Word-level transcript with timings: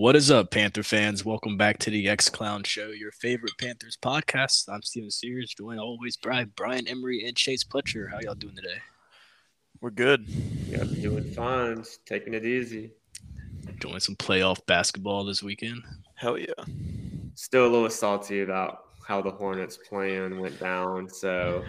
What 0.00 0.16
is 0.16 0.30
up, 0.30 0.50
Panther 0.50 0.82
fans? 0.82 1.26
Welcome 1.26 1.58
back 1.58 1.76
to 1.80 1.90
the 1.90 2.08
X 2.08 2.30
Clown 2.30 2.62
Show, 2.62 2.86
your 2.86 3.12
favorite 3.12 3.52
Panthers 3.58 3.98
podcast. 4.00 4.66
I'm 4.66 4.80
Steven 4.80 5.10
Sears, 5.10 5.52
joined 5.54 5.78
always 5.78 6.16
by 6.16 6.44
Brian 6.44 6.88
Emery 6.88 7.26
and 7.26 7.36
Chase 7.36 7.62
Pletcher. 7.62 8.10
How 8.10 8.18
y'all 8.22 8.34
doing 8.34 8.56
today? 8.56 8.78
We're 9.82 9.90
good. 9.90 10.26
Yep, 10.26 10.86
doing 11.02 11.30
fine. 11.34 11.76
Just 11.76 12.06
taking 12.06 12.32
it 12.32 12.46
easy. 12.46 12.92
Enjoying 13.68 14.00
some 14.00 14.16
playoff 14.16 14.64
basketball 14.64 15.22
this 15.26 15.42
weekend. 15.42 15.82
Hell 16.14 16.38
yeah. 16.38 16.64
Still 17.34 17.66
a 17.66 17.68
little 17.68 17.90
salty 17.90 18.40
about 18.40 18.84
how 19.06 19.20
the 19.20 19.30
Hornets 19.30 19.76
plan 19.76 20.40
went 20.40 20.58
down, 20.58 21.10
so 21.10 21.62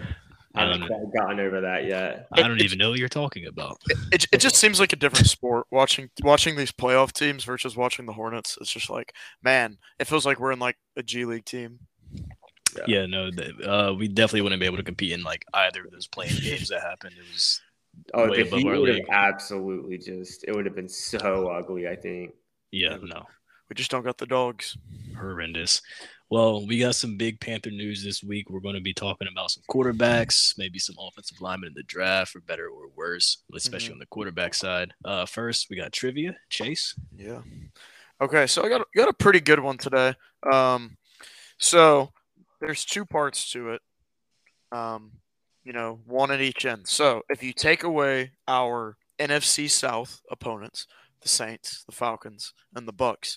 I 0.54 0.62
haven't 0.64 0.86
quite 0.86 1.12
gotten 1.16 1.40
over 1.40 1.60
that 1.62 1.86
yet. 1.86 2.26
I 2.32 2.42
don't 2.42 2.60
even 2.60 2.78
know 2.78 2.90
what 2.90 2.98
you're 2.98 3.08
talking 3.08 3.46
about. 3.46 3.80
It, 4.12 4.26
it 4.32 4.38
just 4.38 4.56
seems 4.56 4.78
like 4.78 4.92
a 4.92 4.96
different 4.96 5.26
sport 5.26 5.66
watching 5.70 6.10
watching 6.22 6.56
these 6.56 6.72
playoff 6.72 7.12
teams 7.12 7.44
versus 7.44 7.76
watching 7.76 8.06
the 8.06 8.12
Hornets. 8.12 8.58
It's 8.60 8.70
just 8.70 8.90
like, 8.90 9.14
man, 9.42 9.78
it 9.98 10.06
feels 10.06 10.26
like 10.26 10.38
we're 10.38 10.52
in 10.52 10.58
like 10.58 10.76
a 10.96 11.02
G 11.02 11.24
League 11.24 11.46
team. 11.46 11.78
Yeah, 12.76 12.84
yeah 12.86 13.06
no, 13.06 13.30
uh, 13.64 13.94
we 13.94 14.08
definitely 14.08 14.42
wouldn't 14.42 14.60
be 14.60 14.66
able 14.66 14.76
to 14.76 14.82
compete 14.82 15.12
in 15.12 15.22
like 15.22 15.44
either 15.54 15.84
of 15.84 15.90
those 15.90 16.06
playing 16.06 16.36
games 16.42 16.68
that 16.68 16.82
happened. 16.82 17.14
It 17.16 17.32
was 17.32 17.60
oh, 18.14 18.28
way 18.28 18.42
the 18.42 18.56
Heat 18.56 18.66
would 18.66 18.88
have 18.88 19.06
absolutely 19.10 19.98
just 19.98 20.44
it 20.44 20.54
would 20.54 20.66
have 20.66 20.76
been 20.76 20.88
so 20.88 21.48
ugly. 21.48 21.88
I 21.88 21.96
think. 21.96 22.32
Yeah, 22.70 22.96
no, 23.02 23.26
we 23.68 23.74
just 23.74 23.90
don't 23.90 24.04
got 24.04 24.18
the 24.18 24.26
dogs. 24.26 24.76
Horrendous. 25.16 25.80
Well, 26.32 26.66
we 26.66 26.78
got 26.78 26.94
some 26.94 27.18
big 27.18 27.40
Panther 27.40 27.70
news 27.70 28.02
this 28.02 28.22
week. 28.22 28.48
We're 28.48 28.60
going 28.60 28.74
to 28.74 28.80
be 28.80 28.94
talking 28.94 29.28
about 29.30 29.50
some 29.50 29.64
quarterbacks, 29.70 30.56
maybe 30.56 30.78
some 30.78 30.96
offensive 30.98 31.42
linemen 31.42 31.68
in 31.68 31.74
the 31.74 31.82
draft, 31.82 32.32
for 32.32 32.40
better 32.40 32.68
or 32.68 32.88
worse, 32.96 33.42
especially 33.54 33.88
mm-hmm. 33.88 33.96
on 33.96 33.98
the 33.98 34.06
quarterback 34.06 34.54
side. 34.54 34.94
Uh, 35.04 35.26
first, 35.26 35.66
we 35.68 35.76
got 35.76 35.92
trivia. 35.92 36.34
Chase. 36.48 36.98
Yeah. 37.14 37.42
Okay, 38.18 38.46
so 38.46 38.64
I 38.64 38.70
got 38.70 38.80
got 38.96 39.10
a 39.10 39.12
pretty 39.12 39.40
good 39.40 39.60
one 39.60 39.76
today. 39.76 40.14
Um, 40.50 40.96
so 41.58 42.14
there's 42.62 42.86
two 42.86 43.04
parts 43.04 43.50
to 43.50 43.72
it. 43.72 43.82
Um, 44.74 45.12
you 45.64 45.74
know, 45.74 46.00
one 46.06 46.30
at 46.30 46.40
each 46.40 46.64
end. 46.64 46.88
So 46.88 47.20
if 47.28 47.42
you 47.42 47.52
take 47.52 47.82
away 47.82 48.30
our 48.48 48.96
NFC 49.18 49.68
South 49.68 50.22
opponents, 50.30 50.86
the 51.20 51.28
Saints, 51.28 51.84
the 51.84 51.92
Falcons, 51.92 52.54
and 52.74 52.88
the 52.88 52.92
Bucs, 52.94 53.36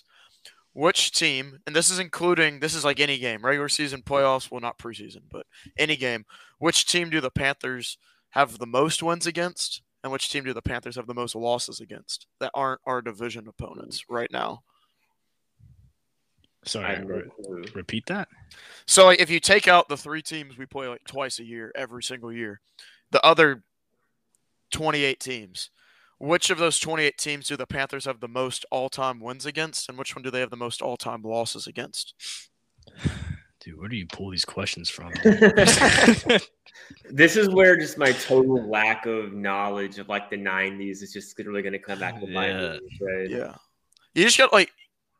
which 0.76 1.10
team, 1.10 1.60
and 1.66 1.74
this 1.74 1.88
is 1.88 1.98
including 1.98 2.60
this 2.60 2.74
is 2.74 2.84
like 2.84 3.00
any 3.00 3.16
game, 3.16 3.42
regular 3.42 3.68
season, 3.68 4.02
playoffs, 4.02 4.50
well 4.50 4.60
not 4.60 4.76
preseason, 4.76 5.22
but 5.32 5.46
any 5.78 5.96
game, 5.96 6.26
which 6.58 6.84
team 6.84 7.08
do 7.08 7.18
the 7.18 7.30
Panthers 7.30 7.96
have 8.30 8.58
the 8.58 8.66
most 8.66 9.02
wins 9.02 9.26
against, 9.26 9.80
and 10.02 10.12
which 10.12 10.28
team 10.28 10.44
do 10.44 10.52
the 10.52 10.60
Panthers 10.60 10.96
have 10.96 11.06
the 11.06 11.14
most 11.14 11.34
losses 11.34 11.80
against 11.80 12.26
that 12.40 12.50
aren't 12.52 12.82
our 12.84 13.00
division 13.00 13.48
opponents 13.48 14.04
right 14.10 14.30
now? 14.30 14.64
Sorry, 16.66 17.02
re- 17.02 17.22
repeat 17.74 18.04
that. 18.06 18.28
So 18.84 19.06
like 19.06 19.18
if 19.18 19.30
you 19.30 19.40
take 19.40 19.66
out 19.66 19.88
the 19.88 19.96
three 19.96 20.20
teams 20.20 20.58
we 20.58 20.66
play 20.66 20.88
like 20.88 21.04
twice 21.06 21.38
a 21.38 21.44
year, 21.44 21.72
every 21.74 22.02
single 22.02 22.30
year, 22.30 22.60
the 23.12 23.24
other 23.24 23.62
28 24.72 25.20
teams, 25.20 25.70
which 26.18 26.50
of 26.50 26.58
those 26.58 26.78
28 26.78 27.18
teams 27.18 27.48
do 27.48 27.56
the 27.56 27.66
Panthers 27.66 28.06
have 28.06 28.20
the 28.20 28.28
most 28.28 28.64
all-time 28.70 29.20
wins 29.20 29.46
against, 29.46 29.88
and 29.88 29.98
which 29.98 30.14
one 30.14 30.22
do 30.22 30.30
they 30.30 30.40
have 30.40 30.50
the 30.50 30.56
most 30.56 30.82
all-time 30.82 31.22
losses 31.22 31.66
against? 31.66 32.14
Dude, 33.60 33.78
where 33.78 33.88
do 33.88 33.96
you 33.96 34.06
pull 34.06 34.30
these 34.30 34.44
questions 34.44 34.88
from? 34.88 35.12
this 37.10 37.36
is 37.36 37.48
where 37.48 37.76
just 37.76 37.98
my 37.98 38.12
total 38.12 38.68
lack 38.68 39.06
of 39.06 39.32
knowledge 39.32 39.98
of 39.98 40.08
like 40.08 40.30
the 40.30 40.36
90s 40.36 41.02
is 41.02 41.12
just 41.12 41.36
literally 41.36 41.62
going 41.62 41.72
to 41.72 41.78
come 41.78 41.98
back 41.98 42.20
to 42.20 42.26
bite 42.32 42.50
yeah. 42.50 42.78
right? 43.00 43.28
Yeah. 43.28 43.54
You 44.14 44.24
just 44.24 44.38
got 44.38 44.52
like, 44.52 44.70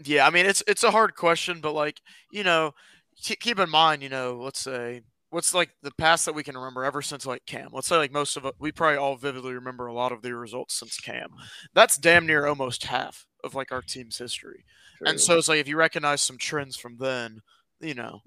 yeah. 0.04 0.26
I 0.26 0.30
mean, 0.30 0.46
it's 0.46 0.62
it's 0.66 0.84
a 0.84 0.90
hard 0.90 1.16
question, 1.16 1.60
but 1.60 1.72
like 1.72 2.00
you 2.30 2.44
know, 2.44 2.72
keep 3.20 3.58
in 3.58 3.68
mind, 3.68 4.02
you 4.02 4.08
know, 4.08 4.38
let's 4.40 4.60
say 4.60 5.02
what's 5.30 5.54
like 5.54 5.70
the 5.82 5.92
past 5.92 6.24
that 6.26 6.34
we 6.34 6.42
can 6.42 6.56
remember 6.56 6.84
ever 6.84 7.02
since 7.02 7.26
like 7.26 7.44
Cam? 7.46 7.70
Let's 7.72 7.88
say 7.88 7.96
like 7.96 8.12
most 8.12 8.36
of 8.36 8.44
it, 8.44 8.54
we 8.58 8.72
probably 8.72 8.98
all 8.98 9.16
vividly 9.16 9.54
remember 9.54 9.86
a 9.86 9.92
lot 9.92 10.12
of 10.12 10.22
the 10.22 10.34
results 10.34 10.78
since 10.78 10.98
Cam. 10.98 11.30
That's 11.74 11.96
damn 11.96 12.26
near 12.26 12.46
almost 12.46 12.84
half 12.84 13.26
of 13.44 13.54
like 13.54 13.72
our 13.72 13.82
team's 13.82 14.18
history. 14.18 14.64
True. 14.98 15.08
And 15.08 15.20
so 15.20 15.36
it's 15.36 15.48
like 15.48 15.60
if 15.60 15.68
you 15.68 15.76
recognize 15.76 16.22
some 16.22 16.38
trends 16.38 16.76
from 16.76 16.96
then, 16.98 17.40
you 17.80 17.94
know. 17.94 18.20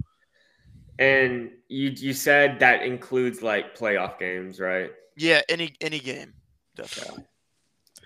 And 0.99 1.51
you 1.69 1.89
you 1.89 2.13
said 2.13 2.59
that 2.59 2.83
includes 2.83 3.41
like 3.41 3.77
playoff 3.77 4.19
games, 4.19 4.59
right? 4.59 4.91
Yeah, 5.15 5.41
any 5.49 5.73
any 5.81 5.99
game, 5.99 6.33
definitely. 6.75 7.25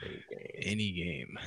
Any 0.01 0.23
game. 0.29 0.49
Any 0.61 0.91
game. 0.91 1.39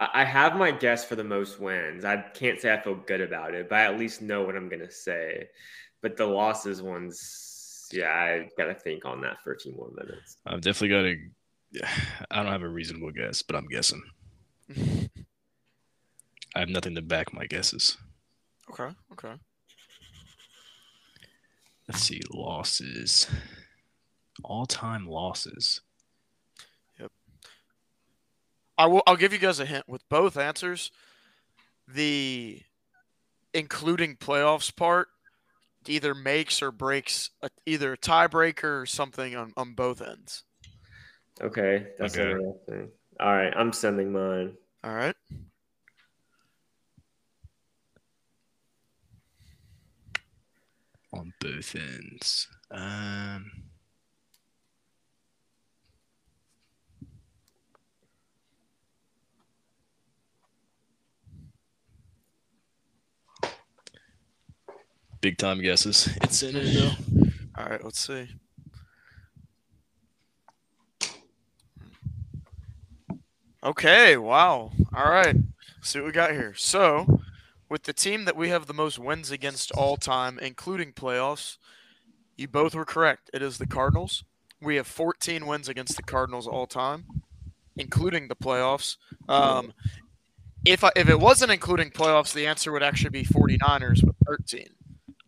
I 0.00 0.24
have 0.24 0.56
my 0.56 0.72
guess 0.72 1.04
for 1.04 1.14
the 1.14 1.24
most 1.24 1.60
wins. 1.60 2.04
I 2.04 2.16
can't 2.16 2.60
say 2.60 2.72
I 2.72 2.80
feel 2.80 2.96
good 2.96 3.20
about 3.20 3.54
it, 3.54 3.68
but 3.68 3.76
I 3.78 3.84
at 3.84 3.98
least 3.98 4.22
know 4.22 4.42
what 4.42 4.56
I'm 4.56 4.68
gonna 4.68 4.90
say. 4.90 5.48
But 6.02 6.16
the 6.16 6.26
losses 6.26 6.82
ones, 6.82 7.88
yeah, 7.92 8.10
I 8.10 8.48
gotta 8.58 8.74
think 8.74 9.04
on 9.04 9.20
that 9.22 9.42
for 9.42 9.54
a 9.54 9.58
few 9.58 9.72
more 9.72 9.90
minutes. 9.94 10.38
I've 10.46 10.60
definitely 10.60 10.88
got 10.88 11.02
to. 11.02 11.16
Yeah, 11.70 11.90
I 12.30 12.42
don't 12.42 12.52
have 12.52 12.62
a 12.62 12.68
reasonable 12.68 13.12
guess, 13.12 13.42
but 13.42 13.56
I'm 13.56 13.66
guessing. 13.68 14.02
I 16.54 16.60
have 16.60 16.68
nothing 16.68 16.94
to 16.94 17.02
back 17.02 17.32
my 17.32 17.46
guesses. 17.46 17.96
Okay. 18.70 18.94
Okay. 19.12 19.34
Let's 21.88 22.02
see 22.02 22.20
losses. 22.32 23.28
All 24.42 24.66
time 24.66 25.06
losses. 25.06 25.80
I 28.76 28.86
will. 28.86 29.02
I'll 29.06 29.16
give 29.16 29.32
you 29.32 29.38
guys 29.38 29.60
a 29.60 29.66
hint 29.66 29.88
with 29.88 30.08
both 30.08 30.36
answers. 30.36 30.90
The 31.86 32.60
including 33.52 34.16
playoffs 34.16 34.74
part 34.74 35.08
either 35.86 36.14
makes 36.14 36.62
or 36.62 36.72
breaks 36.72 37.30
a, 37.42 37.50
either 37.66 37.92
a 37.92 37.98
tiebreaker 37.98 38.82
or 38.82 38.86
something 38.86 39.36
on, 39.36 39.52
on 39.56 39.74
both 39.74 40.02
ends. 40.02 40.44
Okay, 41.40 41.88
that's 41.98 42.16
okay. 42.16 42.30
interesting. 42.30 42.90
All 43.20 43.32
right, 43.32 43.52
I'm 43.56 43.72
sending 43.72 44.12
mine. 44.12 44.54
All 44.82 44.94
right. 44.94 45.16
On 51.12 51.32
both 51.40 51.76
ends. 51.76 52.48
Um. 52.70 53.50
Big 65.24 65.38
time 65.38 65.58
guesses. 65.62 66.06
It's 66.20 66.42
in 66.42 66.54
it 66.54 66.74
though. 66.74 66.92
All 67.56 67.66
right, 67.66 67.82
let's 67.82 67.98
see. 67.98 68.28
Okay, 73.64 74.18
wow. 74.18 74.72
All 74.94 75.10
right. 75.10 75.34
Let's 75.34 75.88
see 75.88 75.98
what 75.98 76.06
we 76.06 76.12
got 76.12 76.32
here. 76.32 76.52
So, 76.54 77.22
with 77.70 77.84
the 77.84 77.94
team 77.94 78.26
that 78.26 78.36
we 78.36 78.50
have 78.50 78.66
the 78.66 78.74
most 78.74 78.98
wins 78.98 79.30
against 79.30 79.72
all 79.72 79.96
time, 79.96 80.38
including 80.42 80.92
playoffs, 80.92 81.56
you 82.36 82.46
both 82.46 82.74
were 82.74 82.84
correct. 82.84 83.30
It 83.32 83.40
is 83.40 83.56
the 83.56 83.66
Cardinals. 83.66 84.24
We 84.60 84.76
have 84.76 84.86
14 84.86 85.46
wins 85.46 85.70
against 85.70 85.96
the 85.96 86.02
Cardinals 86.02 86.46
all 86.46 86.66
time, 86.66 87.06
including 87.78 88.28
the 88.28 88.36
playoffs. 88.36 88.98
Um, 89.26 89.72
if 90.66 90.84
I, 90.84 90.90
if 90.94 91.08
it 91.08 91.18
wasn't 91.18 91.50
including 91.50 91.92
playoffs, 91.92 92.34
the 92.34 92.46
answer 92.46 92.70
would 92.72 92.82
actually 92.82 93.08
be 93.08 93.24
49ers 93.24 94.04
with 94.04 94.16
13 94.26 94.66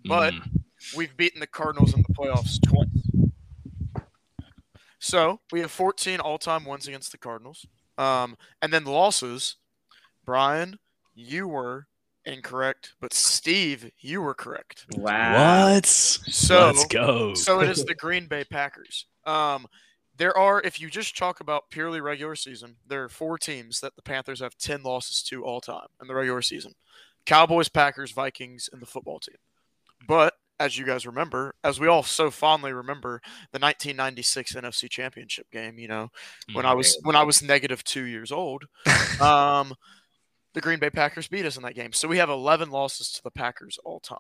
but 0.07 0.35
mm. 0.35 0.63
we've 0.97 1.17
beaten 1.17 1.41
the 1.41 1.47
Cardinals 1.47 1.95
in 1.95 2.03
the 2.03 2.15
playoffs 2.15 2.61
twice. 2.63 2.89
So 4.99 5.41
we 5.53 5.61
have 5.61 5.71
14 5.71 6.21
all-time 6.21 6.65
wins 6.65 6.89
against 6.89 7.13
the 7.13 7.19
Cardinals, 7.19 7.67
um, 7.99 8.37
and 8.61 8.73
then 8.73 8.85
losses. 8.85 9.57
Brian, 10.25 10.79
you 11.15 11.47
were 11.47 11.87
incorrect, 12.25 12.95
but 13.01 13.13
Steve, 13.13 13.93
you 14.01 14.21
were 14.21 14.35
correct. 14.35 14.87
Wow! 14.97 15.75
What? 15.75 15.87
So 15.87 16.67
let's 16.67 16.87
go. 16.87 17.35
so 17.35 17.61
it 17.61 17.71
is 17.71 17.85
the 17.85 17.95
Green 17.95 18.27
Bay 18.27 18.45
Packers. 18.45 19.07
Um, 19.25 19.67
there 20.17 20.37
are, 20.37 20.61
if 20.63 20.81
you 20.81 20.89
just 20.89 21.17
talk 21.17 21.41
about 21.41 21.71
purely 21.71 22.01
regular 22.01 22.37
season, 22.37 22.77
there 22.87 23.05
are 23.05 23.09
four 23.09 23.39
teams 23.39 23.81
that 23.81 23.97
the 23.97 24.03
Panthers 24.03 24.41
have 24.41 24.57
10 24.57 24.83
losses 24.83 25.23
to 25.25 25.45
all 25.45 25.61
time 25.61 25.89
in 26.01 26.09
the 26.09 26.15
regular 26.15 26.43
season 26.43 26.73
Cowboys, 27.27 27.69
Packers, 27.69 28.13
Vikings, 28.13 28.69
and 28.73 28.81
the 28.81 28.87
football 28.87 29.19
team. 29.19 29.37
But 30.07 30.35
as 30.59 30.79
you 30.79 30.87
guys 30.87 31.07
remember, 31.07 31.55
as 31.63 31.79
we 31.79 31.87
all 31.87 32.03
so 32.03 32.31
fondly 32.31 32.73
remember, 32.73 33.21
the 33.53 33.59
1996 33.59 34.55
NFC 34.55 34.89
Championship 34.91 35.51
game. 35.51 35.79
You 35.79 35.89
know, 35.89 36.09
when 36.53 36.65
I 36.65 36.75
was 36.75 36.99
when 37.03 37.17
I 37.17 37.23
was 37.23 37.43
negative 37.43 37.85
two 37.85 38.05
years 38.05 38.33
old, 38.33 38.65
um, 39.21 39.75
the 40.55 40.61
Green 40.61 40.79
Bay 40.79 40.91
Packers 40.91 41.29
beat 41.29 41.47
us 41.47 41.57
in 41.57 41.63
that 41.65 41.75
game. 41.75 41.93
So 41.93 42.09
we 42.09 42.19
have 42.19 42.31
11 42.31 42.71
losses 42.71 43.11
to 43.13 43.23
the 43.23 43.31
Packers 43.31 43.79
all 43.85 44.01
time. 44.01 44.19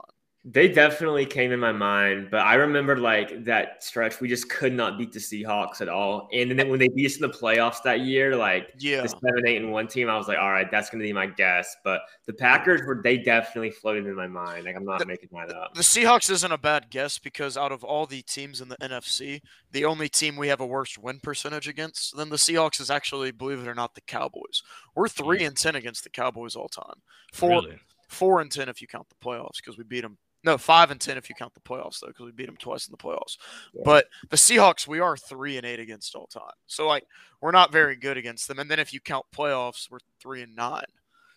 They 0.48 0.68
definitely 0.68 1.26
came 1.26 1.50
in 1.50 1.58
my 1.58 1.72
mind, 1.72 2.28
but 2.30 2.38
I 2.38 2.54
remember 2.54 2.96
like 2.96 3.42
that 3.46 3.82
stretch 3.82 4.20
we 4.20 4.28
just 4.28 4.48
could 4.48 4.72
not 4.72 4.96
beat 4.96 5.10
the 5.10 5.18
Seahawks 5.18 5.80
at 5.80 5.88
all. 5.88 6.28
And 6.32 6.56
then 6.56 6.68
when 6.68 6.78
they 6.78 6.86
beat 6.86 7.04
us 7.06 7.16
in 7.16 7.22
the 7.22 7.28
playoffs 7.28 7.82
that 7.82 8.02
year, 8.02 8.36
like 8.36 8.72
Yeah. 8.78 9.02
the 9.02 9.08
seven, 9.08 9.44
eight, 9.48 9.56
and 9.56 9.72
one 9.72 9.88
team, 9.88 10.08
I 10.08 10.16
was 10.16 10.28
like, 10.28 10.38
all 10.38 10.52
right, 10.52 10.70
that's 10.70 10.88
gonna 10.88 11.02
be 11.02 11.12
my 11.12 11.26
guess. 11.26 11.74
But 11.82 12.02
the 12.26 12.32
Packers 12.32 12.82
were 12.86 13.00
they 13.02 13.18
definitely 13.18 13.72
floated 13.72 14.06
in 14.06 14.14
my 14.14 14.28
mind. 14.28 14.66
Like 14.66 14.76
I'm 14.76 14.84
not 14.84 15.00
The- 15.00 15.06
making 15.06 15.30
that 15.32 15.50
up. 15.50 15.74
The 15.74 15.82
Seahawks 15.82 16.30
isn't 16.30 16.52
a 16.52 16.58
bad 16.58 16.90
guess 16.90 17.18
because 17.18 17.56
out 17.56 17.72
of 17.72 17.82
all 17.82 18.06
the 18.06 18.22
teams 18.22 18.60
in 18.60 18.68
the 18.68 18.76
NFC, 18.76 19.40
the 19.72 19.84
only 19.84 20.08
team 20.08 20.36
we 20.36 20.46
have 20.46 20.60
a 20.60 20.66
worse 20.66 20.96
win 20.96 21.18
percentage 21.18 21.66
against 21.66 22.16
than 22.16 22.28
the 22.28 22.36
Seahawks 22.36 22.80
is 22.80 22.88
actually, 22.88 23.32
believe 23.32 23.58
it 23.58 23.66
or 23.66 23.74
not, 23.74 23.96
the 23.96 24.00
Cowboys. 24.02 24.62
We're 24.94 25.08
three 25.08 25.40
mm. 25.40 25.48
and 25.48 25.56
ten 25.56 25.74
against 25.74 26.04
the 26.04 26.10
Cowboys 26.10 26.54
all 26.54 26.68
time. 26.68 27.02
Four 27.32 27.62
Really? 27.62 27.80
four 28.06 28.40
and 28.40 28.52
ten 28.52 28.68
if 28.68 28.80
you 28.80 28.86
count 28.86 29.08
the 29.08 29.16
playoffs 29.16 29.56
because 29.56 29.76
we 29.76 29.82
beat 29.82 30.02
them. 30.02 30.16
No, 30.46 30.56
five 30.56 30.90
and 30.92 31.00
ten 31.00 31.18
if 31.18 31.28
you 31.28 31.34
count 31.34 31.52
the 31.54 31.60
playoffs 31.60 32.00
though, 32.00 32.06
because 32.06 32.24
we 32.24 32.30
beat 32.32 32.46
them 32.46 32.56
twice 32.56 32.86
in 32.86 32.92
the 32.92 32.96
playoffs. 32.96 33.36
Yeah. 33.74 33.82
But 33.84 34.06
the 34.30 34.36
Seahawks, 34.36 34.86
we 34.86 35.00
are 35.00 35.16
three 35.16 35.56
and 35.56 35.66
eight 35.66 35.80
against 35.80 36.14
all 36.14 36.28
time. 36.28 36.54
So 36.66 36.86
like 36.86 37.04
we're 37.42 37.50
not 37.50 37.72
very 37.72 37.96
good 37.96 38.16
against 38.16 38.46
them. 38.48 38.58
And 38.60 38.70
then 38.70 38.78
if 38.78 38.94
you 38.94 39.00
count 39.00 39.26
playoffs, 39.36 39.90
we're 39.90 39.98
three 40.22 40.42
and 40.42 40.54
nine. 40.54 40.84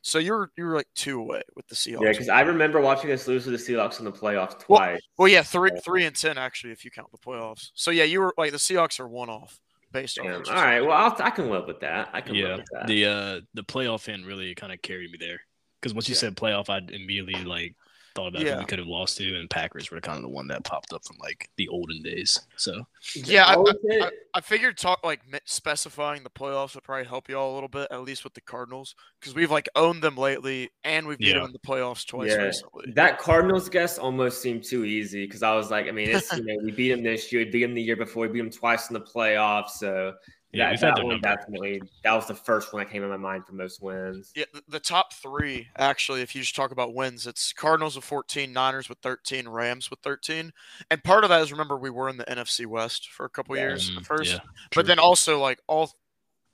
So 0.01 0.19
you're 0.19 0.51
you're 0.55 0.75
like 0.75 0.87
two 0.95 1.19
away 1.19 1.41
with 1.55 1.67
the 1.67 1.75
Seahawks. 1.75 2.03
Yeah, 2.03 2.11
because 2.11 2.29
I 2.29 2.41
remember 2.41 2.79
watching 2.79 3.11
us 3.11 3.27
lose 3.27 3.43
to 3.45 3.49
the 3.49 3.57
Seahawks 3.57 3.99
in 3.99 4.05
the 4.05 4.11
playoffs 4.11 4.57
twice. 4.59 5.01
well, 5.17 5.27
yeah, 5.27 5.41
three 5.41 5.71
three 5.83 6.05
and 6.05 6.15
ten 6.15 6.37
actually 6.37 6.71
if 6.71 6.85
you 6.85 6.91
count 6.91 7.11
the 7.11 7.17
playoffs. 7.17 7.71
So 7.73 7.91
yeah, 7.91 8.03
you 8.05 8.21
were 8.21 8.33
like 8.37 8.51
the 8.51 8.57
Seahawks 8.57 8.99
are 8.99 9.07
one 9.07 9.29
off 9.29 9.59
based 9.91 10.19
on. 10.19 10.25
Damn. 10.25 10.33
those 10.35 10.49
All 10.49 10.55
right, 10.55 10.81
well 10.81 10.91
I'll, 10.93 11.15
I 11.19 11.31
can 11.31 11.49
live 11.49 11.65
with 11.67 11.79
that. 11.81 12.09
I 12.13 12.21
can 12.21 12.35
Yeah. 12.35 12.45
live 12.49 12.57
with 12.59 12.67
that. 12.73 12.87
The 12.87 13.05
uh 13.05 13.41
the 13.55 13.63
playoff 13.63 14.07
end 14.07 14.25
really 14.27 14.53
kind 14.55 14.71
of 14.71 14.81
carried 14.81 15.11
me 15.11 15.17
there 15.19 15.41
because 15.81 15.93
once 15.95 16.07
you 16.07 16.13
Yeah. 16.13 16.19
said 16.19 16.35
playoff, 16.37 16.69
I'd 16.69 16.91
immediately 16.91 17.43
like 17.43 17.75
thought 18.15 18.27
about 18.29 18.41
who 18.41 18.57
we 18.57 18.65
could 18.65 18.79
have 18.79 18.87
lost 18.87 19.17
to, 19.17 19.35
and 19.39 19.49
Packers 19.49 19.91
were 19.91 19.99
kind 20.01 20.17
of 20.17 20.23
the 20.23 20.29
one 20.29 20.47
that 20.47 20.63
popped 20.63 20.93
up 20.93 21.05
from 21.05 21.17
like 21.19 21.49
the 21.57 21.67
olden 21.69 22.01
days. 22.01 22.39
So 22.57 22.83
Yeah, 23.15 23.45
I- 23.47 23.55
That 23.55 23.59
was. 23.61 24.11
I 24.35 24.41
figured 24.41 24.77
talk 24.77 24.99
like 25.03 25.21
specifying 25.45 26.23
the 26.23 26.29
playoffs 26.29 26.75
would 26.75 26.83
probably 26.83 27.05
help 27.05 27.27
you 27.29 27.35
all 27.37 27.53
a 27.53 27.55
little 27.55 27.69
bit, 27.69 27.87
at 27.91 28.03
least 28.03 28.23
with 28.23 28.33
the 28.35 28.41
Cardinals, 28.41 28.93
because 29.19 29.33
we've 29.33 29.49
like 29.51 29.67
owned 29.75 30.01
them 30.03 30.15
lately 30.15 30.69
and 30.83 31.07
we've 31.07 31.17
beat 31.17 31.29
Yeah. 31.29 31.35
them 31.35 31.45
in 31.45 31.51
the 31.51 31.59
playoffs 31.59 32.05
twice 32.05 32.29
Yeah. 32.31 32.43
recently. 32.43 32.91
That 32.93 33.17
Cardinals 33.19 33.69
guess 33.69 33.97
almost 33.97 34.41
seemed 34.41 34.63
too 34.63 34.85
easy 34.85 35.25
because 35.25 35.41
I 35.43 35.55
was 35.55 35.71
like, 35.71 35.87
I 35.87 35.91
mean, 35.91 36.09
it's 36.09 36.31
you 36.31 36.43
know, 36.45 36.57
we 36.63 36.71
beat 36.71 36.89
them 36.91 37.03
this 37.03 37.31
year, 37.31 37.43
we 37.43 37.49
beat 37.51 37.61
them 37.61 37.73
the 37.73 37.81
year 37.81 37.95
before, 37.95 38.27
we 38.27 38.33
beat 38.33 38.39
them 38.41 38.51
twice 38.51 38.89
in 38.89 38.93
the 38.93 39.01
playoffs. 39.01 39.71
So 39.71 40.13
yeah, 40.51 40.75
that, 40.75 40.95
that 40.95 41.05
one 41.05 41.21
definitely 41.21 41.81
that 42.03 42.13
was 42.13 42.27
the 42.27 42.33
first 42.33 42.73
one 42.73 42.83
that 42.83 42.91
came 42.91 43.03
in 43.03 43.09
my 43.09 43.17
mind 43.17 43.45
for 43.45 43.53
most 43.53 43.81
wins. 43.81 44.31
Yeah, 44.35 44.45
the, 44.53 44.63
the 44.67 44.79
top 44.79 45.13
three 45.13 45.67
actually, 45.77 46.21
if 46.21 46.33
you 46.33 46.41
just 46.41 46.55
talk 46.55 46.71
about 46.71 46.95
wins, 46.95 47.27
it's 47.27 47.53
Cardinals 47.53 47.95
with 47.95 48.05
14, 48.05 48.51
Niners 48.51 48.89
with 48.89 48.97
13, 48.99 49.47
Rams 49.47 49.89
with 49.89 49.99
13, 49.99 50.51
and 50.89 51.03
part 51.03 51.23
of 51.23 51.29
that 51.29 51.41
is 51.41 51.51
remember 51.51 51.77
we 51.77 51.91
were 51.91 52.09
in 52.09 52.17
the 52.17 52.25
NFC 52.25 52.65
West 52.65 53.09
for 53.09 53.25
a 53.25 53.29
couple 53.29 53.55
Yeah. 53.55 53.63
years 53.63 53.91
Mm, 53.91 53.97
at 53.97 54.05
first, 54.05 54.33
yeah, 54.33 54.39
but 54.73 54.85
then 54.85 54.99
also 54.99 55.39
like 55.39 55.59
all. 55.67 55.91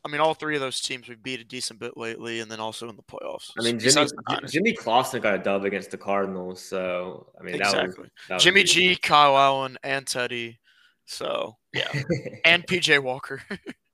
I 0.03 0.07
mean, 0.07 0.21
all 0.21 0.35
three 0.35 0.53
of 0.53 0.61
those 0.61 0.81
teams 0.81 1.09
we 1.09 1.15
beat 1.15 1.39
a 1.39 1.43
decent 1.43 1.79
bit 1.79 1.97
lately, 1.97 2.39
and 2.39 2.51
then 2.51 2.59
also 2.59 2.87
in 2.89 2.95
the 2.95 3.01
playoffs. 3.01 3.49
I 3.57 3.63
mean, 3.63 3.79
Jimmy 3.79 3.85
Besides 3.85 4.11
the 4.11 4.21
J- 4.29 4.35
Niners. 4.35 4.51
Jimmy 4.51 4.73
Clausen 4.73 5.19
got 5.19 5.33
a 5.33 5.39
dub 5.39 5.65
against 5.65 5.89
the 5.89 5.97
Cardinals, 5.97 6.61
so 6.61 7.31
I 7.39 7.43
mean, 7.43 7.57
that 7.57 7.87
was, 7.87 7.95
that 8.29 8.39
Jimmy 8.39 8.59
huge. 8.59 8.71
G, 8.71 8.95
Kyle 8.97 9.35
Allen, 9.35 9.79
and 9.83 10.05
Teddy. 10.05 10.59
So 11.07 11.57
yeah, 11.73 11.91
and 12.45 12.67
PJ 12.67 13.01
Walker. 13.01 13.41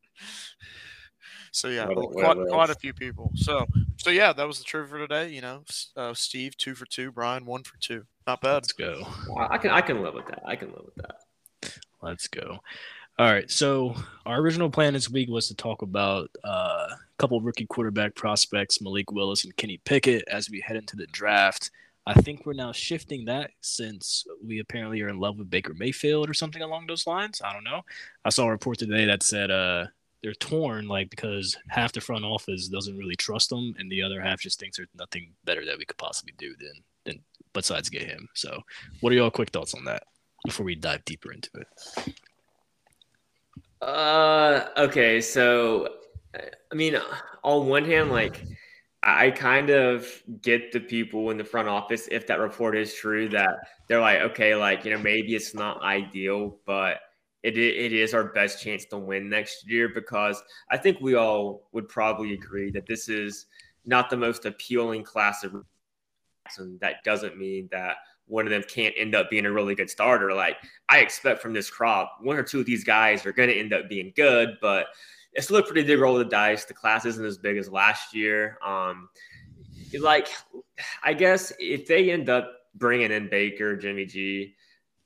so 1.51 1.67
yeah, 1.67 1.85
well, 1.87 2.07
quite, 2.07 2.37
list. 2.37 2.51
quite 2.51 2.69
a 2.69 2.75
few 2.75 2.93
people. 2.93 3.31
So 3.35 3.65
so 3.97 4.09
yeah, 4.09 4.33
that 4.33 4.47
was 4.47 4.59
the 4.59 4.63
trivia 4.63 4.89
for 4.89 4.97
today. 4.99 5.29
You 5.29 5.41
know, 5.41 5.63
uh, 5.95 6.13
Steve 6.13 6.57
two 6.57 6.75
for 6.75 6.85
two, 6.85 7.11
Brian 7.11 7.45
one 7.45 7.63
for 7.63 7.77
two. 7.79 8.05
Not 8.27 8.41
bad. 8.41 8.53
let's 8.53 8.73
go. 8.73 9.05
I 9.37 9.57
can 9.57 9.71
I 9.71 9.81
can 9.81 10.01
live 10.01 10.13
with 10.13 10.27
that. 10.27 10.41
I 10.45 10.55
can 10.55 10.69
live 10.69 10.85
with 10.85 10.95
that. 10.95 11.73
Let's 12.01 12.27
go. 12.27 12.59
All 13.19 13.31
right. 13.31 13.49
So 13.51 13.95
our 14.25 14.39
original 14.39 14.69
plan 14.69 14.93
this 14.93 15.09
week 15.09 15.29
was 15.29 15.47
to 15.49 15.55
talk 15.55 15.81
about 15.81 16.31
uh, 16.43 16.87
a 16.89 16.97
couple 17.17 17.37
of 17.37 17.43
rookie 17.43 17.67
quarterback 17.67 18.15
prospects, 18.15 18.81
Malik 18.81 19.11
Willis 19.11 19.43
and 19.43 19.55
Kenny 19.57 19.79
Pickett, 19.85 20.23
as 20.27 20.49
we 20.49 20.61
head 20.61 20.77
into 20.77 20.95
the 20.95 21.07
draft. 21.07 21.69
I 22.07 22.13
think 22.15 22.45
we're 22.45 22.53
now 22.53 22.71
shifting 22.71 23.25
that 23.25 23.51
since 23.61 24.25
we 24.43 24.59
apparently 24.59 25.01
are 25.01 25.09
in 25.09 25.19
love 25.19 25.37
with 25.37 25.51
Baker 25.51 25.75
Mayfield 25.75 26.29
or 26.29 26.33
something 26.33 26.63
along 26.63 26.87
those 26.87 27.05
lines. 27.05 27.41
I 27.45 27.53
don't 27.53 27.63
know. 27.63 27.81
I 28.25 28.29
saw 28.29 28.45
a 28.45 28.49
report 28.49 28.79
today 28.79 29.05
that 29.05 29.21
said 29.21 29.51
uh, 29.51 29.85
they're 30.23 30.33
torn, 30.33 30.87
like 30.87 31.09
because 31.09 31.57
half 31.67 31.91
the 31.91 32.01
front 32.01 32.25
office 32.25 32.67
doesn't 32.67 32.97
really 32.97 33.15
trust 33.15 33.49
them, 33.49 33.75
and 33.77 33.91
the 33.91 34.01
other 34.01 34.21
half 34.21 34.39
just 34.39 34.59
thinks 34.59 34.77
there's 34.77 34.89
nothing 34.97 35.33
better 35.45 35.65
that 35.65 35.77
we 35.77 35.85
could 35.85 35.97
possibly 35.97 36.33
do 36.37 36.55
than 36.57 36.83
than 37.05 37.19
besides 37.53 37.89
get 37.89 38.03
him. 38.03 38.27
So, 38.35 38.61
what 38.99 39.11
are 39.11 39.15
y'all 39.15 39.31
quick 39.31 39.49
thoughts 39.49 39.73
on 39.73 39.85
that 39.85 40.03
before 40.45 40.65
we 40.65 40.75
dive 40.75 41.05
deeper 41.05 41.31
into 41.31 41.49
it? 41.55 42.15
Uh, 43.81 44.67
okay, 44.77 45.19
so 45.21 45.87
I 46.35 46.75
mean, 46.75 46.97
on 47.43 47.67
one 47.67 47.85
hand, 47.85 48.11
like 48.11 48.43
I 49.03 49.31
kind 49.31 49.71
of 49.71 50.07
get 50.41 50.71
the 50.71 50.79
people 50.79 51.31
in 51.31 51.37
the 51.37 51.43
front 51.43 51.67
office 51.67 52.07
if 52.11 52.27
that 52.27 52.39
report 52.39 52.77
is 52.77 52.93
true 52.93 53.27
that 53.29 53.55
they're 53.87 54.01
like, 54.01 54.19
okay, 54.19 54.55
like 54.55 54.85
you 54.85 54.91
know, 54.91 54.99
maybe 54.99 55.35
it's 55.35 55.55
not 55.55 55.81
ideal, 55.81 56.57
but 56.65 56.99
it 57.43 57.57
it 57.57 57.93
is 57.93 58.13
our 58.13 58.25
best 58.25 58.61
chance 58.61 58.85
to 58.85 58.97
win 58.97 59.29
next 59.29 59.67
year 59.67 59.89
because 59.89 60.41
I 60.69 60.77
think 60.77 60.99
we 61.01 61.15
all 61.15 61.67
would 61.71 61.87
probably 61.87 62.33
agree 62.33 62.71
that 62.71 62.85
this 62.85 63.09
is 63.09 63.47
not 63.85 64.09
the 64.09 64.17
most 64.17 64.45
appealing 64.45 65.03
class 65.03 65.43
of 65.43 65.63
and 66.57 66.79
that 66.79 67.03
doesn't 67.03 67.37
mean 67.37 67.69
that 67.71 67.97
one 68.25 68.45
of 68.45 68.51
them 68.51 68.63
can't 68.67 68.93
end 68.97 69.15
up 69.15 69.29
being 69.29 69.45
a 69.45 69.51
really 69.51 69.75
good 69.75 69.89
starter. 69.89 70.33
Like 70.33 70.57
I 70.89 70.99
expect 70.99 71.41
from 71.41 71.53
this 71.53 71.69
crop, 71.69 72.17
one 72.21 72.37
or 72.37 72.43
two 72.43 72.61
of 72.61 72.65
these 72.65 72.83
guys 72.83 73.25
are 73.25 73.33
going 73.33 73.49
to 73.49 73.57
end 73.57 73.73
up 73.73 73.89
being 73.89 74.13
good, 74.15 74.57
but 74.61 74.87
it's 75.33 75.47
still 75.47 75.57
a 75.57 75.63
pretty 75.63 75.83
big 75.83 75.99
roll 75.99 76.17
of 76.17 76.25
the 76.25 76.31
dice. 76.31 76.65
The 76.65 76.73
class 76.73 77.05
isn't 77.05 77.25
as 77.25 77.37
big 77.37 77.57
as 77.57 77.69
last 77.69 78.15
year. 78.15 78.57
Um, 78.65 79.09
like, 79.99 80.29
I 81.03 81.13
guess 81.13 81.53
if 81.59 81.87
they 81.87 82.11
end 82.11 82.29
up 82.29 82.51
bringing 82.75 83.11
in 83.11 83.29
Baker, 83.29 83.75
Jimmy 83.75 84.05
G, 84.05 84.55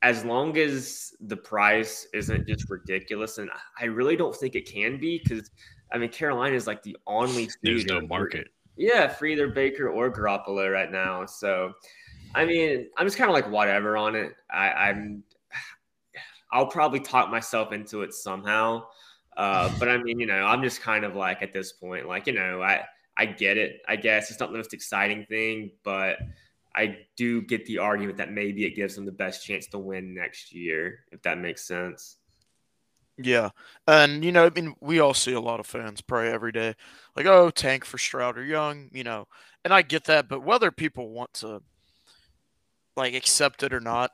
as 0.06 0.24
long 0.24 0.56
as 0.58 1.14
the 1.20 1.36
price 1.36 2.08
isn't 2.14 2.48
just 2.48 2.70
ridiculous, 2.70 3.40
and 3.40 3.50
I 3.82 3.86
really 3.86 4.16
don't 4.16 4.36
think 4.36 4.54
it 4.54 4.72
can 4.72 5.00
be 5.00 5.20
because 5.24 5.50
I 5.92 5.98
mean 5.98 6.10
Carolina 6.10 6.56
is 6.56 6.68
like 6.68 6.84
the 6.84 6.96
only 7.08 7.50
There's 7.64 7.86
no 7.86 8.02
for- 8.02 8.08
market. 8.08 8.48
yeah, 8.78 9.08
for 9.08 9.26
either 9.26 9.48
Baker 9.48 9.90
or 9.90 10.12
Garoppolo 10.12 10.72
right 10.72 10.92
now. 10.92 11.26
So, 11.26 11.74
I 12.36 12.46
mean, 12.46 12.88
I'm 12.98 13.08
just 13.08 13.18
kind 13.18 13.32
of 13.32 13.34
like 13.34 13.50
whatever 13.50 13.98
on 13.98 14.16
it. 14.16 14.34
I, 14.52 14.70
I'm, 14.70 15.24
I'll 16.52 16.68
probably 16.68 17.00
talk 17.00 17.32
myself 17.32 17.72
into 17.74 18.04
it 18.04 18.14
somehow. 18.14 18.86
Uh, 19.36 19.72
but 19.80 19.90
I 19.90 19.98
mean, 19.98 20.20
you 20.20 20.28
know, 20.28 20.46
I'm 20.46 20.62
just 20.62 20.82
kind 20.82 21.04
of 21.04 21.16
like 21.16 21.42
at 21.42 21.52
this 21.52 21.74
point, 21.74 22.08
like 22.08 22.28
you 22.28 22.34
know, 22.34 22.62
I 22.62 22.84
I 23.18 23.26
get 23.26 23.58
it. 23.58 23.82
I 23.88 23.96
guess 23.96 24.30
it's 24.30 24.40
not 24.40 24.52
the 24.52 24.58
most 24.58 24.74
exciting 24.74 25.26
thing, 25.26 25.72
but 25.84 26.18
I 26.76 26.98
do 27.16 27.42
get 27.42 27.66
the 27.66 27.80
argument 27.80 28.18
that 28.18 28.32
maybe 28.32 28.66
it 28.66 28.76
gives 28.76 28.96
them 28.96 29.06
the 29.06 29.12
best 29.12 29.46
chance 29.46 29.68
to 29.68 29.80
win 29.80 30.14
next 30.14 30.54
year, 30.54 31.06
if 31.12 31.22
that 31.24 31.38
makes 31.40 31.66
sense. 31.66 32.18
Yeah, 33.18 33.52
and 33.88 34.26
you 34.26 34.32
know, 34.34 34.46
I 34.46 34.50
mean, 34.50 34.76
we 34.82 35.00
all 35.00 35.14
see 35.14 35.32
a 35.32 35.40
lot 35.40 35.62
of 35.62 35.66
fans 35.68 36.02
pray 36.02 36.30
every 36.32 36.52
day, 36.52 36.76
like, 37.16 37.26
"Oh, 37.26 37.50
tank 37.50 37.86
for 37.86 37.98
Stroud 37.98 38.38
or 38.38 38.44
Young," 38.44 38.90
you 38.92 39.06
know, 39.06 39.28
and 39.64 39.74
I 39.74 39.84
get 39.84 40.04
that, 40.06 40.28
but 40.28 40.42
whether 40.42 40.70
people 40.70 41.10
want 41.12 41.34
to 41.36 41.62
like 42.96 43.14
accept 43.14 43.64
it 43.64 43.74
or 43.74 43.80
not, 43.80 44.12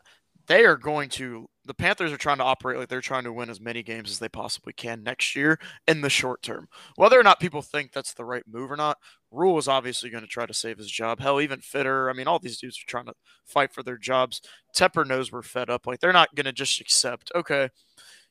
they 0.48 0.66
are 0.66 0.78
going 0.78 1.10
to. 1.12 1.48
The 1.64 1.74
Panthers 1.76 2.12
are 2.12 2.18
trying 2.18 2.38
to 2.38 2.44
operate 2.44 2.80
like 2.80 2.90
they're 2.90 3.02
trying 3.02 3.24
to 3.26 3.34
win 3.34 3.50
as 3.50 3.62
many 3.62 3.84
games 3.84 4.10
as 4.10 4.20
they 4.20 4.30
possibly 4.30 4.74
can 4.74 5.04
next 5.04 5.36
year 5.36 5.60
in 5.88 6.02
the 6.02 6.10
short 6.10 6.42
term. 6.42 6.68
Whether 6.96 7.20
or 7.20 7.24
not 7.24 7.40
people 7.40 7.62
think 7.62 7.92
that's 7.92 8.14
the 8.14 8.26
right 8.26 8.44
move 8.52 8.72
or 8.72 8.76
not, 8.76 8.98
Rhule 9.30 9.60
is 9.60 9.68
obviously 9.68 10.10
going 10.10 10.24
to 10.24 10.30
try 10.30 10.46
to 10.46 10.54
save 10.54 10.80
his 10.80 10.90
job. 10.90 11.20
Hell, 11.20 11.40
even 11.40 11.62
Fitter. 11.62 12.10
I 12.10 12.14
mean, 12.14 12.28
all 12.28 12.40
these 12.40 12.58
dudes 12.58 12.78
are 12.78 12.90
trying 12.90 13.06
to 13.06 13.14
fight 13.46 13.74
for 13.74 13.84
their 13.84 13.98
jobs. 13.98 14.42
Tepper 14.76 15.06
knows 15.06 15.32
we're 15.32 15.44
fed 15.44 15.70
up. 15.70 15.86
Like 15.86 16.00
they're 16.00 16.12
not 16.12 16.34
going 16.36 16.46
to 16.46 16.52
just 16.52 16.82
accept. 16.82 17.32
Okay, 17.36 17.70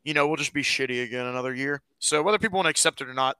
you 0.05 0.15
know, 0.15 0.27
we'll 0.27 0.37
just 0.37 0.53
be 0.53 0.63
shitty 0.63 1.05
again 1.05 1.27
another 1.27 1.55
year. 1.55 1.83
So 1.99 2.23
whether 2.23 2.39
people 2.39 2.57
want 2.57 2.67
to 2.67 2.71
accept 2.71 3.01
it 3.01 3.09
or 3.09 3.15
not, 3.15 3.37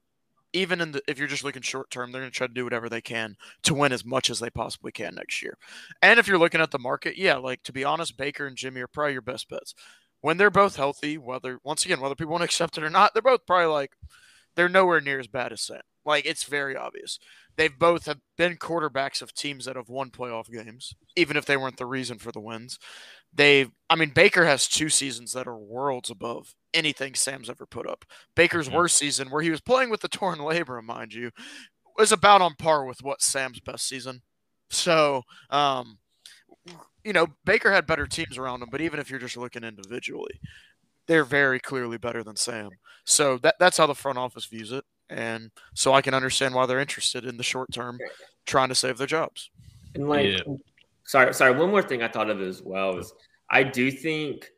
even 0.53 0.81
in 0.81 0.93
the, 0.93 1.03
if 1.07 1.19
you're 1.19 1.29
just 1.29 1.45
looking 1.45 1.63
short 1.63 1.91
term, 1.91 2.11
they're 2.11 2.23
going 2.23 2.31
to 2.31 2.37
try 2.37 2.47
to 2.47 2.53
do 2.53 2.65
whatever 2.65 2.89
they 2.89 3.01
can 3.01 3.37
to 3.63 3.75
win 3.75 3.93
as 3.93 4.05
much 4.05 4.31
as 4.31 4.41
they 4.41 4.51
possibly 4.51 4.93
can 4.93 5.15
next 5.15 5.43
year. 5.43 5.57
And 6.03 6.19
if 6.19 6.27
you're 6.27 6.39
looking 6.39 6.61
at 6.61 6.71
the 6.71 6.79
market, 6.79 7.17
yeah, 7.17 7.37
like 7.37 7.63
to 7.65 7.73
be 7.73 7.85
honest, 7.85 8.17
Baker 8.17 8.47
and 8.47 8.57
Jimmy 8.57 8.81
are 8.81 8.89
probably 8.89 9.13
your 9.13 9.23
best 9.23 9.49
bets. 9.49 9.75
When 10.21 10.37
they're 10.37 10.51
both 10.51 10.77
healthy, 10.77 11.17
whether 11.19 11.59
once 11.65 11.85
again 11.85 12.01
whether 12.01 12.15
people 12.15 12.33
want 12.33 12.43
to 12.43 12.45
accept 12.47 12.79
it 12.79 12.85
or 12.85 12.91
not, 12.91 13.15
they're 13.15 13.23
both 13.23 13.47
probably 13.47 13.67
like 13.67 13.93
they're 14.57 14.69
nowhere 14.69 15.01
near 15.01 15.21
as 15.21 15.29
bad 15.29 15.53
as 15.53 15.63
Sam. 15.63 15.81
Like 16.05 16.27
it's 16.27 16.45
very 16.45 16.77
obvious. 16.77 17.19
They've 17.57 17.79
both 17.79 18.07
have 18.07 18.21
been 18.37 18.57
quarterbacks 18.57 19.21
of 19.23 19.35
teams 19.35 19.67
that 19.67 19.77
have 19.77 19.89
won 19.89 20.11
playoff 20.11 20.51
games, 20.51 20.95
even 21.15 21.37
if 21.37 21.45
they 21.45 21.57
weren't 21.57 21.77
the 21.77 21.87
reason 21.87 22.19
for 22.19 22.33
the 22.33 22.41
wins. 22.41 22.79
They've, 23.33 23.71
I 23.89 23.97
mean, 23.97 24.11
Baker 24.11 24.45
has 24.45 24.67
two 24.67 24.89
seasons 24.89 25.33
that 25.33 25.47
are 25.47 25.57
worlds 25.57 26.11
above 26.11 26.55
anything 26.75 27.15
Sam's 27.15 27.51
ever 27.51 27.67
put 27.67 27.89
up. 27.89 28.05
Baker's 28.35 28.71
worst 28.71 28.97
season, 28.97 29.31
where 29.31 29.43
he 29.43 29.51
was 29.51 29.61
playing 29.61 29.91
with 29.91 30.01
the 30.01 30.09
torn 30.09 30.39
labrum, 30.39 30.85
mind 30.85 31.13
you, 31.13 31.31
was 31.97 32.13
about 32.13 32.43
on 32.43 32.55
par 32.55 32.85
with 32.85 33.03
what 33.03 33.23
Sam's 33.23 33.61
best 33.61 33.87
season. 33.87 34.23
So, 34.71 35.23
um, 35.51 35.99
you 37.05 37.13
know, 37.13 37.27
Baker 37.45 37.73
had 37.73 37.87
better 37.87 38.07
teams 38.07 38.39
around 38.39 38.63
him, 38.63 38.69
but 38.71 38.81
even 38.81 39.01
if 39.01 39.11
you're 39.11 39.19
just 39.19 39.37
looking 39.37 39.65
individually, 39.65 40.41
they're 41.07 41.25
very 41.25 41.59
clearly 41.59 41.99
better 41.99 42.23
than 42.23 42.37
Sam. 42.37 42.71
So 43.05 43.39
that 43.39 43.57
that's 43.59 43.79
how 43.79 43.87
the 43.87 43.95
front 43.95 44.19
office 44.19 44.47
views 44.47 44.71
it, 44.71 44.85
and 45.09 45.51
so 45.75 45.93
I 45.93 46.03
can 46.03 46.15
understand 46.15 46.55
why 46.55 46.67
they're 46.67 46.79
interested 46.79 47.25
in 47.25 47.37
the 47.37 47.43
short 47.43 47.73
term, 47.73 47.99
trying 48.47 48.69
to 48.69 48.75
save 48.75 48.99
their 48.99 49.07
jobs. 49.07 49.51
And 49.95 50.09
like, 50.09 50.27
Yeah. 50.27 50.55
Sorry, 51.11 51.35
sorry. 51.35 51.51
One 51.57 51.71
more 51.71 51.83
thing 51.83 52.05
I 52.05 52.09
thought 52.09 52.31
of 52.31 52.41
as 52.41 52.63
well 52.63 52.97
is 52.97 53.13
I 53.51 53.65
do 53.65 53.91
think 53.91 54.49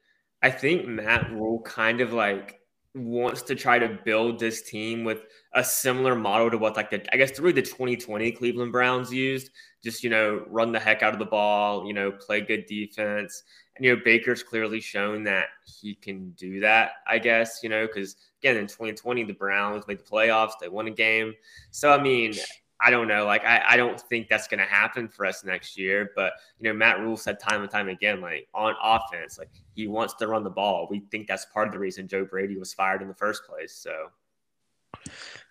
I 0.42 0.50
think 0.50 0.86
Matt 0.86 1.32
Rhule 1.32 1.62
kind 1.62 2.02
of 2.02 2.12
like 2.12 2.60
wants 2.94 3.40
to 3.44 3.54
try 3.54 3.78
to 3.78 3.98
build 4.04 4.38
this 4.38 4.60
team 4.60 5.02
with 5.02 5.24
a 5.54 5.64
similar 5.64 6.14
model 6.14 6.50
to 6.50 6.58
what 6.58 6.76
like 6.76 6.90
the 6.90 7.02
I 7.10 7.16
guess 7.16 7.38
really 7.38 7.54
the 7.54 7.62
2020 7.62 8.32
Cleveland 8.32 8.70
Browns 8.70 9.10
used. 9.10 9.48
Just 9.82 10.04
you 10.04 10.10
know, 10.10 10.44
run 10.46 10.72
the 10.72 10.78
heck 10.78 11.02
out 11.02 11.14
of 11.14 11.18
the 11.18 11.24
ball. 11.24 11.86
You 11.86 11.94
know, 11.94 12.12
play 12.12 12.42
good 12.42 12.66
defense. 12.66 13.44
And 13.74 13.86
you 13.86 13.96
know, 13.96 14.02
Baker's 14.04 14.42
clearly 14.42 14.80
shown 14.80 15.24
that 15.24 15.46
he 15.80 15.94
can 15.94 16.32
do 16.32 16.60
that. 16.60 16.90
I 17.06 17.18
guess 17.18 17.60
you 17.62 17.70
know 17.70 17.86
because 17.86 18.16
again 18.42 18.58
in 18.58 18.66
2020 18.66 19.24
the 19.24 19.32
Browns 19.32 19.86
made 19.88 20.00
the 20.00 20.04
playoffs. 20.04 20.58
They 20.60 20.68
won 20.68 20.86
a 20.86 20.90
game. 20.90 21.32
So 21.70 21.90
I 21.90 22.02
mean, 22.02 22.34
I 22.82 22.90
don't 22.90 23.06
know. 23.06 23.24
Like, 23.26 23.44
I, 23.44 23.62
I 23.68 23.76
don't 23.76 24.00
think 24.00 24.28
that's 24.28 24.48
going 24.48 24.58
to 24.58 24.66
happen 24.66 25.08
for 25.08 25.24
us 25.24 25.44
next 25.44 25.78
year. 25.78 26.10
But, 26.16 26.32
you 26.58 26.68
know, 26.68 26.76
Matt 26.76 26.98
Rhule 27.00 27.16
said 27.16 27.38
time 27.38 27.62
and 27.62 27.70
time 27.70 27.88
again, 27.88 28.20
like, 28.20 28.48
on 28.54 28.74
offense, 28.82 29.38
like, 29.38 29.50
he 29.74 29.86
wants 29.86 30.14
to 30.14 30.26
run 30.26 30.42
the 30.42 30.50
ball. 30.50 30.88
We 30.90 31.00
think 31.10 31.26
that's 31.28 31.46
part 31.46 31.68
of 31.68 31.72
the 31.72 31.78
reason 31.78 32.08
Joe 32.08 32.24
Brady 32.24 32.56
was 32.56 32.74
fired 32.74 33.00
in 33.02 33.08
the 33.08 33.14
first 33.14 33.44
place. 33.46 33.74
So, 33.74 34.10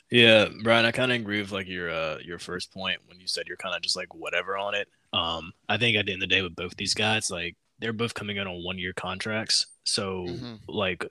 Yeah, 0.09 0.49
Brian, 0.63 0.85
I 0.85 0.91
kind 0.91 1.11
of 1.11 1.21
agree 1.21 1.39
with 1.41 1.53
like 1.53 1.69
your 1.69 1.89
uh 1.89 2.17
your 2.23 2.37
first 2.37 2.73
point 2.73 2.99
when 3.05 3.19
you 3.19 3.27
said 3.27 3.45
you're 3.47 3.55
kind 3.55 3.73
of 3.75 3.81
just 3.81 3.95
like 3.95 4.13
whatever 4.13 4.57
on 4.57 4.75
it. 4.75 4.89
Um, 5.13 5.53
I 5.69 5.77
think 5.77 5.95
at 5.97 6.05
the 6.05 6.11
end 6.13 6.21
of 6.21 6.29
the 6.29 6.35
day 6.35 6.41
with 6.41 6.55
both 6.55 6.75
these 6.75 6.93
guys, 6.93 7.31
like 7.31 7.55
they're 7.79 7.93
both 7.93 8.13
coming 8.13 8.37
in 8.37 8.45
on 8.45 8.63
one 8.63 8.77
year 8.77 8.93
contracts. 8.93 9.67
So 9.85 10.25
Mhm. 10.27 10.59
like 10.67 11.05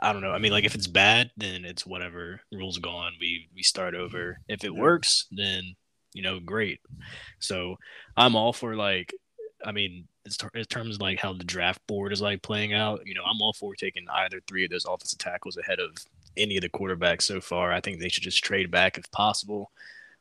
I 0.00 0.12
don't 0.12 0.22
know. 0.22 0.32
I 0.32 0.38
mean, 0.38 0.52
like 0.52 0.64
if 0.64 0.74
it's 0.74 0.86
bad, 0.86 1.30
then 1.36 1.64
it's 1.64 1.86
whatever. 1.86 2.40
Rhule's 2.52 2.78
gone. 2.78 3.12
We 3.20 3.48
we 3.54 3.62
start 3.62 3.94
over. 3.94 4.18
Mm-hmm. 4.18 4.52
If 4.52 4.64
it 4.64 4.74
works, 4.74 5.26
then 5.30 5.74
you 6.14 6.22
know, 6.22 6.40
great. 6.40 6.80
So 7.38 7.76
I'm 8.16 8.34
all 8.34 8.52
for 8.52 8.74
like, 8.74 9.14
I 9.64 9.72
mean, 9.72 10.08
in 10.54 10.64
terms 10.64 10.96
of 10.96 11.00
like 11.00 11.18
how 11.18 11.32
the 11.32 11.44
draft 11.44 11.86
board 11.86 12.12
is 12.12 12.20
like 12.20 12.42
playing 12.42 12.74
out. 12.74 13.02
You 13.04 13.14
know, 13.14 13.22
I'm 13.22 13.40
all 13.40 13.52
for 13.52 13.74
taking 13.74 14.06
either 14.12 14.40
three 14.46 14.64
of 14.64 14.70
those 14.70 14.84
offensive 14.84 15.18
tackles 15.18 15.56
ahead 15.56 15.80
of 15.80 15.96
any 16.36 16.56
of 16.56 16.62
the 16.62 16.68
quarterbacks 16.68 17.22
so 17.22 17.40
far. 17.40 17.72
I 17.72 17.80
think 17.80 17.98
they 17.98 18.08
should 18.08 18.22
just 18.22 18.44
trade 18.44 18.70
back 18.70 18.98
if 18.98 19.10
possible. 19.10 19.70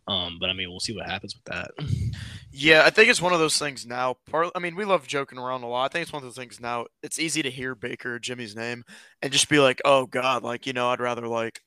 Um, 0.08 0.38
but 0.40 0.50
I 0.50 0.54
mean, 0.54 0.70
we'll 0.70 0.80
see 0.80 0.96
what 0.96 1.06
happens 1.06 1.36
with 1.36 1.44
that. 1.46 1.72
Yeah, 2.52 2.84
I 2.86 2.90
think 2.90 3.10
it's 3.10 3.22
one 3.22 3.34
of 3.34 3.40
those 3.40 3.58
things 3.58 3.86
now. 3.86 4.16
Part, 4.32 4.50
I 4.56 4.60
mean, 4.60 4.76
we 4.76 4.86
love 4.86 5.06
joking 5.06 5.38
around 5.38 5.64
a 5.64 5.68
lot. 5.68 5.86
I 5.86 5.88
think 5.90 6.04
it's 6.04 6.14
one 6.14 6.24
of 6.24 6.28
those 6.28 6.38
things 6.38 6.60
now. 6.60 6.88
It's 7.04 7.20
easy 7.20 7.42
to 7.44 7.52
hear 7.52 7.76
Baker 7.76 8.16
or 8.16 8.20
Jimmy's 8.20 8.56
name 8.56 8.84
and 9.22 9.34
just 9.34 9.50
be 9.50 9.60
like, 9.60 9.82
"Oh 9.86 10.06
God," 10.06 10.44
like 10.44 10.66
you 10.66 10.74
know, 10.74 10.90
I'd 10.90 11.00
rather 11.02 11.28
like, 11.28 11.62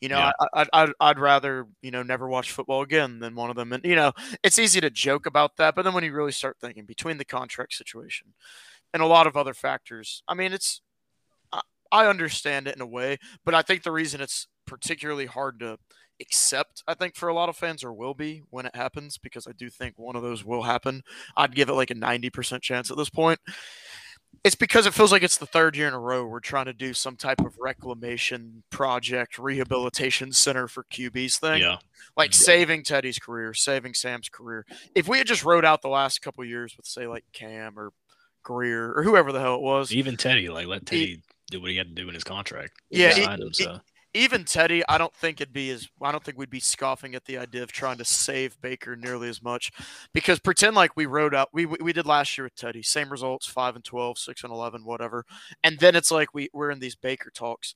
you 0.00 0.08
know, 0.08 0.18
Yeah. 0.18 0.32
I, 0.40 0.62
I, 0.62 0.66
I'd 0.72 0.90
I'd 1.00 1.18
rather 1.18 1.66
you 1.82 1.90
know 1.90 2.02
never 2.02 2.28
watch 2.28 2.52
football 2.52 2.82
again 2.82 3.20
than 3.20 3.34
one 3.36 3.50
of 3.50 3.56
them. 3.56 3.72
And 3.72 3.84
you 3.84 3.96
know, 3.96 4.12
it's 4.42 4.58
easy 4.58 4.80
to 4.80 4.90
joke 4.90 5.26
about 5.26 5.56
that, 5.58 5.74
but 5.74 5.82
then 5.82 5.94
when 5.94 6.04
you 6.04 6.12
really 6.12 6.32
start 6.32 6.56
thinking 6.60 6.84
between 6.86 7.18
the 7.18 7.24
contract 7.24 7.74
situation 7.74 8.34
and 8.94 9.02
a 9.02 9.06
lot 9.06 9.26
of 9.26 9.36
other 9.36 9.54
factors, 9.54 10.22
I 10.28 10.34
mean, 10.34 10.52
it's 10.52 10.82
I, 11.52 11.62
I 11.92 12.06
understand 12.06 12.68
it 12.68 12.76
in 12.76 12.82
a 12.82 12.86
way, 12.86 13.18
but 13.44 13.54
I 13.54 13.62
think 13.62 13.82
the 13.82 13.92
reason 13.92 14.20
it's 14.20 14.48
particularly 14.66 15.26
hard 15.26 15.60
to 15.60 15.78
accept, 16.20 16.82
I 16.86 16.94
think, 16.94 17.14
for 17.16 17.28
a 17.28 17.34
lot 17.34 17.48
of 17.48 17.56
fans, 17.56 17.84
or 17.84 17.92
will 17.92 18.14
be 18.14 18.42
when 18.50 18.66
it 18.66 18.74
happens, 18.74 19.18
because 19.18 19.46
I 19.46 19.52
do 19.52 19.68
think 19.70 19.94
one 19.98 20.16
of 20.16 20.22
those 20.22 20.44
will 20.44 20.62
happen. 20.62 21.02
I'd 21.36 21.54
give 21.54 21.68
it 21.68 21.74
like 21.74 21.90
a 21.90 21.94
90% 21.94 22.60
chance 22.60 22.90
at 22.90 22.96
this 22.96 23.10
point. 23.10 23.40
It's 24.44 24.54
because 24.54 24.86
it 24.86 24.94
feels 24.94 25.10
like 25.10 25.22
it's 25.22 25.38
the 25.38 25.46
third 25.46 25.76
year 25.76 25.88
in 25.88 25.94
a 25.94 25.98
row 25.98 26.24
we're 26.24 26.40
trying 26.40 26.66
to 26.66 26.72
do 26.72 26.94
some 26.94 27.16
type 27.16 27.40
of 27.40 27.56
reclamation 27.58 28.62
project, 28.70 29.38
rehabilitation 29.38 30.32
center 30.32 30.68
for 30.68 30.84
QBs 30.84 31.40
thing. 31.40 31.60
yeah, 31.60 31.78
Like 32.16 32.32
saving 32.34 32.84
Teddy's 32.84 33.18
career, 33.18 33.52
saving 33.52 33.94
Sam's 33.94 34.28
career. 34.28 34.64
If 34.94 35.08
we 35.08 35.18
had 35.18 35.26
just 35.26 35.44
rode 35.44 35.64
out 35.64 35.82
the 35.82 35.88
last 35.88 36.20
couple 36.20 36.44
years 36.44 36.76
with, 36.76 36.86
say, 36.86 37.06
like 37.06 37.24
Cam 37.32 37.78
or 37.78 37.92
Grier 38.44 38.92
or 38.94 39.02
whoever 39.02 39.32
the 39.32 39.40
hell 39.40 39.56
it 39.56 39.60
was, 39.60 39.92
even 39.92 40.16
Teddy, 40.16 40.48
like 40.48 40.66
let 40.66 40.86
Teddy 40.86 41.20
do 41.50 41.60
what 41.60 41.70
he 41.70 41.76
had 41.76 41.88
to 41.88 41.94
do 41.94 42.08
in 42.08 42.14
his 42.14 42.24
contract. 42.24 42.74
Yeah, 42.90 43.10
signed 43.10 43.42
him, 43.42 43.52
so 43.52 43.80
even 44.14 44.44
Teddy, 44.44 44.82
I 44.88 44.98
don't 44.98 45.14
think 45.14 45.40
it'd 45.40 45.52
be 45.52 45.70
as 45.70 45.88
I 46.02 46.12
don't 46.12 46.24
think 46.24 46.38
we'd 46.38 46.50
be 46.50 46.60
scoffing 46.60 47.14
at 47.14 47.26
the 47.26 47.38
idea 47.38 47.62
of 47.62 47.72
trying 47.72 47.98
to 47.98 48.04
save 48.04 48.60
Baker 48.60 48.96
nearly 48.96 49.28
as 49.28 49.42
much 49.42 49.70
because 50.12 50.38
pretend 50.38 50.76
like 50.76 50.92
we 50.96 51.06
rode 51.06 51.34
out 51.34 51.50
we 51.52 51.66
we 51.66 51.92
did 51.92 52.06
last 52.06 52.36
year 52.36 52.44
with 52.44 52.54
Teddy, 52.54 52.82
same 52.82 53.10
results, 53.10 53.46
5 53.46 53.76
and 53.76 53.84
12, 53.84 54.18
6 54.18 54.44
and 54.44 54.52
11, 54.52 54.84
whatever. 54.84 55.24
And 55.62 55.78
then 55.78 55.94
it's 55.94 56.10
like 56.10 56.34
we 56.34 56.48
we're 56.52 56.70
in 56.70 56.78
these 56.78 56.96
Baker 56.96 57.30
talks. 57.30 57.74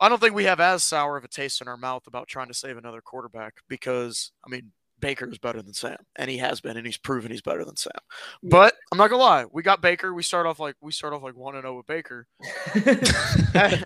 I 0.00 0.08
don't 0.08 0.20
think 0.20 0.34
we 0.34 0.44
have 0.44 0.60
as 0.60 0.84
sour 0.84 1.16
of 1.16 1.24
a 1.24 1.28
taste 1.28 1.60
in 1.60 1.68
our 1.68 1.76
mouth 1.76 2.06
about 2.06 2.28
trying 2.28 2.48
to 2.48 2.54
save 2.54 2.76
another 2.76 3.00
quarterback 3.00 3.54
because 3.68 4.32
I 4.46 4.50
mean 4.50 4.72
Baker 5.00 5.28
is 5.28 5.38
better 5.38 5.62
than 5.62 5.74
Sam, 5.74 5.96
and 6.16 6.30
he 6.30 6.38
has 6.38 6.60
been, 6.60 6.76
and 6.76 6.86
he's 6.86 6.96
proven 6.96 7.30
he's 7.30 7.42
better 7.42 7.64
than 7.64 7.76
Sam. 7.76 7.92
But 8.42 8.74
I'm 8.90 8.98
not 8.98 9.10
gonna 9.10 9.22
lie, 9.22 9.44
we 9.52 9.62
got 9.62 9.80
Baker. 9.80 10.12
We 10.12 10.22
start 10.22 10.46
off 10.46 10.58
like 10.58 10.76
we 10.80 10.92
start 10.92 11.12
off 11.12 11.22
like 11.22 11.36
one 11.36 11.54
and 11.54 11.62
zero 11.62 11.76
with 11.76 11.86
Baker. 11.86 12.26
we're 12.74 12.82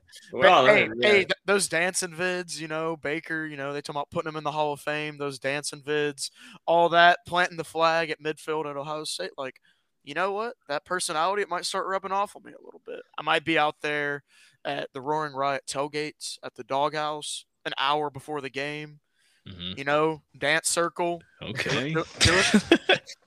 hey, 0.66 0.84
in, 0.84 1.02
hey, 1.02 1.18
yeah. 1.20 1.24
th- 1.24 1.32
those 1.44 1.68
dancing 1.68 2.12
vids, 2.12 2.58
you 2.58 2.68
know, 2.68 2.96
Baker, 2.96 3.46
you 3.46 3.56
know, 3.56 3.72
they 3.72 3.80
talk 3.80 3.94
about 3.94 4.10
putting 4.10 4.28
him 4.28 4.36
in 4.36 4.44
the 4.44 4.52
Hall 4.52 4.72
of 4.72 4.80
Fame, 4.80 5.18
those 5.18 5.38
dancing 5.38 5.82
vids, 5.82 6.30
all 6.66 6.88
that, 6.90 7.18
planting 7.26 7.56
the 7.56 7.64
flag 7.64 8.10
at 8.10 8.22
midfield 8.22 8.68
at 8.68 8.76
Ohio 8.76 9.04
State. 9.04 9.32
Like, 9.36 9.60
you 10.04 10.14
know 10.14 10.32
what? 10.32 10.54
That 10.68 10.84
personality, 10.84 11.42
it 11.42 11.48
might 11.48 11.64
start 11.64 11.86
rubbing 11.86 12.12
off 12.12 12.36
on 12.36 12.42
me 12.42 12.52
a 12.52 12.64
little 12.64 12.82
bit. 12.84 13.00
I 13.18 13.22
might 13.22 13.44
be 13.44 13.58
out 13.58 13.76
there 13.82 14.24
at 14.64 14.92
the 14.92 15.00
Roaring 15.00 15.34
Riot 15.34 15.64
tailgates 15.68 16.38
at 16.42 16.54
the 16.54 16.64
doghouse 16.64 17.44
an 17.64 17.72
hour 17.78 18.10
before 18.10 18.40
the 18.40 18.50
game, 18.50 19.00
mhm. 19.48 19.76
you 19.78 19.84
know, 19.84 20.22
dance 20.38 20.68
circle, 20.68 21.22
okay. 21.42 21.92
do, 21.92 22.04
do 22.20 22.32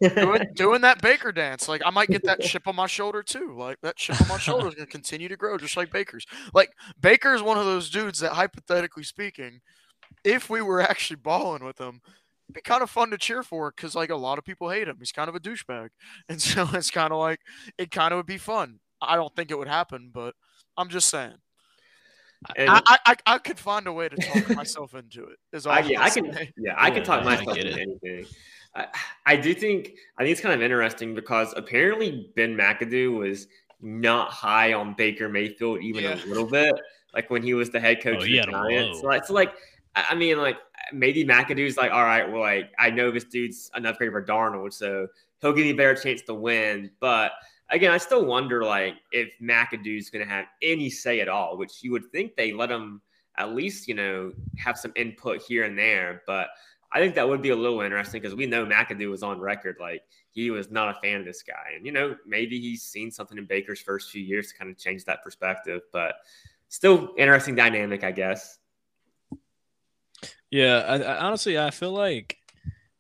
it, 0.02 0.16
doing, 0.16 0.48
doing 0.54 0.82
that 0.82 1.02
Baker 1.02 1.32
dance. 1.32 1.68
Like 1.68 1.82
I 1.86 1.90
might 1.90 2.10
get 2.10 2.24
that 2.24 2.42
chip 2.42 2.68
on 2.68 2.76
my 2.76 2.88
shoulder 2.88 3.24
too. 3.24 3.56
Like 3.58 3.80
that 3.82 3.96
chip 3.96 4.20
on 4.22 4.28
my 4.28 4.38
shoulder 4.38 4.68
is 4.68 4.76
going 4.76 4.86
to 4.86 4.92
continue 4.92 5.28
to 5.28 5.38
grow, 5.38 5.58
just 5.58 5.78
like 5.78 5.92
Baker's. 5.92 6.26
Like 6.54 6.72
Baker 7.00 7.34
is 7.34 7.42
one 7.42 7.58
of 7.58 7.66
those 7.66 7.90
dudes 7.90 8.20
that, 8.20 8.34
hypothetically 8.34 9.04
speaking, 9.04 9.62
if 10.24 10.50
we 10.50 10.62
were 10.62 10.82
actually 10.82 11.18
balling 11.18 11.64
with 11.64 11.80
him, 11.80 12.02
it'd 12.48 12.56
be 12.56 12.62
kind 12.62 12.84
of 12.84 12.90
fun 12.90 13.10
to 13.12 13.18
cheer 13.18 13.44
for 13.44 13.72
because 13.76 13.96
like 13.96 14.10
a 14.10 14.16
lot 14.16 14.38
of 14.38 14.46
people 14.46 14.70
hate 14.70 14.88
him. 14.88 14.98
He's 15.00 15.12
kind 15.12 15.30
of 15.30 15.36
a 15.36 15.40
douchebag, 15.40 15.90
and 16.30 16.42
so 16.42 16.68
it's 16.74 16.92
kind 16.92 17.12
of 17.12 17.20
like 17.20 17.40
it 17.78 17.92
kind 17.92 18.14
of 18.14 18.18
would 18.18 18.26
be 18.26 18.38
fun. 18.38 18.80
I 19.02 19.16
don't 19.16 19.36
think 19.36 19.52
it 19.52 19.58
would 19.58 19.68
happen, 19.68 20.12
but 20.14 20.36
I'm 20.78 20.90
just 20.90 21.10
saying. 21.10 21.36
And- 22.56 22.70
I, 22.70 22.82
I, 22.86 22.98
I, 23.06 23.16
I 23.28 23.38
could 23.38 23.60
find 23.60 23.88
a 23.88 23.94
way 23.94 24.10
to 24.10 24.16
talk 24.16 24.50
myself 24.56 24.94
into 24.96 25.25
it. 25.25 25.38
Is 25.54 25.66
all 25.66 25.74
I, 25.74 25.80
yeah, 25.80 26.02
I 26.02 26.10
can. 26.10 26.34
say. 26.34 26.52
Yeah, 26.58 26.74
I 26.78 26.90
can 26.90 27.00
Yeah, 27.00 27.04
talk 27.04 27.22
I 27.22 27.24
myself 27.25 27.58
into 27.58 27.70
it. 27.72 27.78
anything. 28.04 28.25
I, 28.75 28.88
I 29.25 29.36
do 29.38 29.54
think. 29.54 29.94
I 30.18 30.24
think 30.24 30.32
it's 30.34 30.42
kind 30.42 30.54
of 30.54 30.62
interesting 30.62 31.16
because 31.16 31.54
apparently 31.56 32.32
Ben 32.36 32.56
McAdoo 32.56 33.18
was 33.20 33.48
not 33.82 34.32
high 34.32 34.74
on 34.74 34.94
Baker 34.94 35.30
Mayfield 35.30 35.82
even 35.82 36.04
Yeah. 36.04 36.16
a 36.24 36.28
little 36.28 36.48
bit. 36.50 36.74
Like 37.14 37.30
when 37.30 37.44
he 37.44 37.54
was 37.54 37.70
the 37.70 37.80
head 37.80 38.02
coach 38.02 38.16
Oh, 38.16 38.22
of 38.22 38.28
the 38.28 38.42
Giants. 38.42 39.00
So 39.02 39.12
it's 39.12 39.30
like, 39.30 39.54
I 39.96 40.08
I 40.10 40.16
mean, 40.16 40.38
like 40.38 40.58
maybe 40.92 41.24
McAdoo's 41.24 41.78
like, 41.78 41.92
all 41.92 42.04
right, 42.04 42.30
well, 42.30 42.42
like 42.42 42.72
I 42.78 42.90
know 42.90 43.12
this 43.12 43.24
dude's 43.24 43.72
enough 43.75 43.98
great 43.98 44.12
for 44.12 44.24
Darnold, 44.24 44.74
so 44.74 45.08
he'll 45.42 45.54
give 45.54 45.64
me 45.66 45.72
a 45.72 45.75
better 45.75 45.96
chance 45.96 46.22
to 46.24 46.34
win. 46.34 46.92
But 47.00 47.32
again, 47.70 47.92
I 47.92 47.98
still 47.98 48.26
wonder 48.26 48.64
like 48.64 48.96
if 49.12 49.30
McAdoo's 49.42 50.10
going 50.10 50.26
to 50.26 50.32
have 50.32 50.46
any 50.62 50.90
say 50.90 51.20
at 51.20 51.30
all, 51.30 51.58
which 51.58 51.84
you 51.84 51.92
would 51.92 52.12
think 52.12 52.36
they 52.36 52.54
let 52.54 52.72
him 52.72 53.02
at 53.38 53.54
least, 53.54 53.88
you 53.88 53.94
know, 53.94 54.32
have 54.58 54.78
some 54.78 54.94
input 54.96 55.42
here 55.42 55.64
and 55.64 55.78
there. 55.78 56.22
But 56.26 56.50
I 56.92 57.00
think 57.00 57.16
that 57.16 57.28
would 57.28 57.42
be 57.42 57.50
a 57.50 57.56
little 57.56 57.82
interesting 57.82 58.22
because 58.22 58.36
we 58.36 58.46
know 58.46 58.66
McAdoo 58.66 59.10
was 59.10 59.24
on 59.24 59.40
record 59.40 59.78
like 59.80 60.04
he 60.32 60.50
was 60.50 60.72
not 60.72 60.96
a 60.96 61.00
fan 61.02 61.20
of 61.20 61.26
this 61.26 61.42
guy, 61.42 61.74
and 61.76 61.86
you 61.86 61.92
know 61.92 62.16
maybe 62.26 62.60
he's 62.60 62.84
seen 62.84 63.12
something 63.12 63.38
in 63.38 63.46
Baker's 63.46 63.82
first 63.82 64.12
few 64.12 64.22
years 64.22 64.52
to 64.52 64.58
kind 64.58 64.72
of 64.72 64.78
change 64.78 65.04
that 65.06 65.24
perspective. 65.24 65.82
But 65.92 66.16
still 66.70 67.14
interesting 67.18 67.56
dynamic, 67.56 68.04
I 68.04 68.12
guess. 68.12 68.60
Yeah, 70.50 70.86
I, 70.88 70.98
I, 71.00 71.26
honestly, 71.26 71.60
I 71.60 71.72
feel 71.72 71.92
like, 71.92 72.38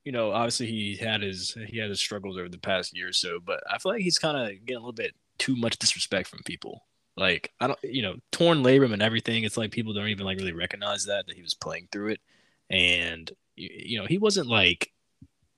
you 0.05 0.11
know, 0.11 0.31
obviously 0.31 0.67
he 0.67 0.95
had 0.95 1.21
his 1.21 1.57
he 1.67 1.79
had 1.79 1.89
his 1.89 1.99
struggles 1.99 2.37
over 2.37 2.47
the 2.47 2.57
past 2.57 2.95
year 2.95 3.09
or 3.09 3.13
so, 3.13 3.39
but 3.43 3.61
I 3.69 3.79
feel 3.79 3.91
like 3.91 4.01
he's 4.01 4.19
kind 4.19 4.37
of 4.37 4.65
getting 4.65 4.77
a 4.77 4.79
little 4.79 4.93
bit 4.93 5.15
too 5.37 5.55
much 5.55 5.77
disrespect 5.77 6.29
from 6.29 6.39
people. 6.45 6.85
Like 7.17 7.51
I 7.59 7.67
don't, 7.67 7.79
you 7.83 8.03
know, 8.03 8.15
torn 8.31 8.63
labrum 8.63 8.93
and 8.93 9.01
everything. 9.01 9.43
It's 9.43 9.57
like 9.57 9.71
people 9.71 9.93
don't 9.93 10.07
even 10.07 10.25
like 10.25 10.37
really 10.37 10.53
recognize 10.53 11.05
that 11.05 11.27
that 11.27 11.35
he 11.35 11.41
was 11.41 11.53
playing 11.53 11.89
through 11.91 12.09
it, 12.09 12.21
and 12.69 13.29
you, 13.55 13.99
know, 13.99 14.05
he 14.05 14.17
wasn't 14.17 14.47
like 14.47 14.91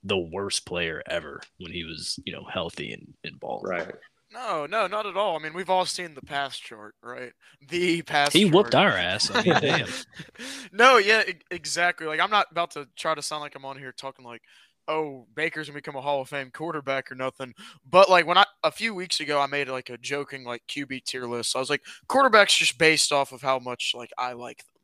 the 0.04 0.18
worst 0.18 0.66
player 0.66 1.02
ever 1.10 1.42
when 1.60 1.72
he 1.72 1.84
was, 1.84 2.20
you 2.26 2.32
know, 2.32 2.46
healthy 2.52 2.94
and, 2.94 3.14
and 3.24 3.40
balling. 3.40 3.70
Right. 3.70 3.96
No, 4.38 4.68
no, 4.68 4.88
not 4.88 5.06
at 5.06 5.18
all. 5.18 5.36
I 5.36 5.40
mean, 5.40 5.54
we've 5.54 5.70
all 5.70 5.86
seen 5.86 6.14
the 6.14 6.22
pass 6.22 6.58
chart, 6.58 6.94
right? 7.02 7.34
The 7.70 8.04
pass. 8.04 8.34
He 8.34 8.46
whooped 8.46 8.76
our 8.76 8.92
ass. 8.92 9.32
I 9.34 9.44
mean, 9.44 9.56
damn. 9.60 9.88
no, 10.72 10.98
yeah, 10.98 11.24
e- 11.28 11.34
exactly. 11.50 12.06
Like 12.06 12.20
I'm 12.20 12.30
not 12.30 12.48
about 12.52 12.72
to 12.72 12.88
try 12.96 13.16
to 13.16 13.22
sound 13.22 13.42
like 13.42 13.56
I'm 13.56 13.66
on 13.66 13.78
here 13.78 13.92
talking 13.92 14.26
like 14.26 14.42
oh, 14.88 15.28
Baker's 15.36 15.68
gonna 15.68 15.78
become 15.78 15.96
a 15.96 16.02
Hall 16.02 16.22
of 16.22 16.30
Fame 16.30 16.52
quarterback 16.52 17.12
or 17.12 17.16
nothing. 17.16 17.54
But 17.90 18.10
like 18.10 18.26
when 18.26 18.38
I 18.38 18.46
a 18.64 18.72
few 18.72 18.94
weeks 18.94 19.20
ago, 19.20 19.40
I 19.40 19.48
made 19.48 19.70
like 19.70 19.90
a 19.90 19.98
joking 19.98 20.44
like 20.44 20.64
QB 20.68 21.04
tier 21.04 21.26
list. 21.26 21.52
So 21.52 21.60
I 21.60 21.62
was 21.62 21.70
like, 21.70 21.84
quarterbacks 22.08 22.58
just 22.58 22.78
based 22.78 23.12
off 23.12 23.32
of 23.32 23.42
how 23.42 23.60
much 23.60 23.94
like 23.96 24.12
I 24.18 24.34
like 24.34 24.60
them. 24.60 24.77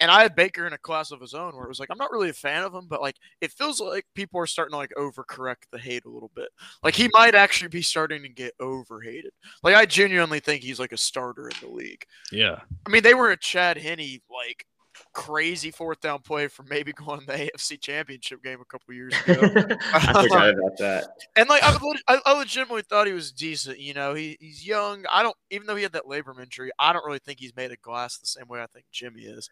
And 0.00 0.10
I 0.10 0.22
had 0.22 0.34
Baker 0.34 0.66
in 0.66 0.72
a 0.72 0.78
class 0.78 1.10
of 1.10 1.20
his 1.20 1.34
own 1.34 1.54
where 1.54 1.64
it 1.64 1.68
was 1.68 1.80
like 1.80 1.90
I'm 1.90 1.98
not 1.98 2.12
really 2.12 2.30
a 2.30 2.34
fan 2.34 2.62
of 2.62 2.74
him, 2.74 2.86
but 2.88 3.00
like 3.00 3.16
it 3.40 3.52
feels 3.52 3.80
like 3.80 4.06
people 4.14 4.40
are 4.40 4.46
starting 4.46 4.72
to 4.72 4.78
like 4.78 4.92
overcorrect 4.96 5.68
the 5.70 5.78
hate 5.78 6.04
a 6.04 6.10
little 6.10 6.30
bit. 6.34 6.48
Like 6.82 6.94
he 6.94 7.04
mm-hmm. 7.04 7.18
might 7.18 7.34
actually 7.34 7.68
be 7.68 7.82
starting 7.82 8.22
to 8.22 8.28
get 8.28 8.54
overhated. 8.60 9.32
Like 9.62 9.74
I 9.74 9.86
genuinely 9.86 10.40
think 10.40 10.62
he's 10.62 10.80
like 10.80 10.92
a 10.92 10.98
starter 10.98 11.48
in 11.48 11.56
the 11.60 11.74
league. 11.74 12.04
Yeah. 12.32 12.60
I 12.86 12.90
mean, 12.90 13.02
they 13.02 13.14
were 13.14 13.30
a 13.30 13.36
Chad 13.36 13.78
Henne 13.78 14.20
like 14.30 14.66
crazy 15.12 15.70
fourth 15.70 16.00
down 16.00 16.20
play 16.20 16.48
for 16.48 16.62
maybe 16.64 16.92
going 16.92 17.20
to 17.20 17.26
the 17.26 17.32
AFC 17.56 17.80
Championship 17.80 18.42
game 18.42 18.60
a 18.60 18.64
couple 18.64 18.94
years 18.94 19.14
ago. 19.26 19.40
I 19.92 20.22
forgot 20.22 20.50
about 20.50 20.76
that. 20.78 21.08
And 21.36 21.48
like 21.48 21.62
I, 21.62 21.76
I, 22.08 22.20
I 22.24 22.38
legitimately 22.38 22.82
thought 22.82 23.06
he 23.06 23.12
was 23.12 23.32
decent. 23.32 23.78
You 23.78 23.94
know, 23.94 24.14
he, 24.14 24.36
he's 24.40 24.66
young. 24.66 25.04
I 25.12 25.22
don't 25.22 25.36
even 25.50 25.66
though 25.66 25.76
he 25.76 25.82
had 25.82 25.92
that 25.92 26.06
labrum 26.06 26.40
injury, 26.40 26.70
I 26.78 26.92
don't 26.92 27.04
really 27.04 27.18
think 27.18 27.40
he's 27.40 27.56
made 27.56 27.72
of 27.72 27.80
glass 27.82 28.18
the 28.18 28.26
same 28.26 28.48
way 28.48 28.60
I 28.60 28.66
think 28.66 28.86
Jimmy 28.92 29.22
is. 29.22 29.50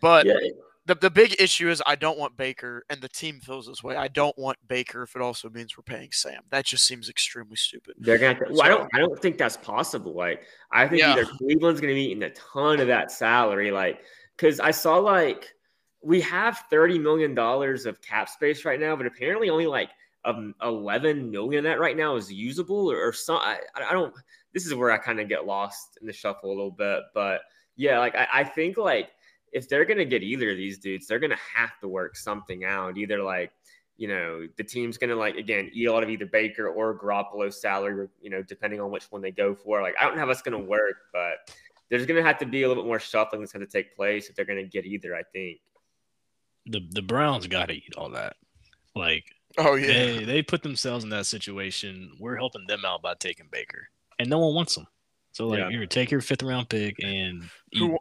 But 0.00 0.26
Yeah, 0.26 0.34
the, 0.86 0.94
the 0.94 1.10
big 1.10 1.36
issue 1.38 1.68
is 1.68 1.82
I 1.86 1.96
don't 1.96 2.18
want 2.18 2.36
Baker, 2.36 2.82
and 2.88 3.00
the 3.00 3.08
team 3.10 3.40
feels 3.40 3.66
this 3.66 3.82
way. 3.82 3.94
I 3.96 4.08
don't 4.08 4.36
want 4.38 4.56
Baker 4.66 5.02
if 5.02 5.14
it 5.14 5.20
also 5.20 5.50
means 5.50 5.76
we're 5.76 5.82
paying 5.82 6.10
Sam. 6.12 6.40
That 6.50 6.64
just 6.64 6.86
seems 6.86 7.10
extremely 7.10 7.56
stupid. 7.56 7.94
they're 7.98 8.16
gonna. 8.16 8.34
Have 8.38 8.48
to, 8.48 8.52
well, 8.54 8.62
I 8.62 8.68
don't. 8.68 8.88
I 8.94 8.98
don't 8.98 9.20
think 9.20 9.36
that's 9.36 9.58
possible. 9.58 10.14
Like, 10.14 10.42
I 10.72 10.88
think 10.88 11.02
Yeah. 11.02 11.12
either 11.12 11.26
Cleveland's 11.26 11.80
gonna 11.80 11.92
be 11.92 12.06
eating 12.06 12.22
a 12.22 12.30
ton 12.30 12.80
of 12.80 12.86
that 12.86 13.10
salary. 13.10 13.70
Like, 13.70 14.00
because 14.36 14.60
I 14.60 14.70
saw 14.70 14.96
like 14.96 15.54
we 16.00 16.20
have 16.22 16.64
thirty 16.70 16.98
million 16.98 17.34
dollars 17.34 17.84
of 17.84 18.00
cap 18.00 18.30
space 18.30 18.64
right 18.64 18.80
now, 18.80 18.96
but 18.96 19.04
apparently 19.04 19.50
only 19.50 19.66
like 19.66 19.90
um, 20.24 20.54
eleven 20.62 21.30
million 21.30 21.58
of 21.58 21.64
that 21.70 21.80
right 21.80 21.96
now 21.98 22.16
is 22.16 22.32
usable 22.32 22.90
or, 22.90 23.08
or 23.08 23.12
some. 23.12 23.36
I, 23.36 23.58
I 23.76 23.92
don't. 23.92 24.14
This 24.54 24.64
is 24.66 24.74
where 24.74 24.90
I 24.90 24.96
kind 24.96 25.20
of 25.20 25.28
get 25.28 25.44
lost 25.46 25.98
in 26.00 26.06
the 26.06 26.14
shuffle 26.14 26.48
a 26.48 26.54
little 26.54 26.70
bit, 26.70 27.02
but 27.12 27.42
yeah, 27.76 27.98
like 27.98 28.14
I, 28.14 28.26
I 28.32 28.44
think 28.44 28.78
like 28.78 29.10
if 29.52 29.68
they're 29.68 29.84
gonna 29.84 30.04
get 30.04 30.22
either 30.22 30.50
of 30.50 30.56
these 30.56 30.78
dudes, 30.78 31.06
they're 31.06 31.18
gonna 31.18 31.36
have 31.54 31.78
to 31.80 31.88
work 31.88 32.16
something 32.16 32.64
out. 32.64 32.96
Either 32.96 33.22
like 33.22 33.52
you 33.98 34.06
know, 34.06 34.46
the 34.56 34.62
team's 34.62 34.96
going 34.96 35.10
to 35.10 35.16
like 35.16 35.34
again 35.34 35.70
eat 35.74 35.86
a 35.86 35.92
lot 35.92 36.04
of 36.04 36.08
either 36.08 36.24
Baker 36.24 36.68
or 36.68 36.96
Garoppolo's 36.96 37.60
salary, 37.60 38.08
you 38.22 38.30
know, 38.30 38.42
depending 38.42 38.80
on 38.80 38.92
which 38.92 39.04
one 39.10 39.20
they 39.20 39.32
go 39.32 39.56
for. 39.56 39.82
Like, 39.82 39.96
I 40.00 40.04
don't 40.04 40.14
know 40.14 40.20
how 40.20 40.26
that's 40.26 40.40
going 40.40 40.56
to 40.56 40.64
work, 40.64 40.96
but 41.12 41.52
there's 41.90 42.06
going 42.06 42.16
to 42.16 42.26
have 42.26 42.38
to 42.38 42.46
be 42.46 42.62
a 42.62 42.68
little 42.68 42.84
bit 42.84 42.86
more 42.86 43.00
shuffling 43.00 43.42
that's 43.42 43.52
going 43.52 43.66
to 43.66 43.70
take 43.70 43.96
place 43.96 44.30
if 44.30 44.36
they're 44.36 44.44
going 44.44 44.64
to 44.64 44.70
get 44.70 44.86
either. 44.86 45.16
I 45.16 45.24
think. 45.24 45.58
The 46.66 46.80
the 46.90 47.02
Browns 47.02 47.48
got 47.48 47.70
to 47.70 47.74
eat 47.74 47.94
all 47.96 48.10
that. 48.10 48.36
Like 48.94 49.24
Oh 49.56 49.74
yeah. 49.74 49.86
they 49.86 50.24
they 50.24 50.42
put 50.42 50.62
themselves 50.62 51.02
in 51.02 51.10
that 51.10 51.26
situation. 51.26 52.12
We're 52.20 52.36
helping 52.36 52.66
them 52.66 52.84
out 52.84 53.02
by 53.02 53.14
taking 53.14 53.48
Baker, 53.50 53.88
and 54.18 54.30
no 54.30 54.38
one 54.38 54.54
wants 54.54 54.76
them. 54.76 54.86
So 55.38 55.46
like, 55.46 55.60
Yeah. 55.60 55.70
here, 55.70 55.86
take 55.86 56.10
your 56.10 56.20
fifth 56.20 56.42
round 56.42 56.68
pick 56.68 56.96
and 57.00 57.44
eat. 57.70 57.78
Who, 57.78 57.96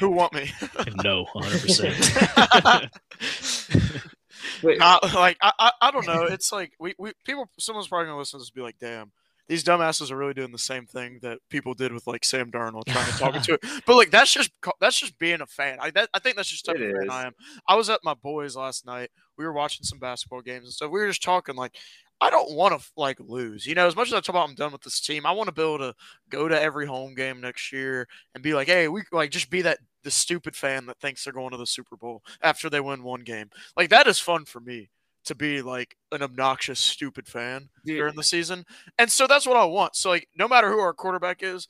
who 0.00 0.10
want 0.10 0.32
me? 0.34 0.50
no, 1.04 1.24
100. 1.32 1.60
percent 1.62 2.90
Wait, 4.60 4.80
Not, 4.80 5.14
like 5.14 5.36
I, 5.40 5.52
I, 5.56 5.70
I 5.80 5.90
don't 5.92 6.04
know. 6.04 6.24
It's 6.24 6.50
like 6.50 6.72
we, 6.80 6.96
we 6.98 7.12
people. 7.24 7.48
Someone's 7.60 7.86
probably 7.86 8.06
gonna 8.06 8.18
listen 8.18 8.40
to 8.40 8.42
this 8.42 8.48
and 8.48 8.56
be 8.56 8.60
like, 8.62 8.78
"Damn, 8.80 9.12
these 9.46 9.62
dumbasses 9.62 10.10
are 10.10 10.16
really 10.16 10.34
doing 10.34 10.50
the 10.50 10.58
same 10.58 10.84
thing 10.86 11.20
that 11.22 11.38
people 11.48 11.74
did 11.74 11.92
with 11.92 12.08
like 12.08 12.24
Sam 12.24 12.50
Darnold 12.50 12.86
trying 12.88 13.06
to 13.06 13.18
talk 13.18 13.40
to 13.44 13.52
it." 13.54 13.60
But 13.86 13.94
like 13.94 14.10
that's 14.10 14.32
just 14.32 14.50
that's 14.80 14.98
just 14.98 15.16
being 15.20 15.42
a 15.42 15.46
fan. 15.46 15.78
I 15.80 15.90
that, 15.92 16.08
I 16.12 16.18
think 16.18 16.34
that's 16.34 16.48
just 16.48 16.64
type 16.66 16.74
It 16.74 16.82
of 16.82 16.92
fan 16.96 17.04
is. 17.04 17.08
I 17.08 17.26
am. 17.26 17.32
I 17.68 17.76
was 17.76 17.88
at 17.88 18.00
my 18.02 18.14
boys 18.14 18.56
last 18.56 18.84
night. 18.84 19.10
We 19.38 19.44
were 19.44 19.52
watching 19.52 19.84
some 19.84 20.00
basketball 20.00 20.42
games 20.42 20.64
and 20.64 20.72
stuff. 20.72 20.90
We 20.90 20.98
were 20.98 21.06
just 21.08 21.22
talking 21.22 21.54
like. 21.54 21.76
I 22.24 22.30
don't 22.30 22.54
want 22.54 22.80
to 22.80 22.86
like 22.96 23.20
lose, 23.20 23.66
you 23.66 23.74
know. 23.74 23.86
As 23.86 23.94
much 23.94 24.08
as 24.08 24.14
I 24.14 24.20
talk 24.20 24.30
about 24.30 24.48
I'm 24.48 24.54
done 24.54 24.72
with 24.72 24.80
this 24.80 24.98
team, 24.98 25.26
I 25.26 25.32
want 25.32 25.48
to 25.48 25.52
be 25.52 25.60
able 25.60 25.76
to 25.76 25.94
go 26.30 26.48
to 26.48 26.58
every 26.58 26.86
home 26.86 27.14
game 27.14 27.38
next 27.38 27.70
year 27.70 28.08
and 28.34 28.42
be 28.42 28.54
like, 28.54 28.66
hey, 28.66 28.88
we 28.88 29.02
like 29.12 29.30
just 29.30 29.50
be 29.50 29.60
that 29.60 29.78
the 30.04 30.10
stupid 30.10 30.56
fan 30.56 30.86
that 30.86 30.98
thinks 31.00 31.22
they're 31.22 31.34
going 31.34 31.50
to 31.50 31.58
the 31.58 31.66
Super 31.66 31.98
Bowl 31.98 32.22
after 32.40 32.70
they 32.70 32.80
win 32.80 33.02
one 33.02 33.24
game. 33.24 33.50
Like 33.76 33.90
that 33.90 34.06
is 34.06 34.18
fun 34.18 34.46
for 34.46 34.60
me 34.60 34.88
to 35.26 35.34
be 35.34 35.60
like 35.60 35.98
an 36.12 36.22
obnoxious, 36.22 36.80
stupid 36.80 37.26
fan 37.26 37.68
Dude. 37.84 37.98
during 37.98 38.16
the 38.16 38.22
season. 38.22 38.64
And 38.98 39.12
so 39.12 39.26
that's 39.26 39.46
what 39.46 39.58
I 39.58 39.66
want. 39.66 39.94
So 39.94 40.08
like 40.08 40.26
no 40.34 40.48
matter 40.48 40.70
who 40.70 40.78
our 40.78 40.94
quarterback 40.94 41.42
is, 41.42 41.68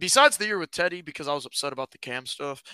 besides 0.00 0.36
the 0.36 0.46
year 0.46 0.58
with 0.58 0.72
Teddy, 0.72 1.00
because 1.00 1.28
I 1.28 1.34
was 1.34 1.46
upset 1.46 1.72
about 1.72 1.92
the 1.92 1.98
cam 1.98 2.26
stuff, 2.26 2.64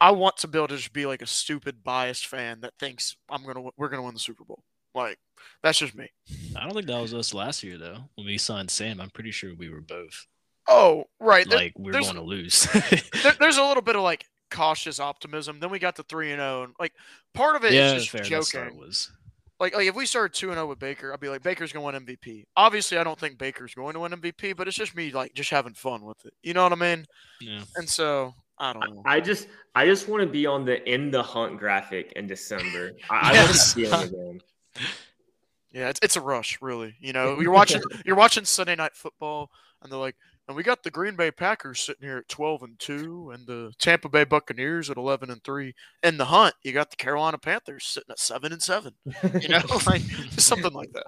I 0.00 0.12
want 0.12 0.36
to 0.38 0.48
be 0.48 0.58
able 0.58 0.68
to 0.68 0.76
just 0.76 0.92
be 0.92 1.06
like 1.06 1.22
a 1.22 1.26
stupid, 1.26 1.82
biased 1.82 2.28
fan 2.28 2.60
that 2.60 2.74
thinks 2.78 3.16
I'm 3.28 3.44
gonna 3.44 3.68
we're 3.76 3.88
gonna 3.88 4.02
win 4.04 4.14
the 4.14 4.20
Super 4.20 4.44
Bowl. 4.44 4.62
Like 4.94 5.18
that's 5.62 5.78
just 5.78 5.94
me. 5.94 6.08
I 6.56 6.64
don't 6.64 6.74
think 6.74 6.86
that 6.86 7.00
was 7.00 7.14
us 7.14 7.34
last 7.34 7.62
year 7.62 7.78
though. 7.78 7.98
When 8.14 8.26
we 8.26 8.38
signed 8.38 8.70
Sam, 8.70 9.00
I'm 9.00 9.10
pretty 9.10 9.30
sure 9.30 9.54
we 9.54 9.68
were 9.70 9.80
both 9.80 10.26
Oh, 10.66 11.04
right. 11.20 11.46
There- 11.48 11.58
like 11.58 11.72
we 11.78 11.92
we're 11.92 12.00
going 12.00 12.14
to 12.14 12.22
lose. 12.22 12.62
there, 13.22 13.32
there's 13.38 13.58
a 13.58 13.64
little 13.64 13.82
bit 13.82 13.96
of 13.96 14.02
like 14.02 14.24
cautious 14.50 14.98
optimism. 14.98 15.60
Then 15.60 15.70
we 15.70 15.78
got 15.78 15.94
the 15.96 16.04
three 16.04 16.30
and 16.32 16.40
zero, 16.40 16.62
and 16.64 16.72
like 16.80 16.92
part 17.34 17.56
of 17.56 17.64
it 17.64 17.68
is 17.68 17.74
yeah, 17.74 17.94
just 17.94 18.08
fair. 18.10 18.22
That 18.22 18.28
joking. 18.28 18.44
start 18.44 18.76
was. 18.76 19.12
like 19.60 19.74
like 19.76 19.86
if 19.88 19.94
we 19.94 20.06
started 20.06 20.32
two 20.34 20.48
and 20.48 20.56
zero 20.56 20.66
with 20.66 20.78
Baker, 20.78 21.12
I'd 21.12 21.20
be 21.20 21.28
like 21.28 21.42
Baker's 21.42 21.70
gonna 21.72 21.84
win 21.84 21.94
MVP. 22.06 22.44
Obviously, 22.56 22.96
I 22.96 23.04
don't 23.04 23.18
think 23.18 23.36
Baker's 23.36 23.74
going 23.74 23.92
to 23.94 24.00
win 24.00 24.12
MVP, 24.12 24.56
but 24.56 24.66
it's 24.66 24.76
just 24.76 24.96
me 24.96 25.10
like 25.10 25.34
just 25.34 25.50
having 25.50 25.74
fun 25.74 26.02
with 26.02 26.24
it. 26.24 26.32
You 26.42 26.54
know 26.54 26.62
what 26.62 26.72
I 26.72 26.76
mean? 26.76 27.04
Yeah. 27.42 27.64
And 27.76 27.86
so 27.86 28.32
I 28.58 28.72
don't 28.72 28.94
know. 28.94 29.02
I 29.04 29.20
just, 29.20 29.48
I 29.74 29.84
just 29.84 30.08
want 30.08 30.22
to 30.22 30.28
be 30.28 30.46
on 30.46 30.64
the 30.64 30.82
in 30.90 31.10
the 31.10 31.22
hunt 31.22 31.58
graphic 31.58 32.12
in 32.16 32.26
December. 32.26 32.92
I, 33.10 33.16
I 33.18 33.22
want 33.36 33.48
Yes. 33.48 33.74
to 33.74 33.80
feel 33.80 33.92
it 33.94 34.08
again. 34.08 34.40
Yeah, 35.72 35.88
it's 35.88 35.98
it's 36.02 36.16
a 36.16 36.20
rush, 36.20 36.58
really. 36.62 36.94
You 37.00 37.12
know, 37.12 37.40
you're 37.40 37.50
watching 37.50 37.82
you're 38.04 38.14
watching 38.14 38.44
Sunday 38.44 38.76
night 38.76 38.94
football, 38.94 39.50
and 39.82 39.90
they're 39.90 39.98
like, 39.98 40.14
and 40.46 40.56
we 40.56 40.62
got 40.62 40.84
the 40.84 40.90
Green 40.90 41.16
Bay 41.16 41.32
Packers 41.32 41.80
sitting 41.80 42.06
here 42.06 42.18
at 42.18 42.28
twelve 42.28 42.62
and 42.62 42.78
two, 42.78 43.32
and 43.34 43.44
the 43.44 43.72
Tampa 43.80 44.08
Bay 44.08 44.22
Buccaneers 44.22 44.88
at 44.88 44.96
eleven 44.96 45.30
and 45.30 45.42
three. 45.42 45.74
In 46.04 46.16
the 46.16 46.26
hunt, 46.26 46.54
you 46.62 46.72
got 46.72 46.90
the 46.90 46.96
Carolina 46.96 47.38
Panthers 47.38 47.86
sitting 47.86 48.10
at 48.10 48.20
seven 48.20 48.52
and 48.52 48.62
seven. 48.62 48.92
You 49.40 49.48
know, 49.48 49.62
like 49.86 50.02
something 50.38 50.72
like 50.72 50.92
that. 50.92 51.06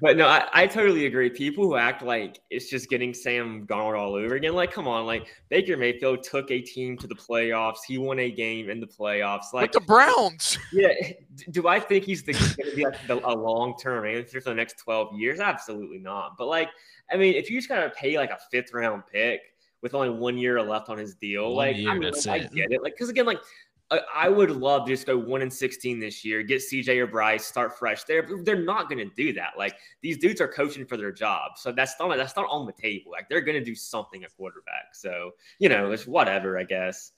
But 0.00 0.16
no, 0.16 0.26
I, 0.26 0.48
I 0.52 0.66
totally 0.66 1.06
agree. 1.06 1.28
People 1.30 1.64
who 1.64 1.76
act 1.76 2.02
like 2.02 2.40
it's 2.48 2.70
just 2.70 2.88
getting 2.88 3.12
Sam 3.12 3.66
Darnold 3.66 3.98
all 3.98 4.14
over 4.14 4.34
again, 4.34 4.54
like, 4.54 4.72
come 4.72 4.88
on, 4.88 5.04
like 5.04 5.26
Baker 5.48 5.76
Mayfield 5.76 6.22
took 6.22 6.50
a 6.50 6.60
team 6.60 6.96
to 6.98 7.06
the 7.06 7.14
playoffs. 7.14 7.78
He 7.86 7.98
won 7.98 8.18
a 8.18 8.30
game 8.30 8.70
in 8.70 8.80
the 8.80 8.86
playoffs. 8.86 9.52
Like, 9.52 9.62
Like 9.62 9.72
the 9.72 9.80
Browns. 9.80 10.58
yeah, 10.72 10.92
do 11.50 11.68
I 11.68 11.78
think 11.78 12.04
he's 12.04 12.22
going 12.22 12.38
to 12.38 12.72
be 12.74 12.84
like 12.84 13.06
the, 13.06 13.26
a 13.26 13.34
long 13.34 13.76
term 13.80 14.06
answer 14.06 14.40
for 14.40 14.50
the 14.50 14.54
next 14.54 14.78
twelve 14.78 15.14
years? 15.18 15.40
Absolutely 15.40 15.98
not. 15.98 16.36
But 16.38 16.46
like, 16.46 16.70
I 17.12 17.16
mean, 17.16 17.34
if 17.34 17.50
you 17.50 17.58
just 17.58 17.68
gotta 17.68 17.90
pay 17.90 18.16
like 18.16 18.30
a 18.30 18.38
fifth 18.50 18.72
round 18.72 19.02
pick 19.12 19.40
with 19.82 19.94
only 19.94 20.10
one 20.10 20.38
year 20.38 20.62
left 20.62 20.88
on 20.88 20.98
his 20.98 21.14
deal, 21.14 21.48
One 21.48 21.56
like, 21.56 21.76
year, 21.76 21.90
I, 21.90 21.98
mean, 21.98 22.12
like, 22.12 22.26
I 22.26 22.38
get 22.38 22.70
it. 22.72 22.82
Like, 22.82 22.94
because 22.94 23.08
again, 23.08 23.26
like. 23.26 23.40
I- 23.90 24.28
would 24.28 24.50
love 24.50 24.86
to 24.86 24.92
just 24.92 25.06
go 25.06 25.18
one 25.18 25.42
and 25.42 25.52
sixteen 25.52 25.98
this 25.98 26.24
year, 26.24 26.42
get 26.42 26.58
CJ 26.58 26.98
or 26.98 27.06
Bryce, 27.06 27.44
start 27.44 27.78
fresh. 27.78 28.04
They're 28.04 28.28
they're 28.44 28.62
not 28.62 28.88
going 28.88 28.98
to 28.98 29.14
do 29.16 29.32
that. 29.34 29.54
Like 29.58 29.76
these 30.02 30.18
dudes 30.18 30.40
are 30.40 30.48
coaching 30.48 30.86
for 30.86 30.96
their 30.96 31.12
job, 31.12 31.52
so 31.56 31.72
that's 31.72 31.94
not 31.98 32.16
that's 32.16 32.36
not 32.36 32.46
on 32.48 32.66
the 32.66 32.72
table. 32.72 33.10
Like 33.10 33.28
they're 33.28 33.40
going 33.40 33.58
to 33.58 33.64
do 33.64 33.74
something 33.74 34.22
at 34.22 34.34
quarterback. 34.36 34.94
So 34.94 35.32
you 35.58 35.68
know, 35.68 35.90
it's 35.90 36.06
whatever, 36.06 36.58
I 36.58 36.64
guess. 36.64 37.12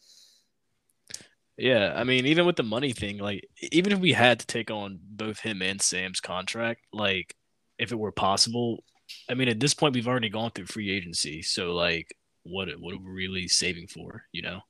Yeah, 1.59 1.93
I 1.95 2.05
mean, 2.05 2.27
even 2.27 2.47
with 2.47 2.57
the 2.57 2.63
money 2.63 2.93
thing, 2.93 3.19
like 3.19 3.47
even 3.71 3.93
if 3.93 3.99
we 3.99 4.13
had 4.13 4.41
to 4.41 4.47
take 4.47 4.71
on 4.71 4.99
both 5.03 5.39
him 5.39 5.61
and 5.61 5.81
Sam's 5.81 6.21
contract, 6.21 6.87
like 6.93 7.37
if 7.79 7.93
it 7.93 7.99
were 7.99 8.13
possible, 8.13 8.83
I 9.29 9.35
mean, 9.35 9.49
at 9.49 9.61
this 9.61 9.75
point 9.75 9.95
we've 9.95 10.09
already 10.09 10.31
gone 10.31 10.51
through 10.53 10.67
free 10.67 10.91
agency, 10.91 11.43
so 11.43 11.73
like, 11.75 12.17
what 12.45 12.69
what 12.79 12.95
are 12.95 12.99
we 12.99 13.11
really 13.11 13.49
saving 13.49 13.89
for? 13.89 14.25
You 14.33 14.43
know? 14.43 14.61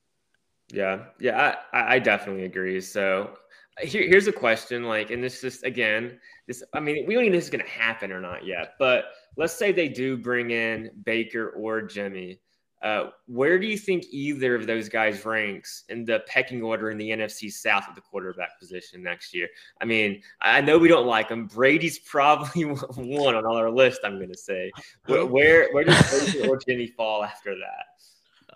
Yeah, 0.71 1.05
yeah, 1.21 1.57
I, 1.73 1.95
I- 1.95 1.99
definitely 1.99 2.45
agree. 2.45 2.81
So 2.81 3.37
here, 3.81 4.03
here's 4.07 4.27
a 4.27 4.33
question, 4.33 4.85
like, 4.85 5.11
and 5.11 5.23
this 5.23 5.45
is 5.45 5.63
again, 5.63 6.19
this 6.47 6.63
I 6.75 6.81
mean, 6.81 7.07
we 7.07 7.15
don't 7.15 7.25
even 7.25 7.33
know 7.33 7.39
if 7.39 7.45
this 7.45 7.45
is 7.45 7.51
going 7.51 7.65
to 7.65 7.71
happen 7.71 8.13
or 8.13 8.21
not 8.21 8.45
yet, 8.47 8.75
but 8.79 9.07
let's 9.37 9.55
say 9.55 9.73
they 9.73 9.89
do 9.89 10.17
bring 10.17 10.51
in 10.51 10.91
Baker 11.05 11.51
or 11.51 11.83
Jimmy. 11.83 12.41
Uh, 12.83 13.11
where 13.27 13.61
do 13.61 13.67
you 13.67 13.79
think 13.79 14.05
either 14.11 14.57
of 14.57 14.67
those 14.67 14.89
guys 14.89 15.25
ranks 15.25 15.85
in 15.89 16.05
the 16.05 16.21
pecking 16.27 16.63
order 16.63 16.91
in 16.91 16.99
the 16.99 17.11
NFC 17.11 17.49
South 17.49 17.85
at 17.89 17.95
the 17.95 18.01
quarterback 18.01 18.59
position 18.59 19.03
next 19.05 19.33
year? 19.33 19.49
I 19.81 19.85
mean, 19.85 20.21
I 20.41 20.61
know 20.61 20.79
we 20.79 20.89
don't 20.89 21.07
like 21.07 21.29
him. 21.29 21.47
Brady's 21.47 21.99
probably 22.05 22.65
one 22.65 23.37
on 23.37 23.47
our 23.47 23.71
list. 23.71 24.01
I'm 24.05 24.17
going 24.17 24.33
to 24.33 24.39
say. 24.39 24.73
Where, 25.07 25.25
where 25.27 25.73
where 25.73 25.85
does 25.85 26.35
Baker 26.35 26.49
or 26.49 26.59
Jimmy 26.59 26.89
fall 26.89 27.23
after 27.23 27.55
that? 27.55 27.85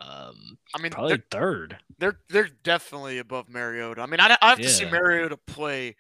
Um, 0.09 0.57
I 0.75 0.81
mean, 0.81 0.93
probably 0.93 1.15
they're, 1.17 1.25
third. 1.31 1.79
they're 1.99 2.19
they're 2.29 2.49
definitely 2.63 3.19
above 3.19 3.49
Mariota. 3.49 4.01
I 4.03 4.07
mean, 4.07 4.21
I, 4.21 4.37
I 4.41 4.51
have 4.51 4.59
to 4.59 4.69
see 4.69 4.85
Yeah. 4.85 4.91
Mariota 4.93 5.37
play 5.37 5.97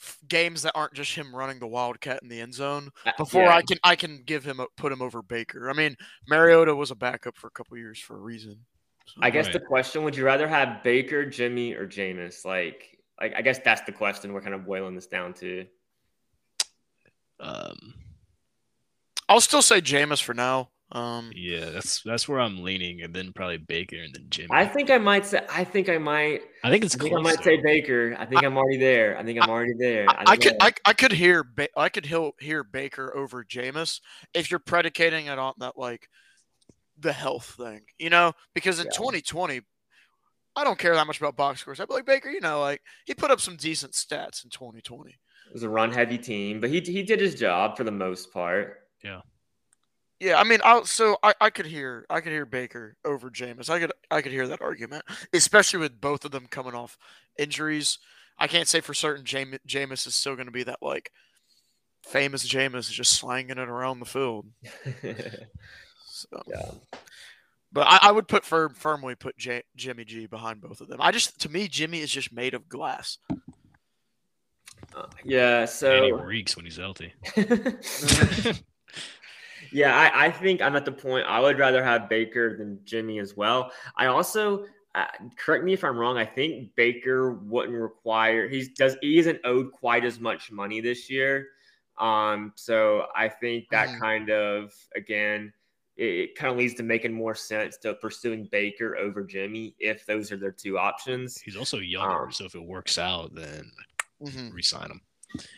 f- 0.00 0.18
games 0.28 0.62
that 0.62 0.72
aren't 0.76 0.94
just 0.94 1.12
him 1.14 1.34
running 1.34 1.58
the 1.58 1.66
wildcat 1.66 2.20
in 2.22 2.28
the 2.28 2.40
end 2.40 2.54
zone 2.54 2.90
Uh, 3.04 3.10
before 3.18 3.42
yeah. 3.44 3.56
I 3.56 3.62
can 3.62 3.78
I 3.82 3.96
can 3.96 4.22
give 4.24 4.44
him 4.44 4.60
a, 4.60 4.66
put 4.76 4.92
him 4.92 5.02
over 5.02 5.22
Baker. 5.22 5.68
I 5.68 5.72
mean, 5.72 5.96
Mariota 6.28 6.72
was 6.74 6.92
a 6.92 6.94
backup 6.94 7.36
for 7.36 7.48
a 7.48 7.50
couple 7.50 7.76
years 7.76 7.98
for 7.98 8.14
a 8.16 8.20
reason. 8.20 8.64
So- 9.06 9.14
I 9.22 9.30
guess 9.30 9.46
Right. 9.46 9.54
the 9.54 9.60
question: 9.60 10.04
Would 10.04 10.14
you 10.16 10.24
rather 10.24 10.46
have 10.46 10.84
Baker, 10.84 11.24
Jimmy, 11.26 11.72
or 11.74 11.86
Jameis? 11.86 12.44
Like, 12.44 12.96
like 13.20 13.34
I 13.36 13.42
guess 13.42 13.58
that's 13.64 13.80
the 13.80 13.92
question 13.92 14.32
we're 14.32 14.42
kind 14.42 14.54
of 14.54 14.66
boiling 14.66 14.94
this 14.94 15.06
down 15.08 15.34
to. 15.34 15.66
Um, 17.40 17.94
I'll 19.28 19.40
still 19.40 19.62
say 19.62 19.80
Jameis 19.80 20.22
for 20.22 20.34
now. 20.34 20.68
Um, 20.90 21.30
yeah, 21.34 21.66
that's 21.66 22.00
that's 22.02 22.26
where 22.26 22.40
I'm 22.40 22.62
leaning, 22.62 23.02
and 23.02 23.12
then 23.14 23.32
probably 23.34 23.58
Baker 23.58 23.96
and 23.96 24.14
then 24.14 24.24
Jimmy. 24.30 24.48
I 24.50 24.64
think 24.66 24.90
I 24.90 24.96
might 24.96 25.26
say 25.26 25.44
I 25.50 25.62
think 25.64 25.90
I 25.90 25.98
might 25.98 26.40
I 26.64 26.70
think 26.70 26.82
it's 26.84 26.94
I 26.94 26.98
think 26.98 27.10
close. 27.12 27.20
I 27.20 27.22
might 27.22 27.36
though. 27.38 27.44
say 27.44 27.56
Baker. 27.60 28.16
I 28.18 28.24
think 28.24 28.42
I, 28.42 28.46
am 28.46 28.56
already 28.56 28.78
there. 28.78 29.18
I 29.18 29.22
think 29.22 29.38
I'm 29.42 29.50
already 29.50 29.74
there. 29.78 30.08
I, 30.08 30.22
I 30.26 30.36
think 30.36 30.42
could 30.44 30.56
I, 30.62 30.72
I 30.86 30.92
could 30.94 31.12
hear 31.12 31.44
ba- 31.44 31.68
I 31.76 31.90
could 31.90 32.06
hear, 32.06 32.30
hear 32.40 32.64
Baker 32.64 33.14
over 33.14 33.44
Jameis 33.44 34.00
if 34.32 34.50
you're 34.50 34.60
predicating 34.60 35.26
it 35.26 35.38
on 35.38 35.52
that 35.58 35.76
like 35.76 36.08
the 36.98 37.12
health 37.12 37.54
thing, 37.58 37.82
you 37.98 38.08
know, 38.08 38.32
because 38.54 38.80
in 38.80 38.86
Yeah. 38.86 38.96
2020, 38.96 39.60
I 40.56 40.64
don't 40.64 40.78
care 40.78 40.94
that 40.94 41.06
much 41.06 41.20
about 41.20 41.36
box 41.36 41.60
scores. 41.60 41.78
I'd 41.80 41.88
be 41.88 41.94
like 41.94 42.06
Baker, 42.06 42.30
you 42.30 42.40
know, 42.40 42.60
like 42.60 42.80
he 43.04 43.14
put 43.14 43.30
up 43.30 43.40
some 43.42 43.56
decent 43.56 43.92
stats 43.92 44.42
in 44.42 44.48
2020. 44.50 45.10
it 45.10 45.52
was 45.52 45.62
a 45.62 45.68
run 45.68 45.92
heavy 45.92 46.16
team, 46.18 46.60
but 46.62 46.70
he 46.70 46.80
he 46.80 47.02
did 47.02 47.20
his 47.20 47.34
job 47.34 47.76
for 47.76 47.84
the 47.84 47.92
most 47.92 48.32
part. 48.32 48.78
Yeah, 49.04 49.20
I 50.20 50.44
mean, 50.44 50.60
I 50.64 50.82
so 50.84 51.16
I, 51.22 51.34
I 51.40 51.50
could 51.50 51.66
hear 51.66 52.04
I 52.10 52.20
could 52.20 52.32
hear 52.32 52.44
Baker 52.46 52.96
over 53.04 53.30
Jameis. 53.30 53.70
I 53.70 53.78
could 53.78 53.92
I 54.10 54.20
could 54.20 54.32
hear 54.32 54.48
that 54.48 54.62
argument, 54.62 55.04
especially 55.32 55.78
with 55.78 56.00
both 56.00 56.24
of 56.24 56.32
them 56.32 56.46
coming 56.48 56.74
off 56.74 56.98
injuries. 57.38 57.98
I 58.38 58.46
can't 58.46 58.68
say 58.68 58.80
for 58.80 58.94
certain 58.94 59.24
Jame, 59.24 59.58
Jameis 59.66 60.06
is 60.06 60.14
still 60.14 60.34
going 60.34 60.46
to 60.46 60.52
be 60.52 60.64
that 60.64 60.82
like 60.82 61.12
famous 62.04 62.46
Jameis 62.46 62.90
just 62.90 63.12
slanging 63.12 63.58
it 63.58 63.68
around 63.68 64.00
the 64.00 64.06
field. 64.06 64.46
So, 66.18 66.42
yeah. 66.48 66.70
but 67.70 67.86
I, 67.86 68.08
I 68.08 68.10
would 68.10 68.26
put 68.26 68.44
firm, 68.44 68.74
firmly 68.74 69.14
put 69.14 69.38
J, 69.38 69.62
Jimmy 69.76 70.04
G 70.04 70.26
behind 70.26 70.60
both 70.60 70.80
of 70.80 70.88
them. 70.88 71.00
I 71.00 71.12
just 71.12 71.40
to 71.42 71.48
me 71.48 71.68
Jimmy 71.68 72.00
is 72.00 72.10
just 72.10 72.32
made 72.32 72.54
of 72.54 72.68
glass. 72.68 73.18
Uh, 74.96 75.06
yeah, 75.24 75.64
And 75.82 76.04
he 76.06 76.12
reeks 76.24 76.56
when 76.56 76.64
he's 76.64 76.76
healthy. 76.76 77.12
yeah, 79.72 79.96
I, 79.96 80.26
I 80.26 80.30
think 80.30 80.60
I'm 80.62 80.76
at 80.76 80.84
the 80.84 80.92
point 80.92 81.26
I 81.26 81.40
would 81.40 81.58
rather 81.58 81.82
have 81.82 82.08
Baker 82.08 82.56
than 82.56 82.80
Jimmy 82.84 83.18
as 83.18 83.36
well. 83.36 83.72
I 83.96 84.06
also 84.06 84.66
uh, 84.94 85.06
correct 85.36 85.64
me 85.64 85.72
if 85.74 85.84
I'm 85.84 85.96
wrong. 85.96 86.16
I 86.16 86.24
think 86.24 86.74
Baker 86.74 87.32
wouldn't 87.34 87.78
require 87.78 88.48
he 88.48 88.68
does 88.76 88.96
he 89.00 89.18
isn't 89.18 89.40
owed 89.44 89.72
quite 89.72 90.04
as 90.04 90.18
much 90.18 90.50
money 90.50 90.80
this 90.80 91.10
year. 91.10 91.48
Um, 91.98 92.52
so 92.56 93.06
I 93.14 93.28
think 93.28 93.68
that 93.70 93.88
Mhm. 93.88 94.00
kind 94.00 94.30
of 94.30 94.72
again 94.96 95.52
it, 95.96 96.04
it 96.04 96.34
kind 96.36 96.52
of 96.52 96.56
leads 96.58 96.74
to 96.74 96.82
making 96.84 97.12
more 97.12 97.34
sense 97.34 97.76
to 97.78 97.94
pursuing 97.94 98.48
Baker 98.50 98.96
over 98.96 99.24
Jimmy 99.24 99.74
if 99.80 100.06
those 100.06 100.30
are 100.30 100.36
their 100.36 100.52
two 100.52 100.78
options. 100.78 101.40
He's 101.40 101.56
also 101.56 101.78
younger, 101.78 102.24
Um, 102.24 102.32
so 102.32 102.44
if 102.44 102.54
it 102.54 102.62
works 102.64 102.98
out, 102.98 103.34
then 103.34 103.70
Mhm. 104.22 104.52
resign 104.52 104.90
him. 104.90 105.00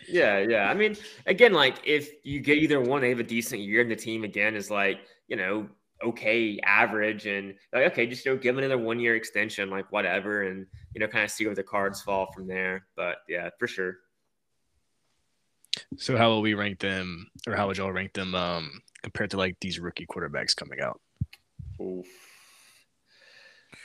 Yeah, 0.09 0.39
yeah. 0.39 0.69
I 0.69 0.75
mean, 0.75 0.97
again, 1.27 1.53
like 1.53 1.77
if 1.85 2.11
you 2.25 2.41
get 2.41 2.59
either 2.59 2.81
one, 2.81 3.01
they 3.01 3.11
have 3.11 3.21
a 3.21 3.25
decent 3.25 3.63
year, 3.63 3.81
and 3.83 3.91
the 3.91 3.97
team 3.97 4.25
again 4.25 4.57
is 4.57 4.71
like, 4.71 5.01
you 5.29 5.37
know, 5.37 5.69
okay, 6.05 6.59
average, 6.65 7.27
and 7.27 7.55
like, 7.73 7.93
okay, 7.93 8.07
just 8.07 8.25
you 8.25 8.33
know, 8.33 8.39
give 8.39 8.57
them 8.57 8.65
another 8.65 8.83
one 8.83 8.99
year 8.99 9.17
extension, 9.17 9.71
like 9.71 9.91
whatever, 9.93 10.43
and 10.43 10.67
you 10.95 11.01
know, 11.01 11.07
kind 11.07 11.25
of 11.25 11.31
see 11.31 11.47
where 11.47 11.55
the 11.55 11.63
cards 11.63 12.03
fall 12.03 12.31
from 12.33 12.47
there. 12.47 12.87
But 12.97 13.19
yeah, 13.29 13.51
for 13.59 13.67
sure. 13.67 13.99
So 15.97 16.17
how 16.17 16.31
will 16.31 16.43
we 16.43 16.55
rank 16.55 16.81
them, 16.81 17.29
or 17.47 17.55
how 17.55 17.69
would 17.69 17.79
y'all 17.79 17.93
rank 17.93 18.13
them 18.13 18.35
um, 18.35 18.83
compared 19.03 19.31
to 19.31 19.37
like 19.37 19.57
these 19.61 19.79
rookie 19.79 20.07
quarterbacks 20.07 20.55
coming 20.55 20.81
out? 20.81 21.01
Oof. 21.81 22.07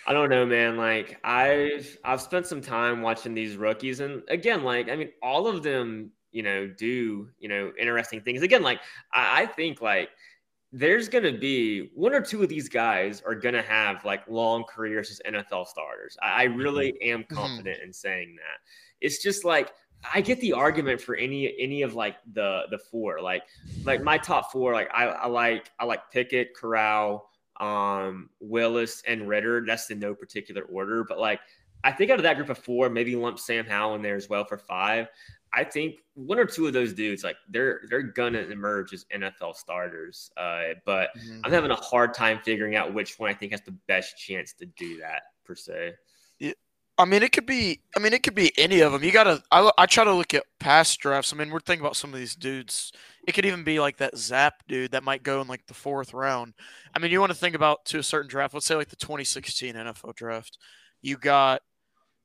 I 0.07 0.13
don't 0.13 0.29
know, 0.29 0.45
man. 0.45 0.77
Like 0.77 1.19
I've 1.23 1.97
I've 2.03 2.21
spent 2.21 2.45
some 2.45 2.61
time 2.61 3.01
watching 3.01 3.33
these 3.33 3.57
rookies, 3.57 3.99
and 3.99 4.21
again, 4.29 4.63
like 4.63 4.89
I 4.89 4.95
mean, 4.95 5.09
all 5.23 5.47
of 5.47 5.63
them, 5.63 6.11
you 6.31 6.43
know, 6.43 6.67
do 6.67 7.29
you 7.39 7.49
know 7.49 7.71
interesting 7.79 8.21
things. 8.21 8.43
Again, 8.43 8.61
like 8.61 8.81
I, 9.11 9.43
I 9.43 9.45
think 9.47 9.81
like 9.81 10.09
there's 10.71 11.09
gonna 11.09 11.31
be 11.31 11.89
one 11.95 12.13
or 12.13 12.21
two 12.21 12.43
of 12.43 12.49
these 12.49 12.69
guys 12.69 13.23
are 13.25 13.33
gonna 13.33 13.63
have 13.63 14.05
like 14.05 14.27
long 14.27 14.63
careers 14.65 15.09
as 15.09 15.21
NFL 15.33 15.67
starters. 15.67 16.17
I, 16.21 16.41
I 16.41 16.43
really 16.43 16.91
mm-hmm. 16.93 17.13
am 17.13 17.23
mm-hmm. 17.23 17.35
confident 17.35 17.81
in 17.81 17.91
saying 17.91 18.35
that. 18.35 18.59
It's 19.01 19.23
just 19.23 19.43
like 19.43 19.71
I 20.13 20.21
get 20.21 20.39
the 20.39 20.53
argument 20.53 21.01
for 21.01 21.15
any 21.15 21.55
any 21.59 21.81
of 21.81 21.95
like 21.95 22.17
the 22.33 22.63
the 22.69 22.77
four, 22.77 23.21
like 23.21 23.43
like 23.85 24.03
my 24.03 24.17
top 24.17 24.51
four. 24.51 24.73
Like 24.73 24.89
I, 24.93 25.05
I 25.05 25.27
like 25.27 25.71
I 25.79 25.85
like 25.85 26.11
Pickett, 26.11 26.55
Corral, 26.55 27.29
um, 27.59 28.29
Willis, 28.39 29.01
and 29.07 29.27
Ridder. 29.27 29.63
That's 29.65 29.89
in 29.91 29.99
no 29.99 30.13
particular 30.15 30.63
order, 30.63 31.03
but 31.03 31.19
like 31.19 31.39
I 31.83 31.91
think 31.91 32.09
out 32.11 32.17
of 32.19 32.23
that 32.23 32.35
group 32.35 32.49
of 32.49 32.57
four, 32.57 32.89
maybe 32.89 33.15
lump 33.15 33.37
Sam 33.39 33.65
Howell 33.65 33.95
in 33.95 34.01
there 34.01 34.15
as 34.15 34.27
well 34.29 34.43
for 34.43 34.57
five. 34.57 35.07
I 35.53 35.63
think 35.63 35.99
one 36.15 36.37
or 36.39 36.45
two 36.45 36.67
of 36.67 36.73
those 36.73 36.93
dudes, 36.93 37.23
like 37.23 37.37
they're 37.47 37.81
they're 37.89 38.01
gonna 38.01 38.39
emerge 38.39 38.91
as 38.93 39.05
NFL 39.13 39.55
starters. 39.55 40.31
Uh, 40.35 40.73
but 40.85 41.11
Mhm. 41.15 41.41
I'm 41.43 41.51
having 41.51 41.71
a 41.71 41.75
hard 41.75 42.13
time 42.13 42.39
figuring 42.43 42.75
out 42.75 42.93
which 42.93 43.17
one 43.19 43.29
I 43.29 43.33
think 43.33 43.51
has 43.51 43.61
the 43.61 43.71
best 43.87 44.17
chance 44.17 44.51
to 44.53 44.65
do 44.65 44.97
that 44.97 45.23
per 45.45 45.55
se. 45.55 45.93
I 46.97 47.03
mean, 47.03 47.23
it 47.23 47.33
could 47.33 47.45
be. 47.45 47.81
I 47.95 47.99
mean, 47.99 48.13
it 48.13 48.23
could 48.23 48.35
be 48.35 48.53
any 48.57 48.79
of 48.79 48.93
them. 48.93 49.03
You 49.03 49.11
gotta. 49.11 49.43
I, 49.51 49.69
I 49.77 49.85
try 49.85 50.05
to 50.05 50.13
look 50.13 50.33
at 50.33 50.43
past 50.59 50.99
drafts. 50.99 51.33
I 51.33 51.35
mean, 51.35 51.49
we're 51.49 51.59
thinking 51.59 51.85
about 51.85 51.97
some 51.97 52.13
of 52.13 52.19
these 52.19 52.35
dudes. 52.35 52.93
It 53.27 53.33
could 53.33 53.45
even 53.45 53.63
be 53.63 53.79
like 53.79 53.97
that 53.97 54.17
Zap 54.17 54.63
dude 54.67 54.91
that 54.91 55.03
might 55.03 55.23
go 55.23 55.41
in 55.41 55.47
like 55.47 55.65
the 55.67 55.73
fourth 55.73 56.13
round. 56.13 56.53
I 56.93 56.99
mean, 56.99 57.11
you 57.11 57.19
want 57.19 57.31
to 57.31 57.37
think 57.37 57.55
about 57.55 57.83
to 57.85 57.99
a 57.99 58.03
certain 58.03 58.29
draft. 58.29 58.53
Let's 58.53 58.65
say 58.65 58.75
like 58.75 58.89
the 58.89 58.95
2016 58.95 59.75
NFL 59.75 60.15
draft. 60.15 60.57
You 61.01 61.17
got 61.17 61.61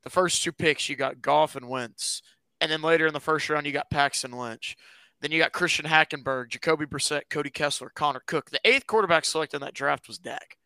the 0.03 0.09
first 0.09 0.41
two 0.41 0.53
picks. 0.53 0.87
You 0.87 0.95
got 0.95 1.21
Goff 1.21 1.57
and 1.57 1.67
Wentz, 1.67 2.21
and 2.61 2.71
then 2.71 2.81
later 2.81 3.07
in 3.07 3.13
the 3.13 3.19
first 3.19 3.49
round, 3.49 3.65
you 3.65 3.73
got 3.73 3.89
Paxton 3.89 4.31
Lynch. 4.31 4.77
Then 5.19 5.31
you 5.31 5.39
got 5.39 5.51
Christian 5.51 5.85
Hackenberg, 5.85 6.49
Jacoby 6.49 6.85
Brissett, 6.85 7.29
Cody 7.29 7.51
Kessler, 7.51 7.91
Connor 7.93 8.23
Cook. 8.25 8.49
The 8.49 8.61
eighth 8.63 8.87
quarterback 8.87 9.25
selected 9.25 9.57
in 9.57 9.61
that 9.61 9.75
draft 9.75 10.07
was 10.07 10.17
Dak. 10.17 10.57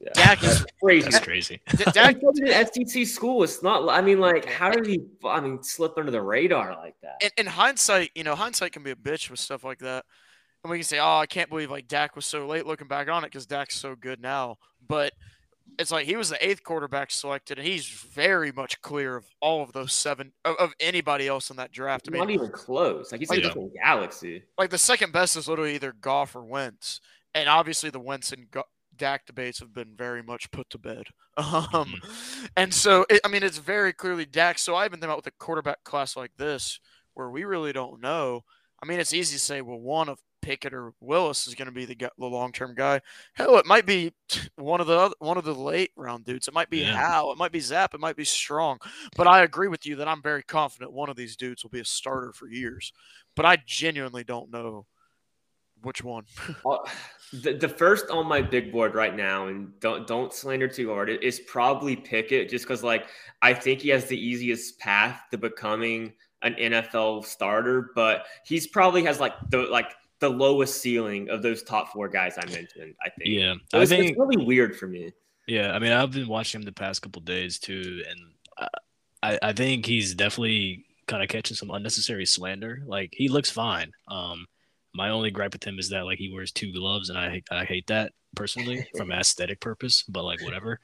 Yeah. 0.00 0.10
Dak 0.14 0.42
is 0.42 0.64
Crazy. 0.82 1.10
That's 1.10 1.24
crazy. 1.24 1.60
D- 1.76 1.84
Dak 1.84 1.94
Dak 1.94 2.20
goes 2.22 2.38
to 2.40 2.50
an 2.50 2.86
SEC 2.86 3.06
school. 3.06 3.42
It's 3.42 3.62
not. 3.62 3.86
I 3.90 4.00
mean, 4.00 4.18
like, 4.18 4.46
how 4.46 4.70
did 4.70 4.86
he? 4.86 5.02
I 5.24 5.40
mean, 5.40 5.62
slip 5.62 5.92
under 5.98 6.10
the 6.10 6.22
radar 6.22 6.74
like 6.76 6.94
that? 7.02 7.16
in, 7.22 7.30
in 7.36 7.46
hindsight, 7.46 8.10
you 8.14 8.24
know, 8.24 8.34
hindsight 8.34 8.72
can 8.72 8.82
be 8.82 8.90
a 8.92 8.96
bitch 8.96 9.30
with 9.30 9.38
stuff 9.40 9.62
like 9.62 9.78
that. 9.80 10.04
And 10.64 10.70
we 10.70 10.78
can 10.78 10.84
say, 10.84 10.98
oh, 10.98 11.18
I 11.18 11.26
can't 11.26 11.48
believe 11.50 11.70
like 11.70 11.86
Dak 11.88 12.16
was 12.16 12.24
so 12.26 12.46
late 12.46 12.66
looking 12.66 12.88
back 12.88 13.08
on 13.10 13.24
it 13.24 13.28
because 13.28 13.46
Dak's 13.46 13.76
so 13.76 13.94
good 13.94 14.20
now. 14.22 14.56
But 14.86 15.12
it's 15.78 15.90
like 15.92 16.06
he 16.06 16.16
was 16.16 16.30
the 16.30 16.46
eighth 16.46 16.62
quarterback 16.64 17.10
selected, 17.10 17.58
and 17.58 17.66
he's 17.66 17.86
very 17.86 18.52
much 18.52 18.80
clear 18.82 19.16
of 19.16 19.26
all 19.40 19.62
of 19.62 19.72
those 19.72 19.92
seven 19.92 20.32
of, 20.46 20.56
of 20.56 20.72
anybody 20.80 21.28
else 21.28 21.50
in 21.50 21.56
that 21.56 21.72
draft. 21.72 22.08
I 22.08 22.12
mean, 22.12 22.20
not 22.20 22.30
even 22.30 22.48
close. 22.50 23.12
Like 23.12 23.20
he's 23.20 23.30
in 23.30 23.44
a 23.44 23.48
Yeah. 23.48 23.66
galaxy. 23.84 24.44
like 24.58 24.70
the 24.70 24.78
second 24.78 25.12
best 25.12 25.36
is 25.36 25.46
literally 25.46 25.74
either 25.74 25.92
Goff 25.92 26.34
or 26.34 26.42
Wentz, 26.42 27.00
and 27.34 27.48
obviously 27.50 27.90
the 27.90 28.00
Wentz 28.00 28.32
and 28.32 28.50
Go- 28.50 28.64
Dak 29.00 29.24
debates 29.26 29.58
have 29.60 29.72
been 29.72 29.96
very 29.96 30.22
much 30.22 30.50
put 30.50 30.70
to 30.70 30.78
bed. 30.78 31.04
Um, 31.72 31.94
and 32.54 32.74
so 32.74 33.06
it, 33.08 33.22
I 33.24 33.28
mean, 33.28 33.42
it's 33.42 33.56
very 33.56 33.94
clearly 33.94 34.26
Dak. 34.26 34.58
So 34.58 34.74
I 34.74 34.84
even 34.84 35.00
think 35.00 35.04
about 35.04 35.16
with 35.16 35.26
a 35.28 35.30
quarterback 35.38 35.82
class 35.84 36.14
like 36.14 36.32
this, 36.36 36.78
where 37.14 37.30
we 37.30 37.44
really 37.44 37.72
don't 37.72 38.00
know. 38.02 38.42
I 38.82 38.86
mean, 38.86 39.00
it's 39.00 39.14
easy 39.14 39.36
to 39.36 39.40
say, 39.40 39.62
well, 39.62 39.78
one 39.80 40.10
of 40.10 40.20
Pickett 40.42 40.74
or 40.74 40.92
Willis 41.00 41.46
is 41.46 41.54
going 41.54 41.66
to 41.66 41.72
be 41.72 41.86
the, 41.86 41.96
the 41.96 42.26
long 42.26 42.52
term 42.52 42.74
guy. 42.74 43.00
Hell, 43.32 43.56
it 43.56 43.64
might 43.64 43.86
be 43.86 44.12
one 44.56 44.82
of 44.82 44.86
the 44.86 44.98
other, 44.98 45.14
one 45.18 45.38
of 45.38 45.44
the 45.44 45.54
late 45.54 45.92
round 45.96 46.26
dudes. 46.26 46.46
It 46.46 46.54
might 46.54 46.68
be 46.68 46.80
Yeah. 46.80 46.96
Howell. 46.96 47.32
It 47.32 47.38
might 47.38 47.52
be 47.52 47.60
Zap. 47.60 47.94
It 47.94 48.00
might 48.00 48.16
be 48.16 48.24
Strong. 48.24 48.80
But 49.16 49.26
I 49.26 49.42
agree 49.42 49.68
with 49.68 49.86
you 49.86 49.96
that 49.96 50.08
I'm 50.08 50.20
very 50.22 50.42
confident 50.42 50.92
one 50.92 51.08
of 51.08 51.16
these 51.16 51.36
dudes 51.36 51.62
will 51.62 51.70
be 51.70 51.80
a 51.80 51.84
starter 51.86 52.32
for 52.34 52.48
years. 52.48 52.92
But 53.34 53.46
I 53.46 53.56
genuinely 53.64 54.24
don't 54.24 54.50
know 54.50 54.86
which 55.82 56.02
one. 56.04 56.24
Uh, 56.66 56.78
The, 57.32 57.52
the 57.54 57.68
first 57.68 58.10
on 58.10 58.26
my 58.26 58.42
big 58.42 58.72
board 58.72 58.94
right 58.96 59.14
now, 59.14 59.46
and 59.46 59.78
don't 59.78 60.04
don't 60.04 60.32
slander 60.32 60.66
too 60.66 60.92
hard, 60.92 61.08
is 61.10 61.38
probably 61.40 61.94
Pickett, 61.94 62.48
just 62.50 62.64
because 62.64 62.82
like 62.82 63.06
I 63.40 63.54
think 63.54 63.80
he 63.80 63.88
has 63.90 64.06
the 64.06 64.18
easiest 64.18 64.80
path 64.80 65.22
to 65.30 65.38
becoming 65.38 66.12
an 66.42 66.54
NFL 66.54 67.24
starter, 67.24 67.92
but 67.94 68.26
he's 68.44 68.66
probably 68.66 69.04
has 69.04 69.20
like 69.20 69.34
the 69.50 69.58
like 69.58 69.94
the 70.18 70.28
lowest 70.28 70.80
ceiling 70.82 71.30
of 71.30 71.40
those 71.42 71.62
top 71.62 71.92
four 71.92 72.08
guys 72.08 72.36
I 72.36 72.46
mentioned. 72.50 72.94
I 73.04 73.10
think. 73.10 73.28
Yeah, 73.30 73.54
So 73.70 73.78
I 73.78 73.82
it's, 73.82 73.92
it's 73.92 74.18
really 74.18 74.44
weird 74.44 74.76
for 74.76 74.88
me. 74.88 75.12
Yeah, 75.46 75.72
I 75.72 75.78
mean, 75.78 75.92
I've 75.92 76.10
been 76.10 76.28
watching 76.28 76.60
him 76.60 76.64
the 76.64 76.72
past 76.72 77.00
couple 77.02 77.22
days 77.22 77.58
too, 77.60 78.02
and 78.08 78.20
I, 78.58 78.68
I 79.34 79.38
I 79.50 79.52
think 79.52 79.86
he's 79.86 80.14
definitely 80.16 80.84
kind 81.06 81.22
of 81.22 81.28
catching 81.28 81.56
some 81.56 81.70
unnecessary 81.70 82.26
slander. 82.26 82.82
Like 82.86 83.10
he 83.12 83.28
looks 83.28 83.50
fine. 83.50 83.92
Um, 84.08 84.46
my 84.92 85.10
only 85.10 85.30
gripe 85.30 85.52
with 85.52 85.64
him 85.64 85.78
is 85.78 85.90
that 85.90 86.04
like 86.04 86.18
he 86.18 86.32
wears 86.32 86.52
two 86.52 86.72
gloves, 86.72 87.10
and 87.10 87.18
I 87.18 87.42
I 87.50 87.64
hate 87.64 87.86
that 87.88 88.12
personally 88.34 88.86
from 88.96 89.10
aesthetic 89.12 89.60
purpose. 89.60 90.04
But 90.08 90.24
like 90.24 90.42
whatever. 90.42 90.80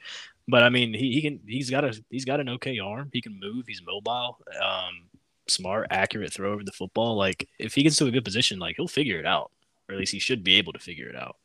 But 0.48 0.62
I 0.62 0.68
mean, 0.68 0.94
he, 0.94 1.12
he 1.12 1.22
can 1.22 1.40
he's 1.46 1.70
got 1.70 1.84
a 1.84 2.00
he's 2.10 2.24
got 2.24 2.40
an 2.40 2.48
okay 2.50 2.78
arm. 2.78 3.10
He 3.12 3.20
can 3.20 3.38
move. 3.38 3.66
He's 3.66 3.82
mobile. 3.84 4.38
Um, 4.62 5.08
smart, 5.48 5.88
accurate 5.90 6.32
throw 6.32 6.52
over 6.52 6.64
the 6.64 6.72
football. 6.72 7.16
Like 7.16 7.48
if 7.58 7.74
he 7.74 7.82
gets 7.82 7.96
to 7.96 8.06
a 8.06 8.10
good 8.10 8.24
position, 8.24 8.58
like 8.58 8.76
he'll 8.76 8.88
figure 8.88 9.18
it 9.18 9.26
out, 9.26 9.50
or 9.88 9.94
at 9.94 9.98
least 9.98 10.12
he 10.12 10.18
should 10.18 10.44
be 10.44 10.56
able 10.56 10.72
to 10.72 10.78
figure 10.78 11.08
it 11.08 11.16
out. 11.16 11.36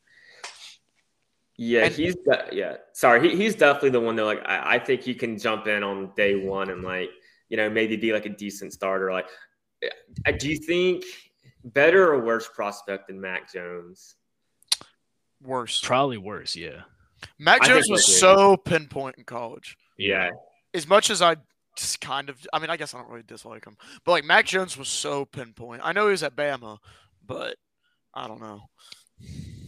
Yeah, 1.57 1.89
he's 1.89 2.15
de- 2.15 2.49
yeah. 2.53 2.77
Sorry, 2.93 3.29
he, 3.29 3.35
he's 3.35 3.55
definitely 3.55 3.91
the 3.91 3.99
one 3.99 4.15
that 4.15 4.25
like 4.25 4.41
I, 4.45 4.75
I 4.75 4.79
think 4.79 5.01
he 5.01 5.13
can 5.13 5.37
jump 5.37 5.67
in 5.67 5.83
on 5.83 6.11
day 6.15 6.35
one 6.35 6.69
and 6.69 6.83
like 6.83 7.09
you 7.51 7.57
know, 7.57 7.69
maybe 7.69 7.97
be 7.97 8.13
like 8.13 8.25
a 8.25 8.29
decent 8.29 8.71
starter. 8.71 9.11
Like, 9.11 9.27
uh, 10.25 10.31
do 10.31 10.49
you 10.49 10.55
think 10.55 11.03
better 11.63 12.13
or 12.13 12.23
worse 12.23 12.47
prospect 12.47 13.07
than 13.07 13.19
Mac 13.19 13.51
Jones? 13.51 14.15
Worse. 15.41 15.81
Probably 15.81 16.17
worse. 16.17 16.55
Yeah. 16.55 16.81
Mac 17.39 17.61
I 17.63 17.67
Jones 17.67 17.89
was 17.89 18.05
so, 18.05 18.35
so 18.35 18.57
pinpoint 18.57 19.17
in 19.17 19.23
college. 19.23 19.77
Yeah. 19.97 20.29
As 20.73 20.87
much 20.87 21.09
as 21.09 21.21
I 21.21 21.35
just 21.77 22.01
kind 22.01 22.29
of, 22.29 22.37
I 22.53 22.59
mean, 22.59 22.69
I 22.69 22.77
guess 22.77 22.93
I 22.93 22.99
don't 22.99 23.09
really 23.09 23.23
dislike 23.23 23.65
him, 23.65 23.77
but 24.05 24.11
like 24.11 24.23
Mac 24.23 24.45
Jones 24.45 24.77
was 24.77 24.87
so 24.87 25.25
pinpoint. 25.25 25.81
I 25.83 25.93
know 25.93 26.05
he 26.05 26.11
was 26.11 26.23
at 26.23 26.35
Bama, 26.35 26.77
but 27.25 27.55
I 28.13 28.27
don't 28.27 28.41
know. 28.41 28.61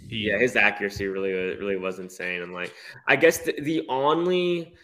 Yeah, 0.08 0.38
his 0.38 0.56
accuracy 0.56 1.08
really 1.08 1.32
really 1.32 1.78
was 1.78 2.00
insane. 2.00 2.42
And 2.42 2.54
like, 2.54 2.74
I 3.08 3.16
guess 3.16 3.40
the, 3.40 3.60
the 3.62 3.86
only 3.90 4.76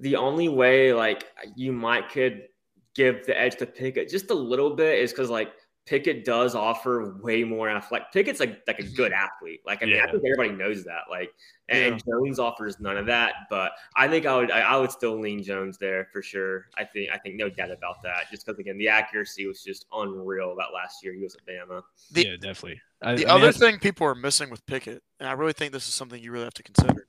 the 0.00 0.16
only 0.16 0.48
way 0.48 0.92
like 0.92 1.26
you 1.54 1.72
might 1.72 2.10
could 2.10 2.48
give 2.94 3.24
the 3.26 3.38
edge 3.38 3.56
to 3.56 3.66
Pickett 3.66 4.08
just 4.08 4.30
a 4.30 4.34
little 4.34 4.74
bit 4.74 4.98
is 4.98 5.12
because 5.12 5.30
like 5.30 5.52
Pickett 5.84 6.24
does 6.24 6.54
offer 6.54 7.18
way 7.22 7.42
more 7.42 7.68
athletic. 7.68 8.12
Pickett's 8.12 8.38
like 8.38 8.62
like 8.68 8.78
a 8.78 8.84
good 8.84 9.10
mm-hmm. 9.10 9.24
athlete. 9.24 9.60
Like 9.66 9.82
I 9.82 9.86
mean, 9.86 10.00
I 10.00 10.10
think 10.10 10.22
everybody 10.24 10.50
knows 10.50 10.84
that. 10.84 11.02
Like, 11.10 11.32
and 11.68 11.94
Yeah. 11.94 11.98
Jones 12.06 12.38
offers 12.38 12.78
none 12.78 12.96
of 12.96 13.06
that. 13.06 13.34
But 13.50 13.72
I 13.96 14.06
think 14.06 14.24
I 14.24 14.36
would 14.36 14.52
I, 14.52 14.60
I 14.60 14.76
would 14.76 14.92
still 14.92 15.18
lean 15.18 15.42
Jones 15.42 15.78
there 15.78 16.06
for 16.12 16.22
sure. 16.22 16.66
I 16.78 16.84
think 16.84 17.10
I 17.10 17.18
think 17.18 17.34
no 17.34 17.48
doubt 17.48 17.72
about 17.72 18.00
that. 18.04 18.30
Just 18.30 18.46
because 18.46 18.60
again, 18.60 18.78
the 18.78 18.88
accuracy 18.88 19.46
was 19.46 19.64
just 19.64 19.86
unreal 19.92 20.54
that 20.56 20.68
last 20.72 21.02
year 21.02 21.14
he 21.14 21.22
was 21.22 21.34
at 21.34 21.44
Bama. 21.46 21.82
The- 22.12 22.26
yeah, 22.26 22.36
definitely. 22.36 22.80
I, 23.02 23.16
The 23.16 23.26
I 23.26 23.34
mean, 23.34 23.42
other 23.42 23.52
thing 23.52 23.80
people 23.80 24.06
are 24.06 24.14
missing 24.14 24.50
with 24.50 24.64
Pickett, 24.66 25.02
and 25.18 25.28
I 25.28 25.32
really 25.32 25.52
think 25.52 25.72
this 25.72 25.88
is 25.88 25.94
something 25.94 26.22
you 26.22 26.30
really 26.30 26.44
have 26.44 26.54
to 26.54 26.62
consider, 26.62 27.08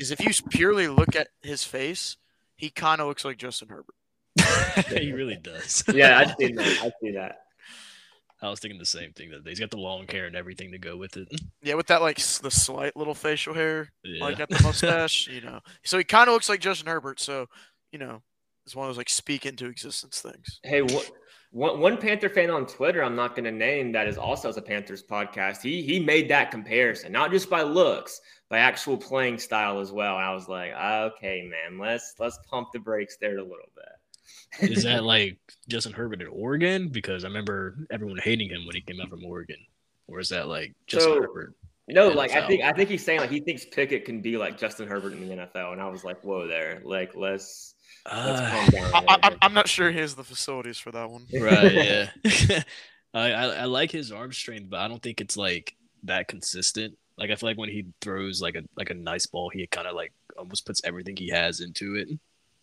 is 0.00 0.10
if 0.10 0.18
you 0.18 0.32
purely 0.48 0.88
look 0.88 1.14
at 1.14 1.28
his 1.42 1.62
face, 1.62 2.16
he 2.56 2.70
kind 2.70 3.00
of 3.00 3.06
looks 3.06 3.24
like 3.24 3.38
Justin 3.38 3.68
Herbert. 3.68 3.94
he 5.00 5.12
really 5.12 5.36
does. 5.36 5.84
Yeah, 5.94 6.18
I 6.18 6.34
see 6.36 6.52
that. 6.52 6.66
I 6.82 6.92
see 7.00 7.12
that. 7.12 7.36
I 8.42 8.48
was 8.48 8.58
thinking 8.60 8.78
the 8.78 8.86
same 8.86 9.12
thing 9.12 9.30
that 9.30 9.46
he's 9.46 9.60
got 9.60 9.70
the 9.70 9.76
long 9.76 10.06
hair 10.08 10.26
and 10.26 10.34
everything 10.34 10.72
to 10.72 10.78
go 10.78 10.96
with 10.96 11.16
it. 11.16 11.28
Yeah, 11.62 11.74
with 11.74 11.88
that 11.88 12.00
like 12.00 12.16
the 12.16 12.50
slight 12.50 12.96
little 12.96 13.14
facial 13.14 13.52
hair, 13.52 13.90
Yeah. 14.02 14.24
like 14.24 14.40
at 14.40 14.48
the 14.48 14.62
mustache, 14.62 15.28
you 15.32 15.42
know. 15.42 15.60
So 15.84 15.98
he 15.98 16.04
kind 16.04 16.26
of 16.28 16.32
looks 16.32 16.48
like 16.48 16.60
Justin 16.60 16.88
Herbert. 16.88 17.20
So, 17.20 17.46
you 17.92 17.98
know, 17.98 18.22
it's 18.64 18.74
one 18.74 18.86
of 18.86 18.88
those 18.88 18.96
like 18.98 19.10
speak 19.10 19.44
into 19.44 19.66
existence 19.66 20.20
things. 20.22 20.60
Hey, 20.62 20.80
wh- 20.80 21.10
one, 21.52 21.80
one 21.80 21.96
Panther 21.98 22.30
fan 22.30 22.48
on 22.50 22.64
Twitter, 22.66 23.02
I'm 23.04 23.16
not 23.16 23.34
going 23.34 23.44
to 23.44 23.50
name, 23.50 23.92
that 23.92 24.06
is 24.08 24.16
also 24.16 24.48
has 24.48 24.56
a 24.56 24.62
Panthers 24.62 25.02
podcast. 25.02 25.60
He 25.62 25.82
he 25.82 26.00
made 26.00 26.30
that 26.30 26.50
comparison, 26.50 27.12
not 27.12 27.30
just 27.30 27.50
by 27.50 27.60
looks, 27.62 28.20
by 28.48 28.58
actual 28.58 28.96
playing 28.96 29.38
style 29.38 29.80
as 29.80 29.92
well. 29.92 30.16
I 30.16 30.32
was 30.32 30.48
like, 30.48 30.72
okay, 30.72 31.42
man, 31.42 31.78
let's 31.78 32.14
let's 32.18 32.38
pump 32.48 32.68
the 32.72 32.78
brakes 32.78 33.16
there 33.20 33.36
a 33.38 33.42
little 33.42 33.70
bit. 33.74 33.84
Is 34.60 34.84
that 34.84 35.04
like 35.14 35.38
Justin 35.68 35.92
Herbert 35.92 36.22
at 36.22 36.28
Oregon? 36.28 36.88
Because 36.88 37.24
I 37.24 37.28
remember 37.28 37.76
everyone 37.90 38.18
hating 38.18 38.48
him 38.50 38.66
when 38.66 38.74
he 38.74 38.80
came 38.82 39.00
out 39.00 39.10
from 39.10 39.24
Oregon. 39.24 39.56
Or 40.08 40.18
is 40.20 40.28
that 40.30 40.48
like 40.48 40.74
Justin 40.86 41.12
So- 41.14 41.22
Herbert? 41.22 41.54
no? 41.88 42.08
Yeah, 42.08 42.14
Like 42.14 42.32
I 42.32 42.46
think 42.46 42.62
I 42.62 42.72
think 42.72 42.88
he's 42.90 43.04
saying 43.04 43.20
like 43.20 43.30
he 43.30 43.40
thinks 43.40 43.64
Pickett 43.64 44.04
can 44.04 44.20
be 44.20 44.36
like 44.36 44.58
Justin 44.58 44.88
Herbert 44.88 45.12
in 45.12 45.28
the 45.28 45.34
NFL, 45.34 45.72
and 45.72 45.80
I 45.80 45.88
was 45.88 46.04
like, 46.04 46.22
whoa, 46.22 46.46
there, 46.46 46.80
like 46.84 47.14
let's 47.16 47.74
let's 48.06 48.40
Uh, 48.40 48.50
calm 48.50 48.68
down. 48.70 48.84
a 48.92 48.96
I, 48.96 49.00
little 49.00 49.10
I, 49.10 49.18
I'm- 49.28 49.38
I'm 49.42 49.54
not 49.54 49.68
sure 49.68 49.90
he 49.90 49.98
has 49.98 50.14
the 50.14 50.24
facilities 50.24 50.78
for 50.78 50.90
that 50.92 51.10
one. 51.10 51.26
right, 51.32 51.72
yeah. 51.72 52.10
I, 53.14 53.32
I 53.32 53.44
I 53.46 53.64
like 53.64 53.90
his 53.90 54.12
arm 54.12 54.32
strength, 54.32 54.70
but 54.70 54.78
I 54.80 54.86
don't 54.88 55.02
think 55.02 55.20
it's 55.20 55.36
like 55.36 55.74
that 56.04 56.28
consistent. 56.28 56.94
Like 57.18 57.30
I 57.30 57.34
feel 57.34 57.48
like 57.50 57.58
when 57.58 57.68
he 57.68 57.86
throws 58.00 58.40
like 58.40 58.54
a 58.54 58.62
like 58.76 58.90
a 58.90 58.94
nice 58.94 59.26
ball, 59.26 59.50
he 59.52 59.66
kind 59.66 59.86
of 59.88 59.94
like 59.96 60.12
almost 60.38 60.64
puts 60.66 60.80
everything 60.84 61.16
he 61.16 61.28
has 61.30 61.60
into 61.60 61.96
it, 61.96 62.08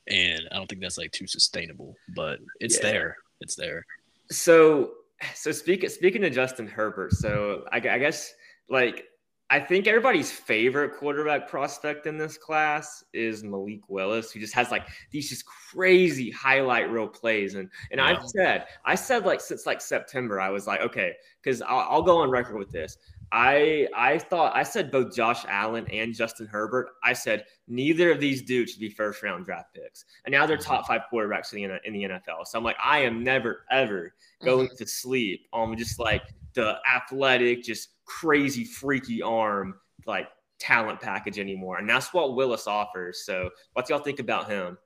and 0.10 0.48
I 0.52 0.56
don't 0.56 0.67
think 0.67 0.82
that's 0.82 0.98
like 0.98 1.12
too 1.12 1.28
sustainable. 1.28 1.96
But 2.15 2.39
it's 2.60 2.78
Yeah. 2.78 2.91
there. 2.91 3.17
It's 3.41 3.56
there. 3.56 3.86
So, 4.32 4.91
so 5.34 5.52
speaking 5.52 5.89
speaking 5.89 6.22
to 6.22 6.30
Justin 6.30 6.67
Herbert, 6.67 7.13
so 7.13 7.65
I, 7.72 7.78
I 7.78 7.98
guess 8.00 8.34
like 8.70 9.06
I 9.50 9.62
think 9.62 9.88
everybody's 9.88 10.30
favorite 10.30 10.98
quarterback 10.98 11.48
prospect 11.48 12.06
in 12.06 12.17
this 12.17 12.38
class 12.38 13.06
is 13.13 13.46
Malik 13.46 13.88
Willis, 13.88 14.32
who 14.32 14.41
just 14.41 14.54
has 14.54 14.72
like 14.72 14.88
these 15.12 15.30
just 15.30 15.46
crazy 15.46 16.30
highlight 16.32 16.91
reel 16.91 17.08
plays. 17.08 17.56
And 17.56 17.70
and. 17.91 18.02
I've 18.02 18.24
said 18.28 18.65
I 18.84 18.96
said 18.96 19.26
like 19.26 19.39
since 19.39 19.65
like 19.65 19.80
September, 19.80 20.41
I 20.41 20.50
was 20.50 20.67
like, 20.67 20.82
okay, 20.82 21.13
because 21.41 21.62
I'll, 21.62 21.88
I'll 21.89 22.02
go 22.02 22.17
on 22.17 22.30
record 22.30 22.58
with 22.58 22.72
this. 22.72 22.98
I 23.32 23.88
I 23.96 24.18
thought 24.18 24.56
I 24.56 24.63
said 24.63 24.92
both 24.92 25.16
Josh 25.16 25.44
Allen 25.48 25.86
and 25.92 26.13
Justin 26.13 26.48
Herbert. 26.48 26.90
I 27.04 27.13
said 27.13 27.46
neither 27.68 28.12
of 28.12 28.20
these 28.20 28.42
dudes 28.42 28.72
should 28.72 28.80
be 28.80 28.90
first 28.90 29.22
round 29.22 29.46
draft 29.46 29.74
picks, 29.74 30.06
and 30.26 30.32
now 30.32 30.46
they're 30.46 30.58
top 30.58 30.88
five 30.88 31.02
quarterbacks 31.12 31.54
in 31.54 31.70
the 31.70 31.80
in 31.86 31.94
the 31.94 32.04
NFL. 32.04 32.46
So 32.46 32.58
I'm 32.58 32.63
like, 32.63 32.78
I 32.84 33.00
am 33.00 33.24
never 33.24 33.66
ever 33.70 34.13
going 34.44 34.68
mm-hmm. 34.68 34.76
to 34.76 34.88
sleep 34.88 35.48
on 35.52 35.78
just 35.78 36.00
like 36.00 36.24
the 36.54 36.78
athletic, 36.90 37.63
just 37.63 37.90
crazy, 38.06 38.63
freaky 38.63 39.22
arm, 39.22 39.76
like 40.06 40.30
talent 40.60 41.02
package 41.02 41.38
anymore. 41.38 41.78
And 41.78 41.90
that's 41.90 42.13
what 42.13 42.36
Willis 42.36 42.66
offers. 42.66 43.26
So, 43.26 43.50
what 43.74 43.86
do 43.86 43.94
y'all 43.94 44.04
think 44.04 44.20
about 44.20 44.50
him? 44.50 44.78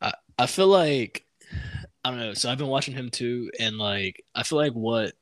I 0.00 0.14
I 0.38 0.46
feel 0.46 0.68
like 0.68 1.26
I 2.04 2.10
don't 2.10 2.18
know. 2.18 2.34
So 2.34 2.50
I've 2.50 2.58
been 2.58 2.66
watching 2.68 2.94
him 2.94 3.10
too, 3.10 3.50
and 3.58 3.78
like 3.78 4.24
I 4.34 4.42
feel 4.42 4.58
like 4.58 4.72
what 4.72 5.12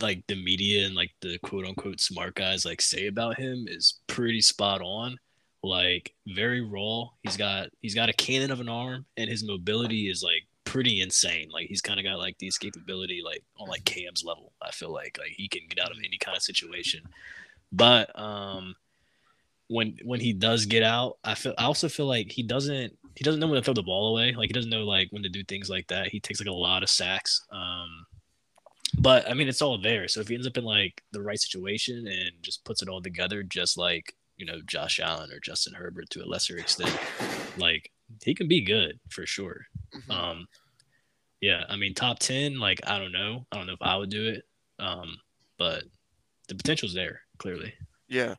like 0.00 0.24
the 0.26 0.36
media 0.36 0.86
and 0.86 0.94
like 0.94 1.10
the 1.20 1.38
quote 1.38 1.66
unquote 1.66 2.00
smart 2.00 2.34
guys 2.34 2.64
like 2.64 2.80
say 2.80 3.06
about 3.06 3.38
him 3.38 3.66
is 3.68 4.00
pretty 4.06 4.40
spot 4.40 4.80
on. 4.82 5.18
Like 5.64 6.12
very 6.26 6.60
raw. 6.60 7.08
He's 7.22 7.36
got 7.36 7.68
he's 7.80 7.94
got 7.94 8.08
a 8.08 8.12
cannon 8.12 8.50
of 8.50 8.60
an 8.60 8.68
arm, 8.68 9.06
and 9.16 9.30
his 9.30 9.44
mobility 9.44 10.10
is 10.10 10.22
like 10.22 10.42
pretty 10.64 11.00
insane. 11.00 11.50
Like 11.52 11.68
he's 11.68 11.80
kind 11.80 12.00
of 12.00 12.04
got 12.04 12.18
like 12.18 12.38
the 12.38 12.48
escapability 12.48 13.22
like 13.22 13.44
on 13.58 13.68
like 13.68 13.84
Cam's 13.84 14.24
level. 14.24 14.52
I 14.60 14.70
feel 14.70 14.92
like 14.92 15.18
like 15.18 15.32
he 15.36 15.48
can 15.48 15.62
get 15.68 15.84
out 15.84 15.92
of 15.92 15.98
any 15.98 16.18
kind 16.18 16.36
of 16.36 16.42
situation. 16.42 17.02
But 17.70 18.18
um 18.18 18.74
when 19.68 19.98
when 20.04 20.20
he 20.20 20.32
does 20.32 20.66
get 20.66 20.82
out, 20.82 21.18
I 21.24 21.34
feel 21.34 21.54
I 21.58 21.64
also 21.64 21.88
feel 21.88 22.06
like 22.06 22.30
he 22.30 22.42
doesn't 22.42 22.96
he 23.14 23.24
doesn't 23.24 23.40
know 23.40 23.46
when 23.46 23.56
to 23.56 23.62
throw 23.62 23.74
the 23.74 23.82
ball 23.82 24.16
away. 24.16 24.32
Like 24.32 24.48
he 24.48 24.52
doesn't 24.52 24.70
know 24.70 24.84
like 24.84 25.08
when 25.10 25.22
to 25.22 25.28
do 25.28 25.44
things 25.44 25.70
like 25.70 25.86
that. 25.88 26.08
He 26.08 26.20
takes 26.20 26.40
like 26.40 26.48
a 26.48 26.52
lot 26.52 26.82
of 26.82 26.90
sacks. 26.90 27.44
Um 27.50 28.06
but 28.98 29.28
I 29.28 29.34
mean 29.34 29.48
it's 29.48 29.62
all 29.62 29.78
there. 29.78 30.08
So 30.08 30.20
if 30.20 30.28
he 30.28 30.34
ends 30.34 30.46
up 30.46 30.56
in 30.56 30.64
like 30.64 31.02
the 31.12 31.22
right 31.22 31.40
situation 31.40 32.06
and 32.06 32.30
just 32.42 32.64
puts 32.64 32.82
it 32.82 32.88
all 32.88 33.02
together 33.02 33.42
just 33.42 33.76
like, 33.76 34.14
you 34.36 34.46
know, 34.46 34.60
Josh 34.66 35.00
Allen 35.00 35.32
or 35.32 35.40
Justin 35.40 35.74
Herbert 35.74 36.10
to 36.10 36.22
a 36.22 36.26
lesser 36.26 36.56
extent, 36.58 36.96
like 37.56 37.90
he 38.22 38.34
can 38.34 38.48
be 38.48 38.60
good 38.62 38.98
for 39.10 39.26
sure. 39.26 39.66
Mhm. 39.94 40.14
Um, 40.14 40.48
yeah, 41.40 41.64
I 41.68 41.76
mean, 41.76 41.94
top 41.94 42.18
ten, 42.18 42.58
like 42.58 42.80
I 42.86 42.98
don't 42.98 43.12
know, 43.12 43.46
I 43.50 43.56
don't 43.56 43.66
know 43.66 43.72
if 43.74 43.82
I 43.82 43.96
would 43.96 44.10
do 44.10 44.28
it, 44.28 44.44
um, 44.78 45.18
but 45.58 45.84
the 46.48 46.54
potential's 46.54 46.94
there 46.94 47.22
clearly. 47.38 47.74
Yeah. 48.08 48.34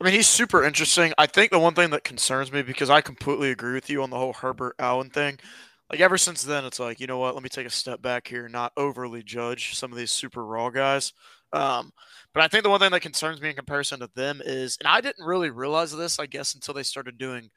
I 0.00 0.04
mean, 0.04 0.14
he's 0.14 0.28
super 0.28 0.64
interesting. 0.64 1.12
I 1.18 1.26
think 1.26 1.50
the 1.50 1.58
one 1.58 1.74
thing 1.74 1.90
that 1.90 2.04
concerns 2.04 2.52
me 2.52 2.62
because 2.62 2.88
I 2.88 3.00
completely 3.00 3.50
agree 3.50 3.74
with 3.74 3.90
you 3.90 4.02
on 4.02 4.10
the 4.10 4.16
whole 4.16 4.32
Herbert 4.32 4.76
Allen 4.78 5.10
thing. 5.10 5.40
Like 5.90 6.00
ever 6.00 6.18
since 6.18 6.42
then, 6.42 6.64
it's 6.64 6.78
like 6.78 7.00
you 7.00 7.06
know 7.06 7.18
what? 7.18 7.34
Let 7.34 7.42
me 7.42 7.48
take 7.48 7.66
a 7.66 7.70
step 7.70 8.02
back 8.02 8.28
here, 8.28 8.44
and 8.44 8.52
not 8.52 8.72
overly 8.76 9.22
judge 9.22 9.74
some 9.74 9.90
of 9.92 9.98
these 9.98 10.10
super 10.12 10.44
raw 10.44 10.68
guys. 10.70 11.12
Um, 11.52 11.92
but 12.34 12.42
I 12.42 12.48
think 12.48 12.62
the 12.62 12.68
one 12.70 12.78
thing 12.80 12.90
that 12.90 13.00
concerns 13.00 13.40
me 13.40 13.48
in 13.48 13.56
comparison 13.56 14.00
to 14.00 14.10
them 14.14 14.42
is, 14.44 14.76
and 14.80 14.86
I 14.86 15.00
didn't 15.00 15.24
really 15.24 15.48
realize 15.50 15.96
this, 15.96 16.18
I 16.18 16.26
guess, 16.26 16.54
until 16.54 16.74
they 16.74 16.82
started 16.82 17.16
doing 17.16 17.48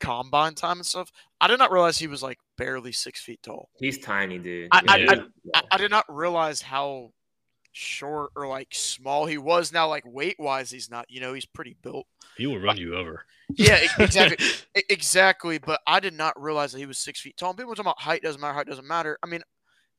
combine 0.00 0.54
time 0.54 0.78
and 0.78 0.86
stuff. 0.86 1.10
I 1.40 1.46
did 1.48 1.58
not 1.58 1.70
realize 1.70 1.98
he 1.98 2.06
was 2.06 2.22
like 2.22 2.38
barely 2.56 2.92
six 2.92 3.20
feet 3.20 3.42
tall. 3.42 3.68
He's 3.78 3.98
tiny, 3.98 4.38
dude. 4.38 4.68
I- 4.72 4.82
I- 4.88 4.96
Yeah. 4.96 5.14
I, 5.54 5.62
I 5.72 5.76
did 5.78 5.90
not 5.90 6.04
realize 6.08 6.62
how 6.62 7.12
short 7.76 8.30
or 8.34 8.46
like 8.46 8.68
small 8.72 9.26
he 9.26 9.38
was. 9.38 9.72
Now, 9.72 9.88
like 9.88 10.04
weight 10.06 10.36
wise, 10.38 10.70
he's 10.70 10.90
not. 10.90 11.06
You 11.08 11.20
know, 11.20 11.34
he's 11.34 11.46
pretty 11.46 11.76
built. 11.82 12.06
He 12.36 12.46
will 12.46 12.60
run 12.60 12.76
you 12.76 12.96
over. 12.96 13.24
Yeah, 13.50 13.78
exactly, 13.98 14.46
exactly. 14.88 15.58
But 15.58 15.80
I 15.86 16.00
did 16.00 16.14
not 16.14 16.40
realize 16.40 16.72
that 16.72 16.78
he 16.78 16.86
was 16.86 16.98
six 16.98 17.20
feet 17.20 17.36
tall. 17.36 17.50
And 17.50 17.58
people 17.58 17.74
talking 17.74 17.86
about 17.86 18.00
height 18.00 18.22
doesn't 18.22 18.40
matter. 18.40 18.54
Height 18.54 18.66
doesn't 18.66 18.86
matter. 18.86 19.18
I 19.22 19.26
mean, 19.26 19.42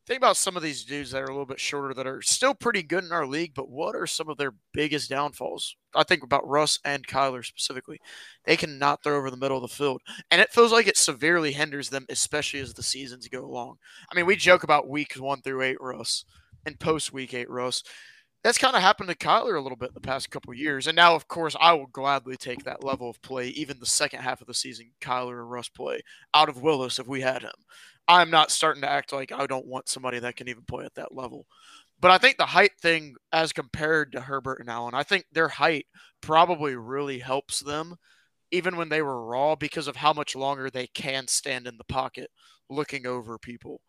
think 0.08 0.18
about 0.18 0.38
some 0.38 0.56
of 0.56 0.64
these 0.64 0.86
dudes 0.86 1.12
that 1.12 1.22
are 1.22 1.26
a 1.26 1.32
little 1.32 1.46
bit 1.46 1.60
shorter 1.60 1.94
that 1.94 2.08
are 2.08 2.22
still 2.22 2.54
pretty 2.54 2.82
good 2.82 3.04
in 3.04 3.12
our 3.12 3.28
league. 3.28 3.54
But 3.54 3.70
what 3.70 3.96
are 3.96 4.08
some 4.08 4.30
of 4.30 4.38
their 4.38 4.54
biggest 4.74 5.10
downfalls? 5.10 5.76
I 5.94 6.04
think 6.04 6.24
about 6.24 6.48
Russ 6.48 6.80
and 6.86 7.06
Kyler 7.06 7.46
specifically. 7.46 8.00
They 8.46 8.58
cannot 8.58 9.04
throw 9.04 9.18
over 9.18 9.30
the 9.30 9.38
middle 9.38 9.58
of 9.58 9.70
the 9.70 9.76
field, 9.76 10.02
and 10.32 10.42
it 10.42 10.52
feels 10.52 10.72
like 10.72 10.88
it 10.88 10.98
severely 10.98 11.52
hinders 11.52 11.90
them, 11.90 12.06
especially 12.10 12.60
as 12.60 12.74
the 12.74 12.84
seasons 12.84 13.28
go 13.28 13.44
along. 13.44 13.78
I 14.12 14.16
mean, 14.16 14.26
we 14.26 14.36
joke 14.36 14.64
about 14.64 14.90
weeks 14.90 15.20
one 15.20 15.42
through 15.42 15.62
eight, 15.64 15.78
Russ, 15.82 16.24
and 16.66 16.80
post 16.80 17.14
week 17.14 17.34
eight, 17.34 17.50
Russ. 17.50 17.84
That's 18.44 18.58
kind 18.58 18.76
of 18.76 18.82
happened 18.82 19.10
to 19.10 19.16
Kyler 19.16 19.58
a 19.58 19.62
little 19.62 19.78
bit 19.78 19.94
the 19.94 20.00
past 20.00 20.30
couple 20.30 20.54
years. 20.54 20.88
And 20.88 20.96
now, 20.96 21.16
of 21.16 21.28
course, 21.28 21.56
I 21.60 21.74
will 21.74 21.88
gladly 21.88 22.38
take 22.38 22.64
that 22.64 22.84
level 22.84 23.10
of 23.10 23.22
play, 23.22 23.48
even 23.50 23.80
the 23.80 23.86
second 23.86 24.22
half 24.22 24.42
of 24.42 24.48
the 24.48 24.54
season, 24.54 24.92
Kyler 25.02 25.40
and 25.40 25.52
Russ 25.52 25.70
play, 25.70 26.02
out 26.34 26.48
of 26.48 26.62
Willis 26.62 27.00
if 27.00 27.08
we 27.08 27.22
had 27.22 27.42
him. 27.42 27.52
I'm 28.08 28.30
not 28.30 28.52
starting 28.52 28.82
to 28.84 28.90
act 28.90 29.12
like 29.12 29.32
I 29.32 29.48
don't 29.48 29.68
want 29.68 29.90
somebody 29.90 30.20
that 30.20 30.36
can 30.36 30.48
even 30.48 30.64
play 30.64 30.86
at 30.86 30.96
that 30.96 31.14
level. 31.14 31.46
But 32.00 32.12
I 32.12 32.20
think 32.20 32.38
the 32.38 32.46
height 32.46 32.72
thing, 32.80 33.16
as 33.34 33.52
compared 33.52 34.12
to 34.12 34.22
Herbert 34.22 34.60
and 34.60 34.70
Allen, 34.70 34.94
I 34.94 35.04
think 35.04 35.26
their 35.32 35.50
height 35.50 35.88
probably 36.22 36.76
really 36.76 37.20
helps 37.20 37.60
them 37.60 37.96
even 38.52 38.78
when 38.78 38.90
they 38.90 39.02
were 39.02 39.26
raw 39.26 39.56
because 39.56 39.88
of 39.88 39.98
how 39.98 40.14
much 40.14 40.36
longer 40.36 40.70
they 40.70 40.88
can 40.88 41.28
stand 41.28 41.68
in 41.68 41.78
the 41.78 41.84
pocket 41.84 42.30
looking 42.70 43.06
over 43.06 43.38
people 43.38 43.82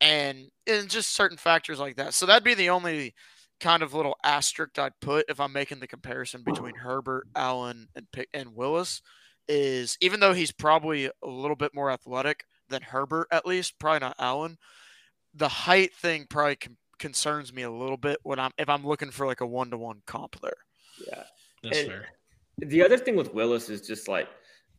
and 0.00 0.50
and 0.66 0.88
just 0.88 1.14
certain 1.14 1.36
factors 1.38 1.78
like 1.78 1.96
that. 1.96 2.14
So 2.14 2.26
that'd 2.26 2.44
be 2.44 2.54
the 2.54 2.70
only 2.70 3.14
kind 3.60 3.82
of 3.82 3.92
little 3.94 4.16
asterisk 4.22 4.78
I'd 4.78 4.92
put 5.00 5.24
if 5.28 5.40
I'm 5.40 5.52
making 5.52 5.80
the 5.80 5.86
comparison 5.88 6.42
between 6.44 6.74
Herbert, 6.76 7.26
Allen, 7.34 7.88
and 7.94 8.06
and 8.32 8.54
Willis. 8.54 9.02
Is 9.48 9.96
even 10.02 10.20
though 10.20 10.34
he's 10.34 10.52
probably 10.52 11.06
a 11.06 11.26
little 11.26 11.56
bit 11.56 11.74
more 11.74 11.90
athletic 11.90 12.44
than 12.68 12.82
Herbert, 12.82 13.28
at 13.30 13.46
least 13.46 13.78
probably 13.78 14.00
not 14.00 14.16
Allen. 14.18 14.58
The 15.34 15.48
height 15.48 15.94
thing 15.94 16.26
probably 16.28 16.56
con- 16.56 16.76
concerns 16.98 17.52
me 17.52 17.62
a 17.62 17.70
little 17.70 17.96
bit 17.96 18.18
when 18.24 18.38
I'm 18.38 18.50
if 18.58 18.68
I'm 18.68 18.86
looking 18.86 19.10
for 19.10 19.26
like 19.26 19.40
a 19.40 19.46
one 19.46 19.70
to 19.70 19.78
one 19.78 20.02
comp 20.06 20.38
there. 20.42 20.52
Yeah, 21.06 21.22
That's 21.62 21.78
And- 21.78 21.88
fair. 21.88 22.08
the 22.58 22.82
other 22.82 22.98
thing 22.98 23.16
with 23.16 23.32
Willis 23.32 23.70
is 23.70 23.86
just 23.86 24.06
like 24.06 24.28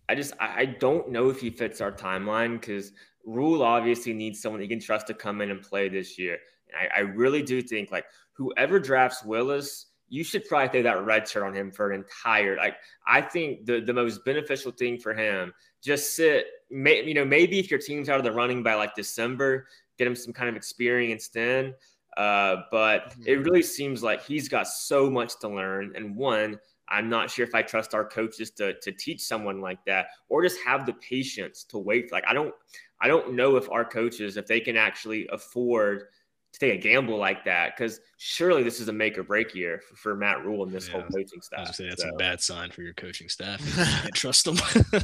I 0.07 0.13
just 0.15 0.33
I 0.39 0.61
I 0.61 0.65
don't 0.65 1.09
know 1.09 1.29
if 1.29 1.39
he 1.41 1.49
fits 1.49 1.81
our 1.81 1.91
timeline 1.91 2.59
because 2.59 2.91
Rhule 3.29 3.61
obviously 3.61 4.13
needs 4.13 4.41
someone 4.41 4.61
he 4.61 4.67
can 4.67 4.79
trust 4.79 5.07
to 5.07 5.13
come 5.13 5.41
in 5.41 5.51
and 5.51 5.61
play 5.61 5.87
this 5.87 6.17
year. 6.17 6.37
And 6.67 6.91
I, 6.91 6.97
I 6.97 6.99
really 7.01 7.43
do 7.43 7.61
think 7.61 7.91
like 7.91 8.05
whoever 8.33 8.79
drafts 8.79 9.23
Willis, 9.23 9.87
you 10.07 10.23
should 10.23 10.45
probably 10.45 10.69
throw 10.69 10.83
that 10.83 11.05
red 11.05 11.27
shirt 11.27 11.43
on 11.43 11.53
him 11.53 11.71
for 11.71 11.91
an 11.91 11.99
entire 11.99 12.57
like 12.57 12.77
I 13.05 13.21
think 13.21 13.65
the 13.67 13.79
the 13.81 13.93
most 13.93 14.25
beneficial 14.25 14.71
thing 14.71 14.97
for 14.99 15.13
him 15.13 15.53
just 15.83 16.15
sit 16.15 16.47
may, 16.71 17.03
you 17.03 17.13
know 17.13 17.25
maybe 17.25 17.59
if 17.59 17.69
your 17.69 17.79
team's 17.79 18.09
out 18.09 18.17
of 18.17 18.23
the 18.23 18.31
running 18.31 18.63
by 18.63 18.73
like 18.73 18.95
December, 18.95 19.67
get 19.97 20.07
him 20.07 20.15
some 20.15 20.33
kind 20.33 20.49
of 20.49 20.55
experience 20.55 21.27
then. 21.27 21.75
Uh, 22.17 22.63
but 22.71 23.11
Mhm. 23.11 23.27
it 23.27 23.37
really 23.37 23.61
seems 23.61 24.01
like 24.01 24.23
he's 24.25 24.49
got 24.49 24.67
so 24.67 25.09
much 25.09 25.39
to 25.39 25.47
learn. 25.47 25.93
And 25.95 26.15
one, 26.15 26.59
I'm 26.87 27.07
not 27.07 27.29
sure 27.29 27.45
if 27.45 27.53
I 27.53 27.61
trust 27.61 27.93
our 27.93 28.03
coaches 28.03 28.49
to 28.51 28.73
to 28.79 28.91
teach 28.91 29.21
someone 29.21 29.61
like 29.61 29.85
that 29.85 30.07
or 30.27 30.41
just 30.41 30.59
have 30.65 30.87
the 30.87 30.93
patience 30.93 31.63
to 31.65 31.77
wait. 31.77 32.11
Like 32.11 32.23
I 32.27 32.33
don't 32.33 32.53
I 33.01 33.07
don't 33.07 33.33
know 33.33 33.55
if 33.55 33.69
our 33.69 33.85
coaches 33.85 34.37
if 34.37 34.47
they 34.47 34.59
can 34.59 34.75
actually 34.77 35.27
afford 35.31 36.05
to 36.51 36.59
take 36.59 36.73
a 36.73 36.81
gamble 36.81 37.17
like 37.17 37.45
that 37.45 37.75
because 37.77 37.99
surely 38.17 38.63
this 38.63 38.79
is 38.79 38.87
a 38.87 38.93
make 38.93 39.17
or 39.17 39.23
break 39.23 39.53
year 39.53 39.81
for, 39.87 39.95
for 39.95 40.15
Matt 40.15 40.43
Rhule 40.43 40.63
and 40.63 40.73
this 40.73 40.87
Yeah. 40.87 40.93
whole 40.93 41.03
coaching 41.03 41.27
I 41.33 41.37
was 41.37 41.45
staff. 41.45 41.57
gonna 41.59 41.73
say 41.73 41.89
that's 41.89 42.01
So, 42.03 42.09
a 42.09 42.17
bad 42.17 42.41
sign 42.41 42.71
for 42.71 42.81
your 42.81 42.93
coaching 42.93 43.29
staff. 43.29 43.61
You 44.05 44.11
trust 44.13 44.45
them. 44.45 44.57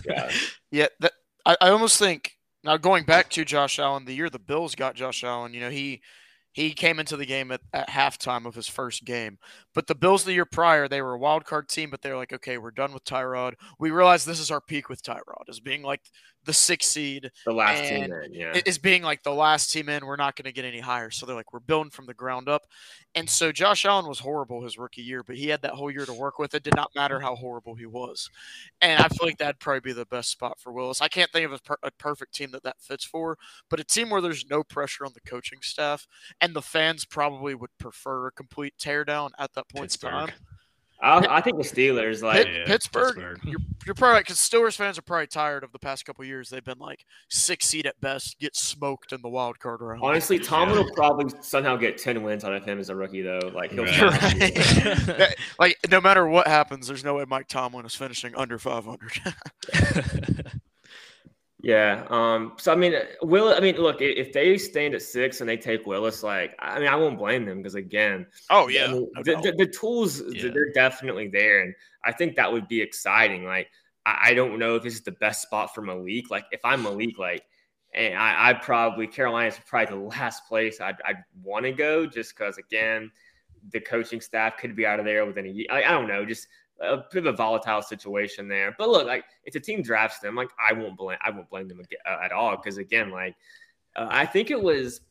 yeah. 0.05 0.29
Yeah, 0.71 0.88
that 0.99 1.13
I, 1.45 1.55
I 1.62 1.69
almost 1.69 1.99
think 1.99 2.31
now 2.63 2.77
going 2.77 3.05
back 3.05 3.29
to 3.31 3.45
Josh 3.45 3.79
Allen, 3.79 4.05
the 4.05 4.13
year 4.15 4.29
the 4.29 4.39
Bills 4.39 4.75
got 4.75 4.95
Josh 4.95 5.23
Allen, 5.23 5.53
you 5.53 5.62
know, 5.62 5.69
he 5.69 6.01
he 6.51 6.71
came 6.71 6.99
into 6.99 7.17
the 7.17 7.25
game 7.25 7.51
at, 7.51 7.60
at 7.73 7.89
halftime 7.89 8.45
of 8.45 8.55
his 8.55 8.67
first 8.67 9.03
game. 9.05 9.38
But 9.73 9.88
the 9.88 9.95
Bills 9.95 10.23
the 10.23 10.34
year 10.34 10.45
prior, 10.45 10.88
they 10.88 11.01
were 11.01 11.13
a 11.13 11.19
wild 11.19 11.45
card 11.45 11.67
team, 11.69 11.89
but 11.89 12.01
they're 12.01 12.15
like, 12.15 12.31
okay, 12.34 12.58
we're 12.58 12.71
done 12.71 12.93
with 12.93 13.03
Tyrod. 13.03 13.53
We 13.77 13.91
realize 13.91 14.23
this 14.25 14.39
is 14.39 14.51
our 14.51 14.62
peak 14.62 14.88
with 14.89 15.03
Tyrod, 15.03 15.49
as 15.49 15.60
being 15.60 15.84
like 15.84 16.01
the 16.45 16.53
sixth 16.53 16.91
seed, 16.91 17.31
The 17.45 17.53
last 17.53 17.89
team 17.89 18.12
in, 18.12 18.34
yeah. 18.34 18.60
is 18.65 18.77
being 18.77 19.03
like 19.03 19.23
the 19.23 19.34
last 19.34 19.71
team 19.71 19.89
in. 19.89 20.05
We're 20.05 20.15
not 20.15 20.36
going 20.36 20.45
to 20.45 20.51
get 20.51 20.65
any 20.65 20.79
higher. 20.79 21.12
So 21.12 21.25
they're 21.25 21.36
like, 21.36 21.53
we're 21.53 21.60
building 21.60 21.91
from 21.91 22.05
the 22.05 22.13
ground 22.13 22.47
up. 22.47 22.67
And 23.15 23.29
so 23.29 23.51
Josh 23.51 23.86
Allen 23.86 24.08
was 24.08 24.19
horrible 24.19 24.63
his 24.63 24.77
rookie 24.77 25.01
year, 25.01 25.23
but 25.23 25.36
he 25.36 25.47
had 25.47 25.62
that 25.63 25.71
whole 25.71 25.91
year 25.91 26.05
to 26.05 26.13
work 26.13 26.39
with. 26.39 26.53
It 26.53 26.63
did 26.63 26.75
not 26.75 26.91
matter 26.95 27.19
how 27.19 27.36
horrible 27.36 27.75
he 27.75 27.86
was. 27.86 28.29
And 28.81 29.01
I 29.01 29.08
feel 29.08 29.27
like 29.27 29.38
that'd 29.38 29.60
probably 29.60 29.79
be 29.79 29.93
the 29.93 30.05
best 30.05 30.31
spot 30.31 30.60
for 30.60 30.71
Willis. 30.71 31.01
I 31.01 31.08
can't 31.08 31.31
think 31.31 31.45
of 31.45 31.53
a, 31.53 31.60
per- 31.60 31.77
a 31.84 31.91
perfect 31.91 32.34
team 32.36 32.51
that 32.51 32.63
that 32.63 32.81
fits 32.81 33.03
for, 33.03 33.38
but 33.69 33.79
a 33.79 33.84
team 33.84 34.10
where 34.10 34.21
there's 34.21 34.49
no 34.49 34.63
pressure 34.63 35.05
on 35.05 35.12
the 35.13 35.21
coaching 35.21 35.60
staff 35.62 36.08
and 36.41 36.53
the 36.53 36.62
fans 36.62 37.05
probably 37.05 37.55
would 37.55 37.75
prefer 37.79 38.27
a 38.27 38.31
complete 38.31 38.73
teardown 38.77 39.31
at 39.39 39.53
that 39.53 39.67
point 39.69 39.95
in 39.95 40.10
time. 40.10 40.29
I, 41.01 41.38
I 41.38 41.41
think 41.41 41.58
the 41.58 41.63
Steelers 41.63 42.21
like 42.23 42.45
Pitt- 42.45 42.53
Yeah, 42.55 42.65
Pittsburgh, 42.65 43.15
Pittsburgh. 43.15 43.39
You're, 43.43 43.60
you're 43.86 43.95
probably 43.95 44.21
because 44.21 44.38
Steelers 44.38 44.75
fans 44.75 44.97
are 44.97 45.01
probably 45.01 45.27
tired 45.27 45.63
of 45.63 45.71
the 45.71 45.79
past 45.79 46.05
couple 46.05 46.23
years. 46.25 46.49
They've 46.49 46.63
been 46.63 46.79
like 46.79 47.05
six 47.29 47.67
seed 47.67 47.86
at 47.86 47.99
best, 48.01 48.39
get 48.39 48.55
smoked 48.55 49.12
in 49.12 49.21
the 49.21 49.29
wild 49.29 49.60
card 49.60 49.81
round. 49.81 50.01
honestly 50.01 50.39
Tomlin 50.39 50.77
Yeah. 50.79 50.84
will 50.86 50.93
probably 50.93 51.31
somehow 51.41 51.75
get 51.75 51.97
10 51.97 52.23
wins 52.23 52.43
out 52.45 52.53
of 52.53 52.63
him 52.65 52.79
as 52.79 52.89
a 52.89 52.95
rookie 52.95 53.21
though. 53.21 53.51
Like 53.53 53.71
he'll 53.71 53.84
Right. 53.84 53.93
somehow 53.93 54.29
do 54.29 54.38
that. 54.39 55.05
That- 55.17 55.36
like 55.60 55.77
no 55.91 55.99
matter 56.01 56.25
what 56.27 56.47
happens, 56.47 56.88
there's 56.88 57.03
no 57.03 57.15
way 57.15 57.25
Mike 57.27 57.47
Tomlin 57.47 57.86
is 57.86 57.93
finishing 57.95 58.34
under 58.36 58.58
500. 58.58 59.21
Yeah. 61.65 62.06
Um. 62.12 62.54
So 62.58 62.71
I 62.71 62.75
mean, 62.75 62.93
Will. 63.23 63.51
I 63.51 63.60
mean, 63.60 63.78
look, 63.78 63.99
if 63.99 64.32
they 64.32 64.56
stand 64.56 64.93
at 64.93 65.01
six 65.01 65.41
and 65.41 65.49
they 65.49 65.58
take 65.58 65.88
Willis, 65.88 66.21
like, 66.21 66.56
I 66.60 66.78
mean, 66.78 66.88
I 66.88 66.95
won't 66.95 67.17
blame 67.17 67.43
them 67.43 67.58
because 67.58 67.73
again, 67.73 68.28
oh 68.51 68.67
I 68.67 68.71
yeah, 68.71 68.91
mean, 68.91 69.10
no 69.15 69.23
the, 69.23 69.41
the, 69.41 69.51
the 69.58 69.65
tools 69.65 70.21
Yeah. 70.30 70.51
they're 70.54 70.71
definitely 70.73 71.28
there, 71.28 71.63
and 71.63 71.73
I 72.04 72.12
think 72.12 72.36
that 72.36 72.54
would 72.54 72.67
be 72.67 72.80
exciting. 72.84 73.45
Like, 73.45 73.71
I, 74.06 74.30
I 74.30 74.34
don't 74.36 74.60
know 74.60 74.75
if 74.75 74.84
this 74.84 74.93
is 74.93 75.01
the 75.01 75.13
best 75.13 75.41
spot 75.41 75.73
for 75.73 75.82
Malik. 75.82 76.30
Like, 76.30 76.45
if 76.51 76.63
I'm 76.63 76.84
Malik, 76.84 77.17
like, 77.17 77.41
and 77.95 78.13
I, 78.13 78.49
I'd 78.49 78.62
probably 78.62 79.08
Carolina's 79.08 79.60
probably 79.65 79.95
the 79.97 80.04
last 80.19 80.47
place 80.47 80.80
I'd, 80.80 80.97
I'd 81.04 81.23
want 81.43 81.65
to 81.65 81.71
go, 81.71 82.06
just 82.06 82.38
because 82.38 82.60
again, 82.60 83.10
the 83.71 83.80
coaching 83.80 84.21
staff 84.21 84.58
could 84.58 84.75
be 84.75 84.86
out 84.86 84.99
of 84.99 85.06
there 85.06 85.25
within 85.25 85.47
a 85.47 85.49
year. 85.49 85.65
I, 85.71 85.82
I 85.82 85.89
don't 85.93 86.08
know, 86.08 86.25
just 86.25 86.47
a 86.81 86.97
bit 87.11 87.25
of 87.25 87.33
a 87.33 87.38
volatile 87.38 87.81
situation 87.81 88.47
there. 88.47 88.75
But 88.77 88.89
look, 88.89 89.07
like 89.07 89.25
if 89.43 89.55
a 89.55 89.59
team 89.59 89.81
drafts 89.81 90.19
them, 90.19 90.35
like 90.35 90.49
I 90.59 90.73
won't 90.73 90.97
blame 90.97 91.17
I 91.21 91.29
won't 91.31 91.49
blame 91.49 91.67
them 91.67 91.81
uh, 92.05 92.17
at 92.23 92.31
all 92.31 92.55
because 92.57 92.77
again, 92.77 93.11
like 93.11 93.35
uh, 93.95 94.07
I 94.09 94.25
think 94.25 94.51
it 94.51 94.61
was 94.61 95.01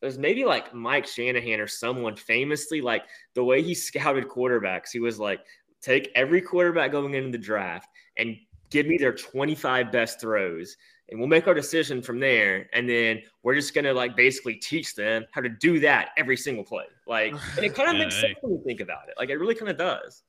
it 0.00 0.06
was 0.06 0.18
maybe 0.18 0.44
like 0.44 0.72
Mike 0.72 1.06
Shanahan 1.06 1.60
or 1.60 1.66
someone 1.66 2.14
famously 2.14 2.80
like 2.80 3.04
the 3.34 3.42
way 3.42 3.62
he 3.62 3.74
scouted 3.74 4.28
quarterbacks. 4.28 4.90
He 4.92 5.00
was 5.00 5.18
like, 5.18 5.40
take 5.80 6.10
every 6.14 6.40
quarterback 6.40 6.92
going 6.92 7.14
into 7.14 7.30
the 7.30 7.38
draft 7.38 7.88
and 8.16 8.36
give 8.70 8.86
me 8.86 8.96
their 8.96 9.12
25 9.12 9.90
best 9.90 10.20
throws. 10.20 10.76
And 11.10 11.18
we'll 11.18 11.28
make 11.28 11.48
our 11.48 11.54
decision 11.54 12.02
from 12.02 12.20
there. 12.20 12.68
And 12.74 12.88
then 12.88 13.22
we're 13.42 13.54
just 13.54 13.74
gonna 13.74 13.92
like 13.94 14.14
basically 14.14 14.54
teach 14.54 14.94
them 14.94 15.24
how 15.32 15.40
to 15.40 15.48
do 15.48 15.80
that 15.80 16.10
every 16.16 16.36
single 16.36 16.64
play. 16.64 16.84
Like, 17.06 17.32
and 17.56 17.64
it 17.64 17.74
kind 17.74 17.88
of 17.88 17.94
Yeah, 17.96 18.04
makes 18.04 18.20
sense 18.20 18.36
when 18.40 18.52
you 18.52 18.62
think 18.64 18.80
about 18.80 19.08
it. 19.08 19.14
Like, 19.18 19.30
it 19.30 19.36
really 19.36 19.54
kind 19.54 19.70
of 19.70 19.78
does. 19.78 20.22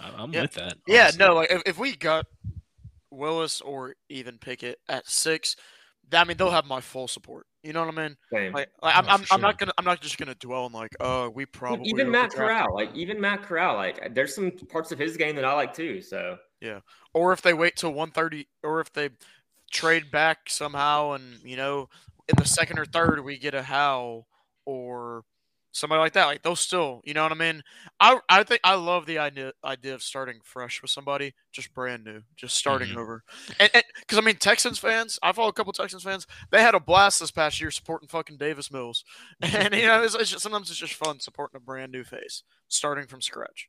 I- 0.00 0.10
I'm 0.10 0.32
Yeah. 0.32 0.42
with 0.42 0.52
that. 0.54 0.74
yeah, 0.86 1.10
no, 1.18 1.34
like 1.34 1.50
if, 1.50 1.62
if 1.66 1.78
we 1.78 1.96
got 1.96 2.26
Willis 3.10 3.60
or 3.60 3.94
even 4.08 4.38
Pickett 4.38 4.80
at 4.88 5.06
six, 5.08 5.56
that- 6.10 6.20
I 6.20 6.24
mean 6.24 6.36
they'll 6.36 6.50
have 6.50 6.66
my 6.66 6.80
full 6.80 7.08
support. 7.08 7.46
You 7.62 7.72
know 7.72 7.84
what 7.84 7.96
I 7.96 8.02
mean? 8.08 8.16
Same. 8.30 8.52
Like, 8.52 8.68
like 8.82 8.94
I'm, 8.96 9.06
Oh, 9.06 9.08
I'm, 9.12 9.20
for 9.22 9.34
I'm 9.34 9.40
not 9.40 9.58
gonna, 9.58 9.72
I'm 9.78 9.84
not 9.86 10.00
just 10.00 10.18
gonna 10.18 10.34
dwell 10.34 10.64
on 10.64 10.72
like, 10.72 10.94
oh, 11.00 11.30
we 11.30 11.46
probably 11.46 11.88
even 11.88 12.10
Matt 12.10 12.32
Corral, 12.32 12.74
like 12.74 12.94
even 12.94 13.20
Matt 13.20 13.42
Corral, 13.42 13.76
like 13.76 14.14
there's 14.14 14.34
some 14.34 14.50
parts 14.50 14.92
of 14.92 14.98
his 14.98 15.16
game 15.16 15.36
that 15.36 15.44
I 15.46 15.52
like 15.54 15.72
too. 15.72 16.02
So 16.02 16.36
yeah, 16.60 16.80
or 17.14 17.32
if 17.32 17.40
they 17.40 17.54
wait 17.54 17.76
till 17.76 17.90
130 17.92 18.48
or 18.62 18.80
if 18.80 18.92
they 18.92 19.10
trade 19.72 20.10
back 20.10 20.48
somehow 20.48 21.12
and 21.12 21.40
you 21.42 21.56
know 21.56 21.88
in 22.28 22.36
the 22.36 22.44
second 22.44 22.78
or 22.78 22.84
third 22.84 23.24
we 23.24 23.36
get 23.38 23.54
a 23.54 23.62
how 23.62 24.24
or 24.66 25.24
somebody 25.74 25.98
like 25.98 26.12
that 26.14 26.26
like 26.26 26.42
they'll 26.42 26.56
still 26.56 27.00
you 27.04 27.12
know 27.14 27.22
what 27.24 27.32
i 27.32 27.34
mean 27.34 27.62
i 28.00 28.18
i 28.28 28.42
think 28.44 28.60
i 28.64 28.74
love 28.74 29.06
the 29.06 29.18
idea 29.18 29.52
idea 29.64 29.94
of 29.94 30.02
starting 30.02 30.40
fresh 30.44 30.80
with 30.80 30.90
somebody 30.90 31.34
just 31.52 31.74
brand 31.74 32.04
new 32.04 32.22
just 32.36 32.56
starting 32.56 32.90
Mhm. 32.90 32.96
over 32.96 33.24
and 33.58 33.70
because 34.00 34.18
i 34.18 34.20
mean 34.20 34.36
texans 34.36 34.78
fans 34.78 35.18
i 35.22 35.32
follow 35.32 35.48
a 35.48 35.52
couple 35.52 35.72
texans 35.72 36.04
fans 36.04 36.26
they 36.50 36.62
had 36.62 36.74
a 36.76 36.80
blast 36.80 37.20
this 37.20 37.32
past 37.32 37.60
year 37.60 37.70
supporting 37.72 38.08
fucking 38.08 38.38
davis 38.38 38.70
mills 38.70 39.04
and 39.42 39.74
you 39.74 39.86
know 39.86 40.02
it's, 40.02 40.14
it's 40.14 40.30
just, 40.30 40.42
sometimes 40.42 40.70
it's 40.70 40.78
just 40.78 40.94
fun 40.94 41.20
supporting 41.20 41.56
a 41.56 41.60
brand 41.60 41.92
new 41.92 42.04
face 42.04 42.44
starting 42.68 43.06
from 43.06 43.20
scratch 43.20 43.68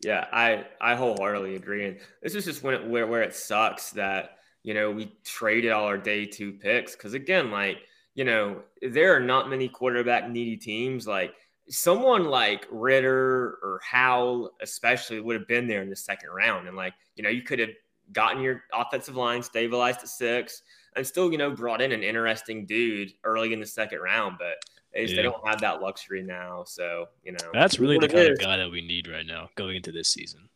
yeah, 0.00 0.26
I 0.32 0.66
I 0.80 0.94
wholeheartedly 0.94 1.56
agree. 1.56 1.86
And 1.86 1.98
this 2.22 2.34
is 2.34 2.44
just 2.44 2.62
when 2.62 2.74
it, 2.74 2.86
where 2.86 3.06
where 3.06 3.22
it 3.22 3.34
sucks 3.34 3.90
that 3.90 4.38
you 4.62 4.74
know 4.74 4.90
we 4.90 5.12
traded 5.24 5.72
all 5.72 5.86
our 5.86 5.98
day 5.98 6.26
two 6.26 6.52
picks 6.52 6.96
because 6.96 7.14
again, 7.14 7.50
like 7.50 7.78
you 8.14 8.24
know 8.24 8.62
there 8.90 9.14
are 9.14 9.20
not 9.20 9.48
many 9.48 9.68
quarterback 9.68 10.28
needy 10.28 10.56
teams 10.56 11.06
like. 11.06 11.34
Someone 11.68 12.24
like 12.24 12.66
Ridder 12.72 13.56
or 13.62 13.80
Howell, 13.88 14.50
especially, 14.60 15.20
would 15.20 15.38
have 15.38 15.46
been 15.46 15.68
there 15.68 15.80
in 15.80 15.88
the 15.88 15.96
second 15.96 16.30
round, 16.30 16.66
and 16.66 16.76
like 16.76 16.92
you 17.14 17.22
know, 17.22 17.30
you 17.30 17.42
could 17.42 17.60
have 17.60 17.70
gotten 18.12 18.42
your 18.42 18.64
offensive 18.74 19.14
line 19.16 19.42
stabilized 19.44 20.00
at 20.00 20.08
six, 20.08 20.62
and 20.96 21.06
still 21.06 21.30
you 21.30 21.38
know 21.38 21.52
brought 21.52 21.80
in 21.80 21.92
an 21.92 22.02
interesting 22.02 22.66
dude 22.66 23.12
early 23.22 23.52
in 23.52 23.60
the 23.60 23.64
second 23.66 24.00
round. 24.00 24.36
But 24.38 24.56
they, 24.92 25.04
just- 25.04 25.14
they 25.14 25.22
don't 25.22 25.46
have 25.46 25.60
that 25.60 25.80
luxury 25.80 26.22
now, 26.22 26.64
so 26.64 27.06
you 27.22 27.30
know 27.30 27.38
That's 27.54 27.78
really 27.78 27.94
the 27.96 28.06
what 28.06 28.10
it 28.10 28.14
kind 28.14 28.28
of 28.28 28.38
guy 28.40 28.56
that 28.56 28.70
we 28.70 28.82
need 28.82 29.06
right 29.08 29.24
now 29.24 29.48
going 29.54 29.76
into 29.76 29.92
this 29.92 30.08
season. 30.08 30.48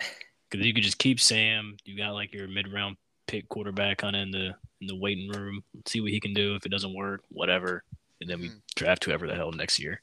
Because 0.50 0.66
you 0.66 0.74
could 0.74 0.82
just 0.84 0.98
keep 0.98 1.20
Sam. 1.20 1.76
You 1.84 1.96
got 1.96 2.10
like 2.12 2.34
your 2.34 2.48
mid-round 2.48 2.96
pick 3.26 3.48
quarterback 3.48 3.98
kind 3.98 4.14
of 4.14 4.22
in 4.22 4.30
the 4.30 4.54
in 4.84 4.94
the 4.94 5.00
waiting 5.00 5.28
room. 5.30 5.64
See 5.86 6.00
what 6.00 6.10
he 6.10 6.20
can 6.20 6.34
do. 6.34 6.54
If 6.54 6.66
it 6.66 6.70
doesn't 6.70 6.94
work, 6.94 7.22
whatever, 7.30 7.84
and 8.20 8.28
then 8.28 8.40
we 8.40 8.48
Mhm. 8.50 8.60
draft 8.76 9.04
whoever 9.04 9.26
the 9.26 9.34
hell 9.34 9.50
next 9.52 9.78
year, 9.78 10.02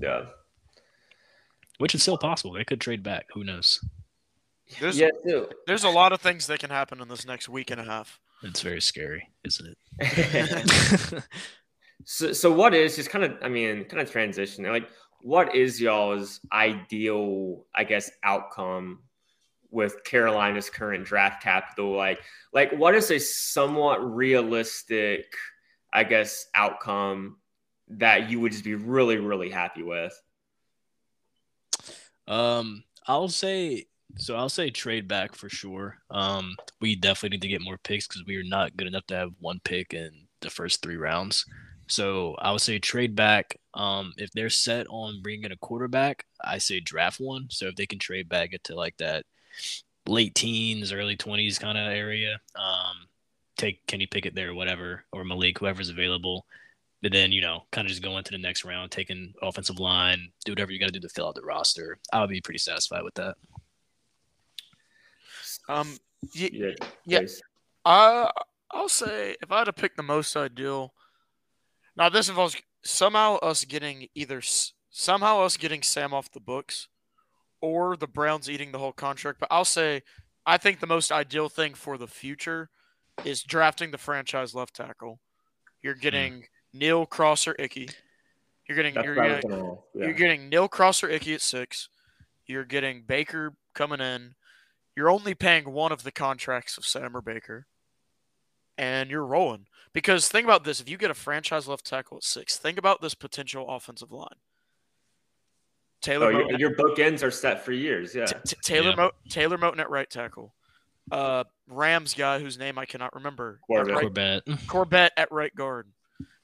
Yeah. 0.00 0.26
which 1.78 1.94
is 1.94 2.02
still 2.02 2.18
possible. 2.18 2.52
They 2.54 2.64
could 2.64 2.80
trade 2.80 3.02
back. 3.02 3.26
Who 3.34 3.44
knows? 3.44 3.84
there's 4.80 4.98
Yeah, 4.98 5.10
too. 5.26 5.50
there's 5.66 5.84
a 5.84 5.90
lot 5.90 6.12
of 6.12 6.20
things 6.20 6.46
that 6.46 6.58
can 6.60 6.70
happen 6.70 7.00
in 7.00 7.08
this 7.08 7.26
next 7.26 7.48
week 7.48 7.70
and 7.70 7.80
a 7.80 7.84
half 7.84 8.18
It's 8.42 8.62
very 8.62 8.80
scary, 8.80 9.28
isn't 9.44 9.76
it? 9.98 11.24
so, 12.04 12.32
so 12.32 12.52
what 12.52 12.74
is 12.74 12.96
just 12.96 13.10
kind 13.10 13.24
of, 13.24 13.36
I 13.42 13.48
mean, 13.48 13.84
kind 13.84 14.00
of 14.00 14.10
transition. 14.10 14.64
Like, 14.64 14.88
what 15.22 15.54
is 15.54 15.80
y'all's 15.80 16.40
ideal, 16.52 17.66
I 17.74 17.84
guess, 17.84 18.10
outcome 18.22 19.02
with 19.74 20.04
Carolina's 20.04 20.70
current 20.70 21.04
draft 21.04 21.42
capital? 21.42 21.94
Like, 21.94 22.20
like 22.52 22.72
what 22.72 22.94
is 22.94 23.10
a 23.10 23.18
somewhat 23.18 23.98
realistic, 24.14 25.26
I 25.92 26.04
guess, 26.04 26.46
outcome 26.54 27.38
that 27.88 28.30
you 28.30 28.40
would 28.40 28.52
just 28.52 28.64
be 28.64 28.74
really, 28.74 29.18
really 29.18 29.50
happy 29.50 29.82
with? 29.82 30.18
Um, 32.26 32.84
I'll 33.06 33.28
say 33.28 33.86
so. 34.16 34.36
I'll 34.36 34.48
say 34.48 34.70
trade 34.70 35.08
back 35.08 35.34
for 35.34 35.48
sure. 35.48 35.98
Um, 36.10 36.56
we 36.80 36.96
definitely 36.96 37.36
need 37.36 37.42
to 37.42 37.48
get 37.48 37.60
more 37.60 37.78
picks 37.78 38.06
because 38.06 38.24
we 38.26 38.36
are 38.36 38.44
not 38.44 38.76
good 38.76 38.86
enough 38.86 39.06
to 39.08 39.16
have 39.16 39.32
one 39.40 39.60
pick 39.64 39.92
in 39.92 40.10
the 40.40 40.50
first 40.50 40.82
three 40.82 40.96
rounds. 40.96 41.44
So 41.86 42.34
I 42.38 42.50
would 42.50 42.62
say 42.62 42.78
trade 42.78 43.14
back. 43.14 43.58
Um, 43.74 44.12
if 44.16 44.30
they're 44.32 44.50
set 44.50 44.86
on 44.88 45.20
bringing 45.22 45.52
a 45.52 45.56
quarterback, 45.56 46.24
I 46.42 46.58
say 46.58 46.80
draft 46.80 47.20
one. 47.20 47.48
So 47.50 47.66
if 47.66 47.76
they 47.76 47.86
can 47.86 47.98
trade 47.98 48.28
back 48.28 48.50
it 48.52 48.64
to 48.64 48.74
like 48.74 48.96
that 48.98 49.26
late 50.06 50.34
teens, 50.34 50.92
early 50.92 51.16
twenties 51.16 51.58
kind 51.58 51.78
of 51.78 51.92
area, 51.92 52.40
um, 52.56 53.06
take 53.56 53.86
Kenny 53.86 54.06
Pickett 54.06 54.34
there 54.34 54.50
or 54.50 54.54
whatever, 54.54 55.04
or 55.12 55.24
Malik, 55.24 55.58
whoever's 55.58 55.88
available. 55.88 56.46
But 57.02 57.12
then, 57.12 57.32
you 57.32 57.42
know, 57.42 57.64
kind 57.70 57.84
of 57.86 57.90
just 57.90 58.02
go 58.02 58.16
into 58.16 58.30
the 58.32 58.38
next 58.38 58.64
round, 58.64 58.90
taking 58.90 59.34
offensive 59.42 59.78
line, 59.78 60.32
do 60.46 60.52
whatever 60.52 60.72
you 60.72 60.78
got 60.80 60.86
to 60.86 60.92
do 60.92 61.00
to 61.00 61.08
fill 61.08 61.28
out 61.28 61.34
the 61.34 61.42
roster. 61.42 61.98
I 62.12 62.20
would 62.20 62.30
be 62.30 62.40
pretty 62.40 62.58
satisfied 62.58 63.02
with 63.02 63.14
that. 63.14 63.36
Um, 65.68 65.98
y- 66.34 66.50
Yeah. 66.52 66.70
Yeah. 67.06 67.20
I 67.84 68.30
I'll 68.70 68.88
say 68.88 69.36
if 69.40 69.52
I 69.52 69.58
had 69.58 69.64
to 69.64 69.72
pick 69.72 69.96
the 69.96 70.02
most 70.02 70.34
ideal. 70.36 70.94
Now 71.96 72.08
this 72.08 72.28
involves 72.28 72.56
somehow 72.82 73.36
us 73.36 73.64
getting 73.64 74.08
either 74.14 74.38
s- 74.38 74.72
somehow 74.90 75.40
us 75.42 75.56
getting 75.56 75.82
Sam 75.82 76.12
off 76.12 76.30
the 76.32 76.40
books, 76.40 76.88
or 77.64 77.96
the 77.96 78.06
Browns 78.06 78.50
eating 78.50 78.72
the 78.72 78.78
whole 78.78 78.92
contract. 78.92 79.40
But 79.40 79.48
I'll 79.50 79.64
say 79.64 80.02
I 80.44 80.58
think 80.58 80.80
the 80.80 80.86
most 80.86 81.10
ideal 81.10 81.48
thing 81.48 81.72
for 81.72 81.96
the 81.96 82.06
future 82.06 82.68
is 83.24 83.42
drafting 83.42 83.90
the 83.90 83.98
franchise 83.98 84.54
left 84.54 84.76
tackle. 84.76 85.20
You're 85.82 85.94
hmm. 85.94 86.00
getting 86.00 86.44
Neal 86.74 87.06
Cross 87.06 87.48
or 87.48 87.56
Ickey. 87.58 87.88
You're 88.68 88.76
getting 88.76 88.94
That's 88.94 89.06
you're 89.06 89.16
what 89.16 89.24
I 89.24 89.28
was 89.28 89.42
getting, 89.42 89.50
gonna. 89.50 89.74
Yeah. 89.94 90.04
you're 90.04 90.14
getting 90.14 90.48
Neal 90.48 90.68
Cross 90.68 91.02
or 91.02 91.08
Ickey 91.08 91.34
at 91.34 91.40
six. 91.40 91.88
You're 92.46 92.64
getting 92.64 93.02
Baker 93.06 93.54
coming 93.74 94.00
in. 94.00 94.34
You're 94.94 95.10
only 95.10 95.34
paying 95.34 95.72
one 95.72 95.90
of 95.92 96.02
the 96.02 96.12
contracts 96.12 96.76
of 96.76 96.84
Sam 96.84 97.16
or 97.16 97.22
Baker. 97.22 97.66
And 98.76 99.10
you're 99.10 99.24
rolling. 99.24 99.66
Because 99.92 100.28
think 100.28 100.44
about 100.44 100.64
this. 100.64 100.80
If 100.80 100.88
you 100.88 100.98
get 100.98 101.10
a 101.10 101.14
franchise 101.14 101.68
left 101.68 101.86
tackle 101.86 102.18
at 102.18 102.24
six, 102.24 102.58
think 102.58 102.76
about 102.76 103.00
this 103.00 103.14
potential 103.14 103.68
offensive 103.68 104.12
line. 104.12 104.36
Taylor 106.04 106.32
Oh, 106.32 106.36
Moton, 106.36 106.50
your, 106.50 106.58
your 106.60 106.74
bookends 106.76 107.22
are 107.22 107.30
set 107.30 107.64
for 107.64 107.72
years. 107.72 108.14
Yeah. 108.14 108.26
T- 108.26 108.34
T- 108.46 108.56
Taylor 108.62 108.90
Yeah. 108.90 108.96
Mo- 108.96 109.10
Taylor 109.28 109.58
Moton 109.58 109.78
at 109.80 109.90
right 109.90 110.08
tackle. 110.08 110.54
Uh, 111.10 111.44
Rams 111.68 112.14
guy 112.14 112.38
whose 112.38 112.58
name 112.58 112.78
I 112.78 112.84
cannot 112.86 113.14
remember. 113.14 113.60
at 113.62 113.66
Corbett. 113.66 113.94
right- 113.94 114.00
Corbett. 114.02 114.42
Corbett 114.66 115.12
at 115.16 115.32
right 115.32 115.54
guard, 115.54 115.88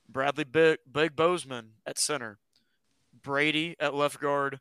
Bradley 0.08 0.44
Big, 0.44 0.78
Big 0.90 1.14
Bozeman 1.16 1.70
at 1.86 1.98
center, 1.98 2.38
Brady 3.22 3.76
at 3.80 3.94
left 3.94 4.20
guard, 4.20 4.60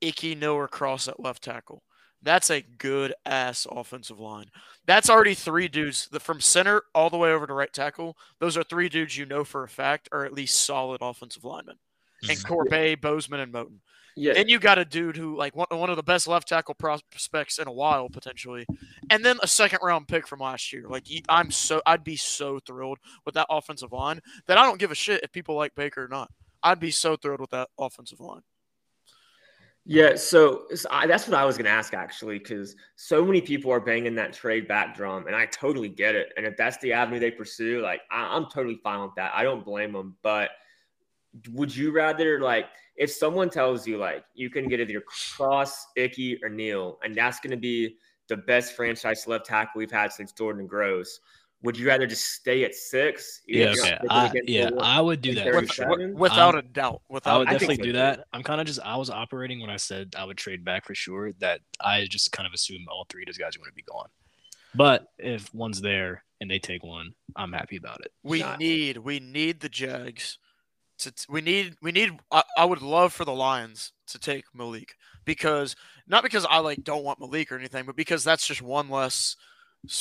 Ickey 0.00 0.34
Noah 0.34 0.68
Cross 0.68 1.08
at 1.08 1.20
left 1.20 1.42
tackle. 1.42 1.82
That's 2.22 2.50
a 2.50 2.62
good 2.62 3.14
ass 3.24 3.66
offensive 3.70 4.18
line. 4.18 4.46
That's 4.86 5.08
already 5.10 5.34
three 5.34 5.68
dudes 5.68 6.08
that 6.10 6.22
from 6.22 6.40
center 6.40 6.82
all 6.94 7.10
the 7.10 7.18
way 7.18 7.30
over 7.30 7.46
to 7.46 7.52
right 7.52 7.72
tackle. 7.72 8.16
Those 8.40 8.56
are 8.56 8.64
three 8.64 8.88
dudes 8.88 9.16
you 9.16 9.26
know 9.26 9.44
for 9.44 9.62
a 9.62 9.68
fact 9.68 10.08
are 10.12 10.24
at 10.24 10.32
least 10.32 10.64
solid 10.64 10.98
offensive 11.02 11.44
linemen. 11.44 11.76
And 12.28 12.42
Corbett, 12.44 13.00
Bozeman, 13.00 13.40
and 13.40 13.52
Moton. 13.52 13.78
Yeah. 14.18 14.32
Then 14.32 14.48
you 14.48 14.58
got 14.58 14.78
a 14.78 14.84
dude 14.84 15.16
who 15.16 15.36
like 15.36 15.54
one, 15.54 15.66
one 15.70 15.90
of 15.90 15.96
the 15.96 16.02
best 16.02 16.26
left 16.26 16.48
tackle 16.48 16.74
prospects 16.74 17.58
in 17.58 17.68
a 17.68 17.72
while 17.72 18.08
potentially, 18.08 18.64
and 19.10 19.22
then 19.22 19.38
a 19.42 19.46
second 19.46 19.80
round 19.82 20.08
pick 20.08 20.26
from 20.26 20.40
last 20.40 20.72
year. 20.72 20.86
Like 20.88 21.04
I'm 21.28 21.50
so 21.50 21.82
I'd 21.84 22.02
be 22.02 22.16
so 22.16 22.58
thrilled 22.66 22.98
with 23.26 23.34
that 23.34 23.46
offensive 23.50 23.92
line 23.92 24.20
that 24.46 24.56
I 24.56 24.62
don't 24.64 24.80
give 24.80 24.90
a 24.90 24.94
shit 24.94 25.22
if 25.22 25.32
people 25.32 25.54
like 25.54 25.74
Baker 25.74 26.04
or 26.04 26.08
not. 26.08 26.30
I'd 26.62 26.80
be 26.80 26.90
so 26.90 27.16
thrilled 27.16 27.40
with 27.40 27.50
that 27.50 27.68
offensive 27.78 28.20
line. 28.20 28.40
Yeah, 29.88 30.16
so, 30.16 30.64
so 30.74 30.88
I, 30.90 31.06
that's 31.06 31.28
what 31.28 31.38
I 31.38 31.44
was 31.44 31.56
going 31.56 31.66
to 31.66 31.70
ask 31.70 31.94
actually, 31.94 32.40
because 32.40 32.74
so 32.96 33.24
many 33.24 33.40
people 33.40 33.70
are 33.70 33.78
banging 33.78 34.16
that 34.16 34.32
trade 34.32 34.66
back 34.66 34.96
drum, 34.96 35.28
and 35.28 35.36
I 35.36 35.46
totally 35.46 35.88
get 35.88 36.16
it. 36.16 36.32
And 36.36 36.44
if 36.44 36.56
that's 36.56 36.76
the 36.78 36.92
avenue 36.92 37.20
they 37.20 37.30
pursue, 37.30 37.82
like 37.82 38.00
I, 38.10 38.34
I'm 38.34 38.46
totally 38.46 38.80
fine 38.82 39.02
with 39.02 39.14
that. 39.14 39.30
I 39.32 39.44
don't 39.44 39.64
blame 39.64 39.92
them. 39.92 40.16
But 40.22 40.50
would 41.52 41.74
you 41.74 41.92
rather 41.92 42.40
like 42.40 42.66
if 42.96 43.10
someone 43.10 43.50
tells 43.50 43.86
you 43.86 43.98
like 43.98 44.24
you 44.34 44.48
can 44.50 44.68
get 44.68 44.80
either 44.80 45.02
Cross, 45.02 45.88
Ickey, 45.96 46.38
or 46.42 46.48
Neal, 46.48 46.98
and 47.04 47.14
that's 47.14 47.40
going 47.40 47.50
to 47.50 47.56
be 47.56 47.96
the 48.28 48.36
best 48.36 48.74
franchise 48.74 49.26
left 49.26 49.46
tackle 49.46 49.78
we've 49.78 49.90
had 49.90 50.12
since 50.12 50.32
Jordan 50.32 50.66
Gross? 50.66 51.20
Would 51.62 51.78
you 51.78 51.88
rather 51.88 52.06
just 52.06 52.32
stay 52.34 52.64
at 52.64 52.74
six? 52.74 53.40
Yeah, 53.48 53.72
okay. 53.78 53.98
I, 54.10 54.30
yeah, 54.44 54.70
the- 54.70 54.76
I 54.82 55.00
would 55.00 55.20
do 55.20 55.34
that. 55.34 55.44
Thirty 55.44 55.66
For 55.66 55.72
sure. 55.72 55.86
seven? 55.90 56.14
Without 56.16 56.54
Um, 56.54 56.58
a 56.60 56.62
doubt. 56.62 57.02
Without 57.08 57.38
would 57.40 57.48
I 57.48 57.52
think 57.52 57.60
definitely 57.62 57.76
so, 57.76 57.82
do 57.84 57.92
that. 57.94 58.26
I'm 58.32 58.42
kind 58.42 58.60
of 58.60 58.66
just 58.66 58.78
I 58.84 58.96
was 58.96 59.10
operating 59.10 59.60
when 59.60 59.70
I 59.70 59.76
said 59.78 60.14
I 60.18 60.24
would 60.24 60.36
trade 60.36 60.64
back 60.64 60.84
for 60.84 60.94
sure. 60.94 61.32
That 61.38 61.60
I 61.80 62.06
just 62.08 62.30
kind 62.32 62.46
of 62.46 62.52
assume 62.52 62.84
all 62.90 63.06
three 63.08 63.22
of 63.22 63.26
those 63.26 63.38
guys 63.38 63.56
are 63.56 63.58
going 63.58 63.70
to 63.70 63.74
be 63.74 63.82
gone. 63.82 64.08
But 64.74 65.06
if 65.18 65.52
one's 65.54 65.80
there 65.80 66.24
and 66.40 66.50
they 66.50 66.58
take 66.58 66.84
one, 66.84 67.14
I'm 67.34 67.52
happy 67.52 67.76
about 67.76 68.00
it. 68.04 68.12
we 68.22 68.40
Not- 68.40 68.58
need 68.58 68.98
we 68.98 69.18
need 69.18 69.60
the 69.60 69.70
Jags 69.70 70.38
to 70.98 71.12
t- 71.12 71.26
we 71.28 71.40
need 71.40 71.74
we 71.82 71.92
need 71.92 72.18
I, 72.30 72.42
I 72.56 72.64
would 72.64 72.82
love 72.82 73.12
for 73.12 73.24
the 73.24 73.34
Lions 73.34 73.92
to 74.08 74.18
take 74.18 74.44
Malik 74.54 74.94
because 75.24 75.76
not 76.06 76.22
because 76.22 76.46
I 76.48 76.58
like 76.58 76.84
don't 76.84 77.04
want 77.04 77.20
Malik 77.20 77.52
or 77.52 77.58
anything, 77.58 77.84
but 77.86 77.96
because 77.96 78.24
that's 78.24 78.46
just 78.46 78.62
one 78.62 78.88
less. 78.88 79.36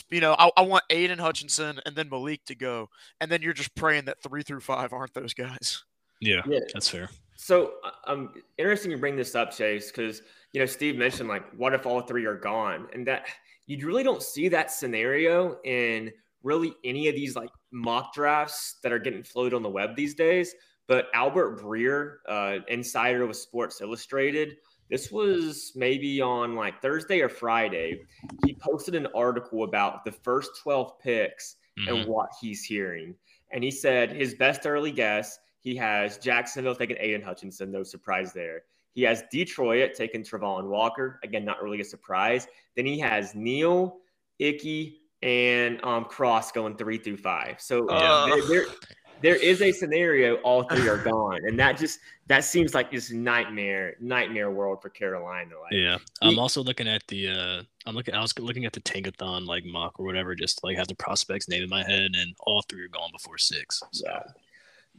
You 0.09 0.21
know, 0.21 0.35
I, 0.39 0.49
I 0.57 0.61
want 0.61 0.83
Aidan 0.89 1.19
Hutchinson 1.19 1.79
and 1.85 1.95
then 1.95 2.09
Malik 2.09 2.43
to 2.45 2.55
go, 2.55 2.89
and 3.21 3.29
then 3.29 3.41
you're 3.41 3.53
just 3.53 3.75
praying 3.75 4.05
that 4.05 4.21
three 4.23 4.41
through 4.41 4.61
five 4.61 4.93
aren't 4.93 5.13
those 5.13 5.33
guys. 5.33 5.83
Yeah, 6.21 6.41
Yeah. 6.47 6.59
that's 6.73 6.89
fair. 6.89 7.09
So 7.35 7.73
uh, 7.83 7.91
um, 8.11 8.33
interesting 8.57 8.91
you 8.91 8.97
bring 8.97 9.15
this 9.17 9.35
up, 9.35 9.51
Chase, 9.51 9.91
because 9.91 10.21
you 10.53 10.59
know 10.59 10.65
Steve 10.65 10.95
mentioned 10.95 11.29
like, 11.29 11.43
what 11.55 11.73
if 11.73 11.85
all 11.85 12.01
three 12.01 12.25
are 12.25 12.37
gone, 12.37 12.87
and 12.93 13.05
that 13.07 13.27
you 13.67 13.85
really 13.85 14.03
don't 14.03 14.23
see 14.23 14.47
that 14.47 14.71
scenario 14.71 15.57
in 15.63 16.11
really 16.43 16.73
any 16.83 17.07
of 17.07 17.15
these 17.15 17.35
like 17.35 17.49
mock 17.71 18.13
drafts 18.13 18.77
that 18.83 18.91
are 18.93 18.99
getting 18.99 19.23
floated 19.23 19.55
on 19.55 19.63
the 19.63 19.69
web 19.69 19.95
these 19.95 20.15
days. 20.15 20.55
But 20.87 21.07
Albert 21.13 21.59
Breer, 21.61 22.17
uh, 22.27 22.59
insider 22.67 23.25
with 23.25 23.37
Sports 23.37 23.81
Illustrated, 23.81 24.57
this 24.89 25.11
was 25.11 25.71
maybe 25.75 26.21
on 26.21 26.53
like 26.55 26.81
Thursday 26.81 27.21
or 27.21 27.29
Friday. 27.29 28.01
He 28.45 28.53
posted 28.53 28.93
an 28.93 29.07
article 29.15 29.63
about 29.63 30.05
the 30.05 30.11
first 30.11 30.51
12 30.61 30.99
picks 30.99 31.55
Mhm. 31.79 31.89
and 31.89 32.07
what 32.07 32.29
he's 32.39 32.63
hearing. 32.63 33.15
And 33.51 33.63
he 33.63 33.71
said 33.71 34.11
his 34.11 34.35
best 34.35 34.65
early 34.67 34.91
guess, 34.91 35.39
he 35.59 35.75
has 35.77 36.19
Jacksonville 36.19 36.75
taking 36.75 36.97
Aidan 36.99 37.23
Hutchinson, 37.23 37.71
no 37.71 37.81
surprise 37.81 38.31
there. 38.33 38.63
He 38.93 39.01
has 39.03 39.23
Detroit 39.31 39.95
taking 39.95 40.21
Travon 40.23 40.67
Walker, 40.69 41.19
again, 41.23 41.43
not 41.43 41.61
really 41.63 41.81
a 41.81 41.83
surprise. 41.83 42.47
Then 42.75 42.85
he 42.85 42.99
has 42.99 43.33
Neal, 43.33 43.99
Ickey, 44.39 45.01
and 45.23 45.83
um, 45.83 46.05
Cross 46.05 46.51
going 46.51 46.77
three 46.77 46.97
through 46.99 47.17
five. 47.17 47.59
So 47.59 47.89
Yeah. 47.91 48.25
there, 48.29 48.47
there, 48.47 48.65
there 49.21 49.35
is 49.35 49.61
a 49.61 49.71
scenario 49.71 50.35
all 50.37 50.63
three 50.63 50.87
are 50.87 50.97
gone, 50.97 51.39
and 51.45 51.57
that 51.59 51.77
just 51.77 51.99
that 52.27 52.43
seems 52.43 52.73
like 52.73 52.91
this 52.91 53.11
nightmare 53.11 53.95
nightmare 53.99 54.51
world 54.51 54.81
for 54.81 54.89
Carolina. 54.89 55.51
Like, 55.61 55.73
Yeah, 55.73 55.97
I'm 56.21 56.39
also 56.39 56.63
looking 56.63 56.87
at 56.87 57.05
the. 57.07 57.29
uh 57.29 57.61
I'm 57.87 57.95
looking. 57.95 58.13
I 58.15 58.21
was 58.21 58.37
looking 58.39 58.65
at 58.65 58.73
the 58.73 58.81
Tankathon 58.81 59.45
like 59.45 59.63
mock 59.65 59.99
or 59.99 60.05
whatever, 60.05 60.35
just 60.35 60.63
like 60.63 60.77
have 60.77 60.87
the 60.87 60.95
prospects 60.95 61.47
name 61.47 61.63
in 61.63 61.69
my 61.69 61.83
head, 61.83 62.11
and 62.15 62.35
all 62.41 62.61
three 62.63 62.83
are 62.83 62.87
gone 62.87 63.09
before 63.11 63.37
six. 63.37 63.81
So 63.91 64.05
Yeah. 64.07 64.23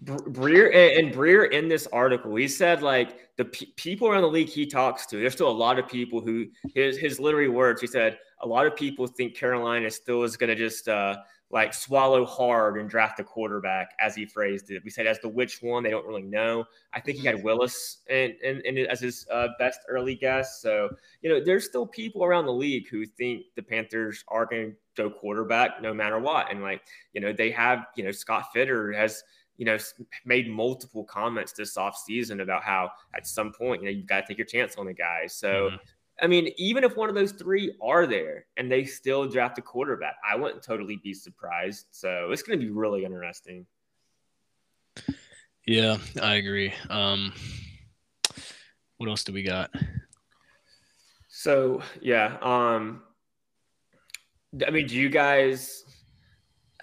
Breer 0.05 0.99
and, 0.99 1.13
Breer 1.13 1.51
in 1.51 1.69
this 1.69 1.87
article, 1.87 2.35
he 2.37 2.49
said 2.49 2.83
like 2.83 3.35
the 3.37 3.47
pe- 3.47 3.67
people 3.77 4.09
around 4.09 4.23
the 4.23 4.29
league 4.29 4.49
he 4.49 4.67
talks 4.67 5.07
to, 5.07 5.17
there's 5.17 5.33
still 5.33 5.49
a 5.49 5.51
lot 5.51 5.79
of 5.79 5.89
people 5.89 6.21
who 6.21 6.47
his 6.75 6.99
his 6.99 7.19
literary 7.19 7.49
words. 7.49 7.81
He 7.81 7.87
said 7.87 8.19
a 8.43 8.47
lot 8.47 8.67
of 8.67 8.77
people 8.77 9.07
think 9.07 9.35
Carolina 9.35 9.91
still 9.91 10.23
is 10.23 10.37
going 10.37 10.51
to 10.51 10.55
just 10.55 10.89
uh, 10.89 11.17
like 11.51 11.73
swallow 11.73 12.25
hard 12.27 12.79
and 12.79 12.91
draft 12.91 13.21
a 13.21 13.25
quarterback, 13.25 13.91
as 14.01 14.15
he 14.17 14.27
phrased 14.27 14.71
it. 14.71 14.83
We 14.85 14.91
said 14.91 15.07
as 15.07 15.21
the 15.21 15.29
which 15.29 15.63
one 15.63 15.83
they 15.83 15.91
don't 15.91 16.07
really 16.07 16.23
know. 16.23 16.65
I 16.93 17.01
think 17.01 17.19
he 17.19 17.27
had 17.27 17.43
Willis 17.43 17.99
and 18.11 18.35
and, 18.45 18.63
and 18.67 18.79
as 18.79 19.01
his 19.01 19.27
uh, 19.31 19.49
best 19.59 19.81
early 19.89 20.15
guess. 20.15 20.61
So 20.61 20.91
you 21.23 21.31
know 21.31 21.41
there's 21.45 21.65
still 21.65 21.87
people 21.87 22.25
around 22.25 22.47
the 22.47 22.53
league 22.53 22.89
who 22.89 23.07
think 23.07 23.45
the 23.55 23.63
Panthers 23.63 24.25
are 24.29 24.47
going 24.47 24.73
to 24.73 24.77
go 25.03 25.11
quarterback 25.11 25.81
no 25.81 25.95
matter 25.95 26.19
what, 26.19 26.51
and 26.51 26.63
like 26.63 26.83
you 27.13 27.21
know 27.21 27.33
they 27.33 27.51
have 27.53 27.87
you 27.97 28.05
know 28.05 28.11
Scott 28.11 28.47
Fitterer 28.55 28.95
has 28.97 29.23
you 29.59 29.65
know, 29.65 29.79
made 30.27 30.51
multiple 30.51 31.03
comments 31.05 31.53
this 31.53 31.77
offseason 31.77 32.43
about 32.43 32.63
how 32.63 32.91
at 33.15 33.27
some 33.27 33.53
point, 33.53 33.83
you 33.83 33.89
know, 33.89 33.97
you've 33.97 34.07
got 34.07 34.21
to 34.21 34.27
take 34.27 34.37
your 34.39 34.47
chance 34.47 34.77
on 34.77 34.85
the 34.85 34.93
guys. 34.93 35.35
So, 35.35 35.71
Mhm. 35.71 35.79
I 36.21 36.27
mean, 36.27 36.53
even 36.57 36.83
if 36.83 36.97
one 36.97 37.09
of 37.09 37.15
those 37.15 37.33
three 37.33 37.75
are 37.83 38.07
there 38.07 38.47
and 38.57 38.71
they 38.73 38.85
still 38.85 39.29
draft 39.29 39.59
a 39.59 39.63
quarterback, 39.63 40.17
I 40.29 40.37
wouldn't 40.37 40.63
totally 40.63 40.97
be 40.97 41.13
surprised. 41.13 41.87
So 41.91 42.31
it's 42.31 42.43
going 42.43 42.59
to 42.59 42.65
be 42.65 42.73
really 42.73 43.05
interesting. 43.05 43.67
yeah, 45.67 45.99
I 46.23 46.37
agree. 46.37 46.73
Um, 46.89 47.33
what 48.97 49.09
else 49.11 49.25
do 49.25 49.33
we 49.33 49.43
got? 49.43 49.71
So 51.29 51.83
yeah, 52.01 52.39
um, 52.41 53.03
I 54.67 54.71
mean, 54.71 54.87
do 54.87 54.97
you 54.97 55.11
guys? 55.11 55.85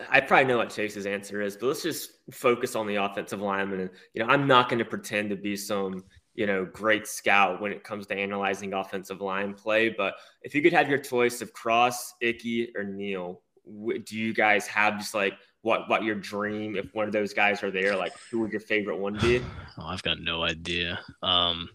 I 0.09 0.21
probably 0.21 0.45
know 0.45 0.57
what 0.57 0.69
Chase's 0.69 1.05
answer 1.05 1.41
is, 1.41 1.55
but 1.55 1.67
let's 1.67 1.83
just 1.83 2.11
focus 2.31 2.75
on 2.75 2.87
the 2.87 2.95
offensive 2.95 3.41
lineman. 3.41 3.79
And 3.79 3.89
you 4.13 4.23
know, 4.23 4.29
I'm 4.29 4.47
not 4.47 4.69
going 4.69 4.79
to 4.79 4.85
pretend 4.85 5.31
to 5.31 5.35
be 5.35 5.55
some 5.55 6.03
you 6.35 6.47
know 6.47 6.65
great 6.65 7.07
scout 7.07 7.61
when 7.61 7.71
it 7.71 7.83
comes 7.83 8.07
to 8.07 8.15
analyzing 8.15 8.73
offensive 8.73 9.21
line 9.21 9.53
play. 9.53 9.89
But 9.89 10.15
if 10.41 10.53
you 10.55 10.61
could 10.61 10.73
have 10.73 10.89
your 10.89 10.99
choice 10.99 11.41
of 11.41 11.53
Cross, 11.53 12.15
Icky, 12.21 12.71
or 12.75 12.83
Neal, 12.83 13.41
do 13.65 14.17
you 14.17 14.33
guys 14.33 14.67
have 14.67 14.97
just 14.97 15.13
like 15.13 15.33
what 15.63 15.89
what 15.89 16.03
your 16.03 16.15
dream 16.15 16.75
if 16.75 16.93
one 16.93 17.07
of 17.07 17.13
those 17.13 17.33
guys 17.33 17.63
are 17.63 17.71
there 17.71 17.95
like 17.95 18.13
who 18.29 18.39
would 18.41 18.51
your 18.51 18.61
favorite 18.61 18.97
one 18.97 19.17
be? 19.19 19.41
Oh 19.75 19.87
i've 19.87 20.03
got 20.03 20.19
no 20.19 20.43
idea. 20.43 20.99
Um 21.23 21.69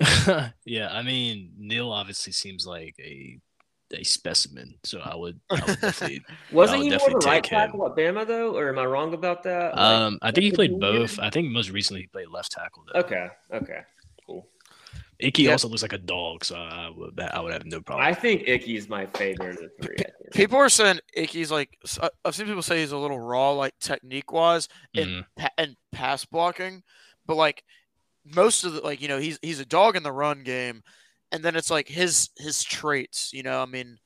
yeah 0.64 0.88
i 0.92 1.02
mean 1.02 1.52
neal 1.58 1.90
obviously 1.90 2.32
seems 2.32 2.66
like 2.66 2.94
a 2.98 3.38
a 3.92 4.02
specimen 4.02 4.74
so 4.82 4.98
i 5.04 5.14
would, 5.14 5.38
I 5.50 5.64
would 5.66 5.80
definitely 5.80 6.24
wasn't 6.52 6.82
he 6.82 6.90
more 6.90 7.10
the 7.10 7.16
right 7.18 7.44
tackle 7.44 7.86
at 7.86 7.94
bama 7.94 8.26
though 8.26 8.56
or 8.56 8.68
am 8.68 8.78
i 8.78 8.84
wrong 8.84 9.14
about 9.14 9.44
that? 9.44 9.76
Like, 9.76 9.84
um 9.84 10.18
i 10.22 10.32
think 10.32 10.44
he 10.44 10.52
played 10.52 10.80
both. 10.80 11.18
I 11.20 11.30
think 11.30 11.48
most 11.50 11.70
recently 11.70 12.00
he 12.00 12.06
played 12.08 12.28
left 12.28 12.50
tackle 12.50 12.84
though. 12.92 13.00
okay 13.00 13.28
okay. 13.52 13.66
cool 13.66 13.93
Ickey 15.20 15.50
also 15.50 15.68
looks 15.68 15.82
like 15.82 15.92
a 15.92 15.98
dog, 15.98 16.44
so 16.44 16.56
I 16.56 16.90
would 16.94 17.18
I 17.20 17.40
would 17.40 17.52
have 17.52 17.66
no 17.66 17.80
problem. 17.80 18.06
I 18.06 18.14
think 18.14 18.48
Ickey's 18.48 18.88
my 18.88 19.06
favorite 19.06 19.50
of 19.50 19.56
the 19.56 19.70
three. 19.82 19.96
People 20.32 20.58
are 20.58 20.68
saying 20.68 21.00
Ickey's 21.16 21.50
like 21.50 21.78
I've 22.24 22.34
seen 22.34 22.46
people 22.46 22.62
say 22.62 22.80
he's 22.80 22.92
a 22.92 22.98
little 22.98 23.18
raw, 23.18 23.52
like 23.52 23.78
technique 23.78 24.32
wise 24.32 24.68
and 24.94 25.24
mm-hmm. 25.38 25.46
and 25.58 25.76
pass 25.92 26.24
blocking, 26.24 26.82
but 27.26 27.36
like 27.36 27.62
most 28.24 28.64
of 28.64 28.74
the 28.74 28.80
like 28.80 29.00
you 29.00 29.08
know 29.08 29.18
he's 29.18 29.38
he's 29.42 29.60
a 29.60 29.66
dog 29.66 29.96
in 29.96 30.02
the 30.02 30.12
run 30.12 30.42
game, 30.42 30.82
and 31.30 31.44
then 31.44 31.56
it's 31.56 31.70
like 31.70 31.88
his 31.88 32.30
his 32.36 32.62
traits. 32.62 33.32
You 33.32 33.42
know, 33.42 33.60
I 33.60 33.66
mean, 33.66 33.98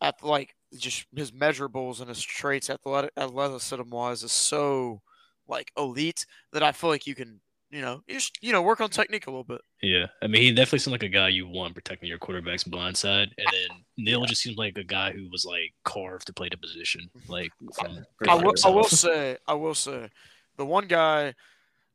at 0.00 0.22
like 0.22 0.54
just 0.76 1.06
his 1.14 1.32
measurables 1.32 2.00
and 2.00 2.08
his 2.08 2.22
traits, 2.22 2.70
athletic 2.70 3.12
athleticism 3.16 3.90
wise, 3.90 4.22
is 4.22 4.32
so 4.32 5.02
like 5.48 5.72
elite 5.76 6.24
that 6.52 6.62
I 6.62 6.72
feel 6.72 6.90
like 6.90 7.06
you 7.06 7.14
can 7.14 7.40
you 7.72 7.80
know, 7.80 8.02
you 8.06 8.14
just 8.14 8.38
you 8.42 8.52
know 8.52 8.60
work 8.60 8.80
on 8.80 8.90
technique 8.90 9.26
a 9.26 9.30
little 9.30 9.44
bit. 9.44 9.62
Yeah, 9.80 10.06
I 10.20 10.26
mean, 10.26 10.42
he 10.42 10.50
definitely 10.50 10.80
seemed 10.80 10.92
like 10.92 11.02
a 11.02 11.08
guy 11.08 11.28
you 11.28 11.48
want 11.48 11.74
protecting 11.74 12.08
your 12.08 12.18
quarterback's 12.18 12.64
blind 12.64 12.96
side, 12.96 13.30
and 13.38 13.46
then 13.50 13.78
Neal 13.96 14.20
yeah. 14.20 14.26
just 14.26 14.42
seems 14.42 14.58
like 14.58 14.76
a 14.76 14.84
guy 14.84 15.10
who 15.10 15.28
was 15.30 15.46
like 15.46 15.72
carved 15.82 16.26
to 16.26 16.34
play 16.34 16.48
the 16.50 16.58
position. 16.58 17.08
Like, 17.28 17.50
from 17.78 18.04
I 18.28 18.34
will, 18.34 18.52
I 18.64 18.68
will 18.68 18.84
say, 18.84 19.38
I 19.48 19.54
will 19.54 19.74
say, 19.74 20.10
the 20.58 20.66
one 20.66 20.86
guy 20.86 21.34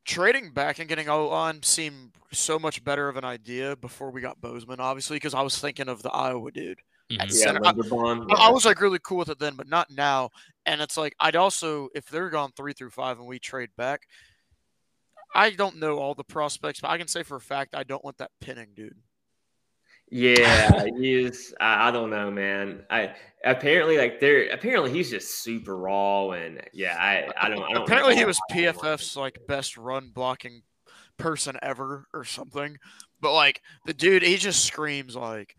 trading 0.03 0.51
back 0.51 0.79
and 0.79 0.89
getting 0.89 1.09
O 1.09 1.27
line 1.27 1.61
seemed 1.61 2.13
so 2.31 2.57
much 2.57 2.83
better 2.83 3.07
of 3.07 3.17
an 3.17 3.25
idea 3.25 3.75
before 3.75 4.09
we 4.09 4.21
got 4.21 4.41
Bozeman, 4.41 4.79
obviously, 4.79 5.17
because 5.17 5.35
I 5.35 5.41
was 5.41 5.59
thinking 5.59 5.89
of 5.89 6.01
the 6.01 6.11
Iowa 6.11 6.51
dude. 6.51 6.79
Mm-hmm. 7.11 7.27
Yeah, 7.31 8.35
I, 8.35 8.47
I, 8.47 8.51
was 8.51 8.65
like 8.65 8.81
really 8.81 8.99
cool 9.01 9.19
with 9.19 9.29
it 9.29 9.39
then, 9.39 9.55
but 9.55 9.69
not 9.69 9.89
now. 9.89 10.29
And 10.65 10.81
it's 10.81 10.97
like 10.97 11.15
I'd 11.19 11.37
also, 11.37 11.87
if 11.95 12.09
they're 12.09 12.29
gone 12.29 12.51
three 12.57 12.73
through 12.73 12.89
five 12.89 13.19
and 13.19 13.27
we 13.27 13.39
trade 13.39 13.69
back, 13.77 14.01
I 15.35 15.51
don't 15.51 15.77
know 15.77 15.99
all 15.99 16.15
the 16.15 16.23
prospects, 16.23 16.81
but 16.81 16.89
I 16.89 16.97
can 16.97 17.07
say 17.07 17.23
for 17.23 17.37
a 17.37 17.41
fact 17.41 17.75
I 17.75 17.83
don't 17.83 18.03
want 18.03 18.17
that 18.17 18.31
Penning 18.41 18.69
dude. 18.75 18.97
Yeah, 20.09 20.85
he's. 20.97 21.53
I, 21.59 21.89
I 21.89 21.91
don't 21.91 22.09
know, 22.09 22.31
man. 22.31 22.85
I 22.89 23.13
apparently 23.43 23.97
like 23.97 24.21
they're 24.21 24.47
apparently 24.49 24.91
he's 24.91 25.09
just 25.09 25.43
super 25.43 25.75
raw 25.77 26.31
and 26.31 26.61
yeah. 26.73 26.95
I 26.97 27.29
I 27.39 27.49
don't. 27.49 27.63
I 27.63 27.73
don't 27.73 27.83
apparently 27.83 28.15
he 28.15 28.23
was 28.23 28.39
PFF's 28.51 29.17
like 29.17 29.39
best 29.47 29.75
run 29.77 30.11
blocking 30.13 30.61
person 31.17 31.57
ever 31.61 32.07
or 32.13 32.23
something. 32.23 32.77
But 33.19 33.33
like 33.33 33.61
the 33.85 33.93
dude, 33.93 34.23
he 34.23 34.37
just 34.37 34.63
screams 34.63 35.15
like, 35.15 35.57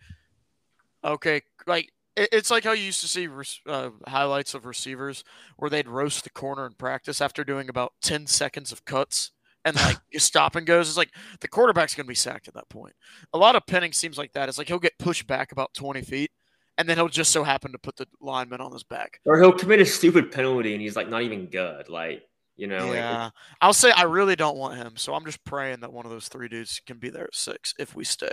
okay, 1.05 1.43
like 1.66 1.93
it's 2.16 2.51
like 2.51 2.64
how 2.64 2.73
you 2.73 2.85
used 2.85 3.03
to 3.03 3.09
see 3.09 3.29
uh, 3.66 3.91
highlights 4.07 4.55
of 4.55 4.64
receivers 4.64 5.25
where 5.57 5.71
they'd 5.71 5.89
roast 5.89 6.25
the 6.25 6.31
corner 6.31 6.66
in 6.66 6.73
practice 6.73 7.21
after 7.21 7.45
doing 7.45 7.69
about 7.69 7.93
10 8.03 8.27
seconds 8.27 8.73
of 8.73 8.85
cuts 8.85 9.31
and 9.69 9.77
like 9.87 9.99
stop 10.16 10.57
and 10.57 10.66
goes. 10.66 10.89
It's 10.89 10.97
like 10.97 11.14
the 11.41 11.49
quarterback's 11.49 11.95
going 11.95 12.07
to 12.07 12.09
be 12.09 12.14
sacked 12.14 12.49
at 12.49 12.55
that 12.55 12.69
point. 12.69 12.95
A 13.33 13.39
lot 13.39 13.57
of 13.57 13.66
Penning 13.66 13.93
seems 13.93 14.19
like 14.19 14.33
that. 14.33 14.49
It's 14.49 14.59
like 14.59 14.69
he'll 14.69 14.79
get 14.79 14.99
pushed 14.99 15.27
back 15.27 15.53
about 15.53 15.75
20 15.75 16.03
feet, 16.03 16.31
and 16.77 16.89
then 16.89 16.97
he'll 16.97 17.09
just 17.09 17.33
so 17.33 17.45
happen 17.45 17.73
to 17.73 17.79
put 17.79 17.97
the 17.97 18.07
lineman 18.21 18.61
on 18.61 18.73
his 18.73 18.85
back. 18.85 19.21
Or 19.25 19.39
he'll 19.39 19.53
commit 19.53 19.81
a 19.81 19.87
stupid 19.87 20.33
penalty 20.33 20.73
and 20.73 20.83
he's 20.83 20.97
like 20.97 21.09
not 21.09 21.23
even 21.23 21.47
good. 21.47 21.89
Like, 21.89 22.23
you 22.57 22.66
know, 22.66 22.93
yeah. 22.93 23.25
Like, 23.25 23.33
I'll 23.61 23.73
say 23.73 23.91
I 23.91 24.03
really 24.03 24.37
don't 24.37 24.57
want 24.57 24.77
him. 24.77 24.97
So 24.97 25.14
I'm 25.14 25.25
just 25.25 25.45
praying 25.45 25.81
that 25.81 25.93
one 25.93 26.07
of 26.07 26.11
those 26.11 26.29
three 26.29 26.49
dudes 26.49 26.81
can 26.87 26.99
be 26.99 27.11
there 27.11 27.25
at 27.25 27.35
six 27.35 27.75
if 27.79 27.95
we 27.95 28.05
stay. 28.05 28.33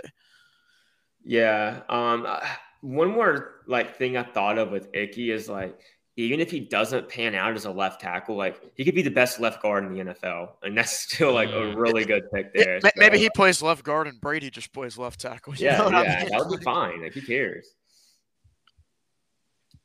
Yeah. 1.24 1.82
Um, 1.88 2.24
uh, 2.26 2.40
one 2.80 3.10
more 3.10 3.62
like 3.66 3.96
thing 3.96 4.16
I 4.16 4.22
thought 4.22 4.58
of 4.58 4.70
with 4.70 4.94
Ickey 4.94 5.30
is 5.32 5.48
like 5.48 5.80
even 6.16 6.40
if 6.40 6.50
he 6.50 6.60
doesn't 6.60 7.08
pan 7.10 7.34
out 7.34 7.54
as 7.54 7.66
a 7.66 7.70
left 7.70 8.00
tackle, 8.00 8.36
like 8.36 8.60
he 8.74 8.84
could 8.84 8.94
be 8.94 9.02
the 9.02 9.10
best 9.10 9.38
left 9.38 9.62
guard 9.62 9.84
in 9.84 9.92
the 9.92 10.12
NFL, 10.12 10.52
and 10.62 10.76
that's 10.76 10.92
still 11.12 11.32
like 11.32 11.50
a 11.50 11.52
mm. 11.52 11.76
really 11.76 12.04
good 12.04 12.30
pick 12.32 12.54
there. 12.54 12.80
so. 12.80 12.88
Maybe 12.96 13.18
he 13.18 13.28
plays 13.30 13.60
left 13.62 13.84
guard 13.84 14.06
and 14.06 14.20
Brady 14.20 14.50
just 14.50 14.72
plays 14.72 14.96
left 14.96 15.20
tackle. 15.20 15.54
yeah, 15.56 15.88
yeah, 15.88 15.98
I 15.98 16.20
mean? 16.20 16.28
that 16.30 16.46
would 16.46 16.58
be 16.58 16.64
fine. 16.64 17.02
Like 17.02 17.12
who 17.12 17.20
cares? 17.20 17.68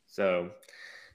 So, 0.06 0.50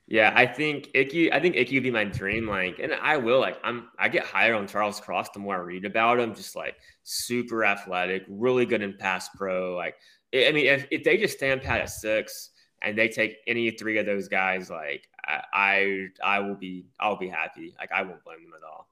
yeah, 0.07 0.33
I 0.35 0.45
think 0.45 0.89
Ickey. 0.93 1.31
I 1.31 1.39
think 1.39 1.55
Ickey 1.55 1.75
would 1.75 1.83
be 1.83 1.91
my 1.91 2.03
dream. 2.03 2.47
Like, 2.47 2.79
and 2.79 2.93
I 2.93 3.17
will. 3.17 3.39
Like, 3.39 3.57
I'm. 3.63 3.89
I 3.97 4.09
get 4.09 4.23
higher 4.23 4.53
on 4.53 4.67
Charles 4.67 4.99
Cross 4.99 5.31
the 5.31 5.39
more 5.39 5.55
I 5.55 5.59
read 5.59 5.85
about 5.85 6.19
him. 6.19 6.35
Just 6.35 6.55
like 6.55 6.75
super 7.03 7.65
athletic, 7.65 8.23
really 8.27 8.67
good 8.67 8.83
in 8.83 8.95
pass 8.97 9.29
pro. 9.29 9.75
Like, 9.75 9.95
I 10.33 10.51
mean, 10.51 10.67
if, 10.67 10.87
if 10.91 11.03
they 11.03 11.17
just 11.17 11.37
stand 11.37 11.63
pat 11.63 11.81
at 11.81 11.89
six 11.89 12.51
and 12.81 12.97
they 12.97 13.07
take 13.09 13.37
any 13.47 13.71
three 13.71 13.97
of 13.97 14.05
those 14.05 14.27
guys, 14.27 14.69
like 14.69 15.07
I, 15.25 15.41
I, 15.53 16.07
I 16.23 16.39
will 16.39 16.55
be, 16.55 16.85
I'll 16.99 17.17
be 17.17 17.27
happy. 17.27 17.75
Like 17.79 17.91
I 17.91 18.03
won't 18.03 18.23
blame 18.23 18.43
them 18.43 18.53
at 18.55 18.63
all. 18.63 18.87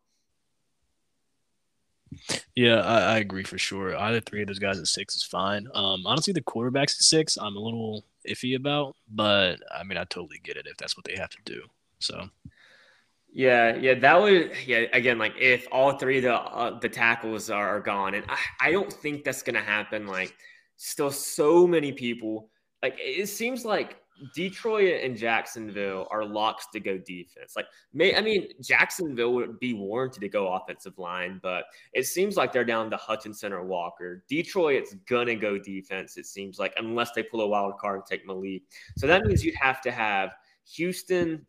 Yeah, 2.56 2.80
I, 2.80 3.16
I, 3.16 3.18
agree 3.18 3.44
for 3.44 3.58
sure. 3.58 3.98
Either 3.98 4.22
three 4.22 4.42
of 4.42 4.48
those 4.48 4.60
guys 4.60 4.80
at 4.80 4.88
six 4.88 5.16
is 5.16 5.24
fine. 5.24 5.68
Um, 5.74 6.04
honestly, 6.06 6.32
the 6.32 6.42
quarterbacks 6.42 6.96
at 6.96 7.02
six, 7.02 7.38
I'm 7.38 7.56
a 7.56 7.60
little 7.60 8.06
iffy 8.28 8.56
about, 8.56 8.96
but 9.10 9.58
I 9.74 9.84
mean, 9.84 9.98
I 9.98 10.06
totally 10.06 10.40
get 10.44 10.56
it 10.56 10.66
if 10.66 10.78
that's 10.78 10.96
what 10.96 11.06
they 11.06 11.16
have 11.18 11.30
to 11.32 11.38
do. 11.44 11.62
So. 12.00 12.30
Yeah, 13.34 13.76
yeah, 13.76 13.96
that 13.96 14.22
would 14.22 14.54
yeah. 14.66 14.86
Again, 14.94 15.18
like 15.18 15.34
if 15.38 15.68
all 15.70 15.98
three 15.98 16.20
of 16.20 16.24
the 16.24 16.36
uh, 16.36 16.80
the 16.80 16.88
tackles 16.88 17.50
are, 17.50 17.68
are 17.68 17.82
gone, 17.82 18.14
and 18.14 18.24
I, 18.30 18.38
I 18.62 18.72
don't 18.72 18.92
think 18.92 19.26
that's 19.26 19.44
gonna 19.44 19.60
happen. 19.60 20.08
Like, 20.08 20.34
still 20.78 21.12
so 21.12 21.68
many 21.68 21.92
people 21.92 22.50
like 22.86 23.00
it 23.00 23.28
seems 23.28 23.66
like 23.66 23.98
Detroit 24.36 25.04
and 25.04 25.18
Jacksonville 25.18 26.08
are 26.12 26.24
locks 26.24 26.68
to 26.72 26.80
go 26.80 27.00
defense. 27.00 27.56
Like, 27.56 27.66
may 27.94 28.16
I 28.16 28.22
mean, 28.22 28.48
Jacksonville 28.62 29.34
would 29.34 29.60
be 29.60 29.74
warranted 29.74 30.22
to 30.22 30.30
go 30.30 30.54
offensive 30.54 31.00
line, 31.00 31.40
but 31.42 31.64
it 31.94 32.06
seems 32.06 32.38
like 32.38 32.54
they're 32.54 32.64
down 32.64 32.92
to 32.92 32.98
Hutchinson 32.98 33.52
or 33.54 33.66
Walker. 33.66 34.24
Detroit, 34.30 34.76
it's 34.76 34.94
gonna 35.10 35.36
go 35.36 35.58
defense. 35.58 36.16
It 36.16 36.28
seems 36.28 36.60
like 36.60 36.74
unless 36.78 37.12
they 37.14 37.24
pull 37.24 37.42
a 37.42 37.48
wild 37.48 37.80
card 37.80 37.96
and 37.96 38.06
take 38.06 38.28
Malik. 38.28 38.62
So 38.98 39.08
that 39.08 39.26
means 39.26 39.44
you'd 39.44 39.56
have 39.56 39.82
to 39.82 39.92
have 39.92 40.36
Houston, 40.76 41.44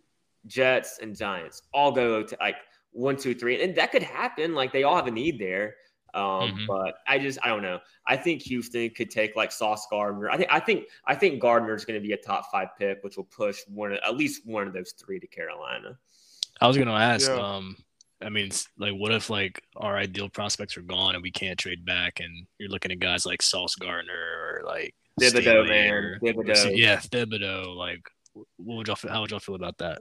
Jets, 0.46 1.00
and 1.02 1.14
Giants 1.14 1.62
all 1.74 1.92
go 1.92 2.22
to 2.22 2.36
like 2.40 2.56
one, 2.92 3.16
two, 3.16 3.34
three, 3.34 3.62
and 3.62 3.76
that 3.76 3.92
could 3.92 4.02
happen. 4.02 4.54
Like 4.54 4.72
they 4.72 4.84
all 4.84 4.96
have 4.96 5.06
a 5.06 5.10
need 5.10 5.38
there. 5.38 5.74
Um, 6.16 6.22
mm-hmm. 6.22 6.66
But 6.66 6.98
I 7.06 7.18
just 7.18 7.38
I 7.42 7.48
don't 7.48 7.62
know. 7.62 7.78
I 8.06 8.16
think 8.16 8.40
Houston 8.42 8.88
could 8.90 9.10
take 9.10 9.36
like 9.36 9.52
Sauce 9.52 9.86
Gardner. 9.90 10.30
I 10.30 10.38
think 10.38 10.50
I 10.50 10.58
think 10.58 10.84
I 11.06 11.14
think 11.14 11.40
Gardner 11.40 11.74
is 11.74 11.84
going 11.84 12.00
to 12.00 12.06
be 12.06 12.14
a 12.14 12.16
top 12.16 12.50
five 12.50 12.68
pick, 12.78 13.04
which 13.04 13.18
will 13.18 13.24
push 13.24 13.60
one 13.68 13.92
at 13.92 14.16
least 14.16 14.46
one 14.46 14.66
of 14.66 14.72
those 14.72 14.92
three 14.92 15.20
to 15.20 15.26
Carolina. 15.26 15.98
I 16.60 16.66
was 16.66 16.76
going 16.76 16.88
to 16.88 16.94
ask. 16.94 17.28
Yeah. 17.28 17.36
Um, 17.36 17.76
I 18.22 18.30
mean, 18.30 18.50
like, 18.78 18.94
what 18.94 19.12
if 19.12 19.28
like 19.28 19.62
our 19.76 19.98
ideal 19.98 20.30
prospects 20.30 20.78
are 20.78 20.82
gone 20.82 21.14
and 21.14 21.22
we 21.22 21.30
can't 21.30 21.58
trade 21.58 21.84
back, 21.84 22.20
and 22.20 22.46
you're 22.58 22.70
looking 22.70 22.90
at 22.92 22.98
guys 22.98 23.26
like 23.26 23.42
Sauce 23.42 23.74
Gardner 23.74 24.12
or 24.14 24.62
like 24.64 24.94
Thibodeaux, 25.20 25.68
man, 25.68 26.18
Thibodeaux. 26.22 26.74
yeah, 26.74 26.96
Thibodeaux. 26.96 27.76
Like, 27.76 28.08
what 28.56 28.76
would 28.76 28.88
y'all? 28.88 28.96
How 29.06 29.20
would 29.20 29.30
y'all 29.30 29.40
feel 29.40 29.54
about 29.54 29.76
that? 29.78 30.00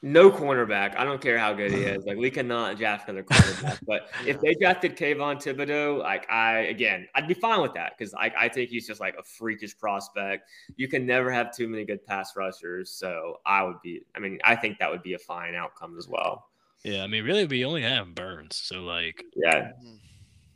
No 0.00 0.30
cornerback. 0.30 0.96
I 0.96 1.04
don't 1.04 1.20
care 1.20 1.38
how 1.38 1.52
good 1.52 1.72
he 1.72 1.80
is. 1.80 2.04
Like 2.04 2.16
we 2.16 2.30
cannot 2.30 2.76
draft 2.76 3.08
another 3.08 3.24
cornerback. 3.24 3.78
but 3.86 4.08
if 4.26 4.40
they 4.40 4.54
drafted 4.54 4.96
Kayvon 4.96 5.42
Thibodeaux, 5.42 5.98
like 5.98 6.30
I 6.30 6.60
again, 6.60 7.08
I'd 7.16 7.26
be 7.26 7.34
fine 7.34 7.60
with 7.60 7.74
that 7.74 7.94
because 7.98 8.14
I, 8.14 8.32
I 8.38 8.48
think 8.48 8.70
he's 8.70 8.86
just 8.86 9.00
like 9.00 9.16
a 9.18 9.22
freakish 9.24 9.76
prospect. 9.76 10.48
You 10.76 10.86
can 10.86 11.04
never 11.04 11.32
have 11.32 11.54
too 11.54 11.66
many 11.66 11.84
good 11.84 12.04
pass 12.06 12.36
rushers. 12.36 12.90
So 12.90 13.40
I 13.44 13.64
would 13.64 13.82
be. 13.82 14.02
I 14.14 14.20
mean, 14.20 14.38
I 14.44 14.54
think 14.54 14.78
that 14.78 14.90
would 14.90 15.02
be 15.02 15.14
a 15.14 15.18
fine 15.18 15.56
outcome 15.56 15.96
as 15.98 16.06
well. 16.06 16.46
Yeah, 16.84 17.02
I 17.02 17.08
mean, 17.08 17.24
really, 17.24 17.44
we 17.44 17.64
only 17.64 17.82
have 17.82 18.14
Burns, 18.14 18.56
so 18.56 18.82
like, 18.82 19.24
yeah. 19.34 19.72
Mm-hmm. 19.72 19.96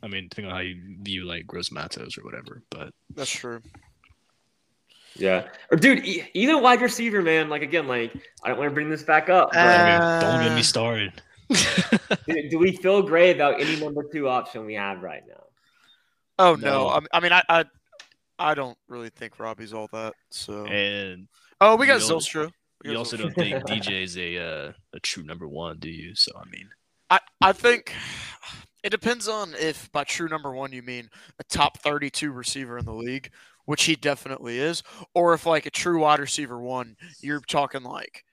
I 0.03 0.07
mean, 0.07 0.27
depending 0.29 0.51
on 0.51 0.57
how 0.57 0.61
you 0.61 0.97
view 1.01 1.25
like 1.25 1.47
Gross 1.47 1.71
Matos 1.71 2.17
or 2.17 2.23
whatever, 2.23 2.61
but 2.69 2.93
that's 3.13 3.31
true. 3.31 3.61
Yeah. 5.15 5.47
Or 5.71 5.77
dude, 5.77 6.05
e- 6.05 6.23
either 6.33 6.57
wide 6.57 6.81
receiver, 6.81 7.21
man. 7.21 7.49
Like 7.49 7.61
again, 7.61 7.87
like 7.87 8.13
I 8.43 8.49
don't 8.49 8.57
want 8.57 8.69
to 8.69 8.73
bring 8.73 8.89
this 8.89 9.03
back 9.03 9.29
up. 9.29 9.49
But, 9.51 9.59
uh, 9.59 10.19
don't 10.19 10.43
get 10.43 10.55
me 10.55 10.63
started. 10.63 11.21
do, 12.27 12.49
do, 12.49 12.57
we 12.57 12.75
feel 12.77 13.01
great 13.03 13.35
about 13.35 13.59
any 13.61 13.79
number 13.79 14.03
two 14.11 14.27
option 14.27 14.65
we 14.65 14.73
have 14.75 15.03
right 15.03 15.21
now? 15.27 15.43
Oh 16.39 16.55
no. 16.55 16.67
no. 16.67 16.87
I, 16.87 16.99
I 17.13 17.19
mean, 17.19 17.31
I, 17.31 17.43
I 17.47 17.65
I 18.39 18.53
don't 18.55 18.77
really 18.87 19.09
think 19.09 19.39
Robbie's 19.39 19.73
all 19.73 19.87
that. 19.93 20.13
So 20.31 20.65
And 20.65 21.27
oh, 21.61 21.75
we 21.75 21.85
got 21.85 22.01
you 22.01 22.07
don't- 22.07 22.53
you 22.83 22.91
got 22.91 22.97
also 22.97 23.17
Zylstra. 23.17 23.21
don't 23.21 23.35
think 23.35 23.55
DJ's 23.67 24.17
a 24.17 24.37
uh, 24.37 24.71
a 24.93 24.99
true 24.99 25.23
number 25.23 25.47
one, 25.47 25.77
do 25.79 25.89
you? 25.89 26.15
So 26.15 26.31
I 26.35 26.49
mean, 26.49 26.69
I, 27.09 27.19
I 27.41 27.53
think 27.53 27.93
it 28.83 28.89
depends 28.89 29.27
on 29.27 29.53
if 29.59 29.91
by 29.91 30.03
true 30.03 30.27
number 30.27 30.53
one 30.53 30.73
you 30.73 30.81
mean 30.81 31.09
a 31.39 31.43
top 31.45 31.77
32 31.79 32.31
receiver 32.31 32.77
in 32.77 32.85
the 32.85 32.93
league, 32.93 33.29
which 33.65 33.83
he 33.83 33.95
definitely 33.95 34.59
is, 34.59 34.83
or 35.13 35.33
if 35.33 35.45
like 35.45 35.65
a 35.65 35.71
true 35.71 36.01
wide 36.01 36.19
receiver 36.19 36.59
one, 36.59 36.95
you're 37.21 37.41
talking 37.41 37.83
like 37.83 38.23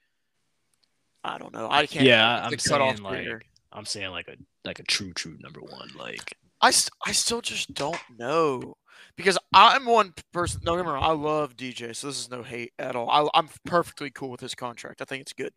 I 1.23 1.37
don't 1.37 1.53
know. 1.53 1.67
I 1.69 1.85
can't. 1.85 2.05
Yeah, 2.05 2.45
I'm 2.45 2.57
saying, 2.57 3.03
like. 3.03 3.27
I'm 3.71 3.85
saying 3.85 4.11
like 4.11 4.27
a 4.27 4.35
like 4.65 4.79
a 4.79 4.83
true 4.83 5.13
true 5.13 5.37
number 5.39 5.61
one. 5.61 5.89
Like 5.97 6.35
I, 6.61 6.71
st- 6.71 6.91
I 7.05 7.11
still 7.11 7.41
just 7.41 7.73
don't 7.73 7.99
know 8.17 8.75
because 9.15 9.37
I'm 9.53 9.85
one 9.85 10.13
person. 10.33 10.61
Me 10.65 10.71
wrong. 10.71 11.03
I 11.03 11.11
love 11.11 11.55
DJ, 11.55 11.95
so 11.95 12.07
this 12.07 12.19
is 12.19 12.29
no 12.29 12.43
hate 12.43 12.73
at 12.77 12.95
all. 12.95 13.09
I, 13.09 13.27
I'm 13.37 13.49
perfectly 13.65 14.09
cool 14.09 14.29
with 14.29 14.41
his 14.41 14.55
contract. 14.55 15.01
I 15.01 15.05
think 15.05 15.21
it's 15.21 15.33
good. 15.33 15.53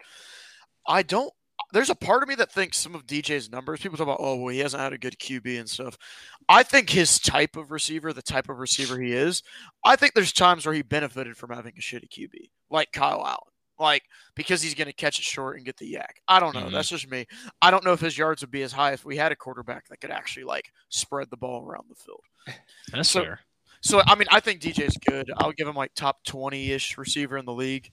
I 0.87 1.03
don't. 1.03 1.33
There's 1.75 1.91
a 1.91 1.95
part 1.95 2.23
of 2.23 2.29
me 2.29 2.35
that 2.37 2.51
thinks 2.51 2.79
some 2.79 2.95
of 2.95 3.07
DJ's 3.07 3.51
numbers. 3.51 3.81
People 3.81 3.99
talk 3.99 4.07
about, 4.07 4.17
oh, 4.21 4.37
well, 4.37 4.49
he 4.55 4.61
hasn't 4.61 4.81
had 4.83 4.93
a 4.95 4.99
good 4.99 5.19
QB 5.19 5.59
and 5.61 5.69
stuff. 5.69 5.99
I 6.49 6.63
think 6.63 6.89
his 6.89 7.19
type 7.19 7.57
of 7.57 7.71
receiver, 7.71 8.13
the 8.15 8.23
type 8.23 8.49
of 8.49 8.59
receiver 8.59 8.99
he 8.99 9.13
is, 9.13 9.43
I 9.85 9.97
think 9.97 10.15
there's 10.15 10.33
times 10.33 10.65
where 10.65 10.75
he 10.75 10.81
benefited 10.83 11.37
from 11.37 11.51
having 11.51 11.75
a 11.77 11.81
shitty 11.81 12.09
QB, 12.09 12.49
like 12.71 12.91
Kyle 12.93 13.23
Allen. 13.27 13.39
Like 13.77 14.05
because 14.37 14.63
he's 14.63 14.75
going 14.75 14.87
to 14.87 14.93
catch 14.93 15.19
it 15.19 15.25
short 15.25 15.57
and 15.57 15.67
get 15.67 15.77
the 15.77 15.89
yak. 15.89 16.21
I 16.29 16.39
don't 16.39 16.55
know. 16.55 16.67
Mhm. 16.67 16.71
That's 16.71 16.89
just 16.89 17.11
me. 17.11 17.27
I 17.61 17.73
don't 17.73 17.85
know 17.85 17.93
if 17.93 17.99
his 18.01 18.17
yards 18.17 18.41
would 18.43 18.53
be 18.53 18.63
as 18.63 18.71
high 18.71 18.93
if 18.93 19.05
we 19.05 19.17
had 19.17 19.33
a 19.33 19.37
quarterback 19.37 19.89
that 19.89 20.01
could 20.01 20.13
actually 20.13 20.45
like 20.45 20.71
spread 20.91 21.29
the 21.29 21.37
ball 21.37 21.67
around 21.67 21.87
the 21.89 21.97
field. 21.97 22.23
that's 22.93 23.11
So- 23.11 23.25
fair. 23.25 23.41
So 23.81 24.01
I 24.07 24.15
mean, 24.15 24.29
I 24.31 24.39
think 24.39 24.61
DJ's 24.61 24.97
good. 24.99 25.29
I'll 25.39 25.51
give 25.51 25.67
him 25.67 25.75
like 25.75 25.93
top 25.97 26.23
twenty 26.25 26.71
ish 26.71 26.97
receiver 26.97 27.37
in 27.37 27.45
the 27.47 27.53
league. 27.53 27.91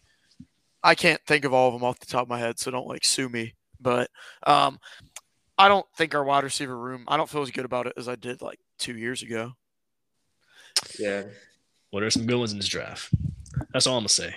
I 0.84 0.94
can't 0.94 1.20
think 1.26 1.46
of 1.46 1.54
all 1.54 1.68
of 1.70 1.74
them 1.74 1.84
off 1.84 2.00
the 2.00 2.06
top 2.06 2.22
of 2.24 2.30
my 2.30 2.38
head, 2.40 2.60
so 2.60 2.70
don't 2.70 2.88
like 2.88 3.04
sue 3.04 3.28
me. 3.28 3.56
But 3.82 4.10
um, 4.46 4.80
I 5.58 5.68
don't 5.68 5.86
think 5.96 6.16
our 6.16 6.24
wide 6.24 6.44
receiver 6.44 6.78
room. 6.78 7.06
I 7.08 7.18
don't 7.18 7.30
feel 7.30 7.42
as 7.42 7.52
good 7.52 7.66
about 7.66 7.88
it 7.88 7.94
as 7.98 8.08
I 8.08 8.16
did 8.16 8.42
like 8.42 8.60
two 8.78 8.98
years 8.98 9.24
ago. 9.24 9.54
Yeah. 11.00 11.24
Well, 11.92 12.04
are 12.04 12.10
some 12.10 12.26
good 12.26 12.38
ones 12.38 12.52
in 12.52 12.58
this 12.58 12.68
draft. 12.68 13.14
That's 13.74 13.86
all 13.86 13.96
I'm 13.98 14.02
gonna 14.02 14.10
say. 14.10 14.36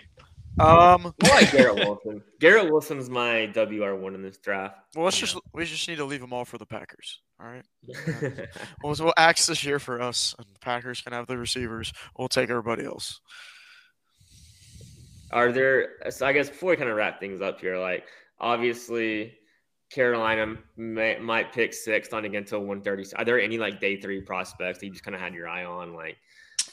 Um, 0.59 1.13
I 1.25 1.29
like 1.29 1.51
Garrett 1.51 1.75
Wilson. 1.77 2.23
Garrett 2.41 2.71
Wilson's 2.71 3.11
my 3.11 3.47
WR 3.47 3.95
one 3.95 4.15
in 4.15 4.23
this 4.23 4.37
draft. 4.39 4.79
well, 4.95 5.05
let's 5.05 5.19
just 5.19 5.37
we 5.53 5.65
just 5.65 5.89
need 5.89 5.97
to 5.97 6.05
leave 6.05 6.21
them 6.21 6.33
all 6.33 6.45
for 6.45 6.59
the 6.59 6.67
Packers. 6.67 7.21
All 7.41 7.47
right. 7.47 7.65
Well, 8.83 8.95
so 8.95 9.05
we'll 9.05 9.15
axe 9.17 9.47
this 9.47 9.65
year 9.65 9.79
for 9.79 10.01
us, 10.01 10.35
and 10.39 10.47
the 10.47 10.59
Packers 10.61 11.01
can 11.01 11.13
have 11.13 11.27
the 11.27 11.39
receivers. 11.39 11.93
We'll 12.19 12.29
take 12.29 12.51
everybody 12.51 12.85
else. 12.85 13.21
Are 15.31 15.51
there? 15.51 16.11
So 16.11 16.27
I 16.27 16.33
guess 16.33 16.51
before 16.51 16.71
we 16.71 16.77
kind 16.77 16.91
of 16.91 16.97
wrap 16.97 17.19
things 17.19 17.41
up 17.41 17.61
here, 17.61 17.79
like 17.79 18.05
obviously 18.39 19.35
Carolina 19.91 20.57
may, 20.77 21.19
might 21.19 21.53
pick 21.53 21.73
sixth 21.73 22.13
on 22.13 22.25
again 22.25 22.43
until 22.43 22.61
one 22.61 22.83
thirty. 22.83 23.05
Are 23.17 23.25
there 23.25 23.41
any 23.41 23.59
like 23.59 23.81
day 23.81 24.01
three 24.01 24.21
prospects 24.21 24.81
that 24.81 24.87
you 24.87 24.93
just 24.93 25.05
kind 25.05 25.15
of 25.15 25.21
had 25.21 25.35
your 25.35 25.49
eye 25.49 25.65
on? 25.65 25.95
Like, 25.95 26.17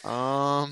Um, 0.06 0.72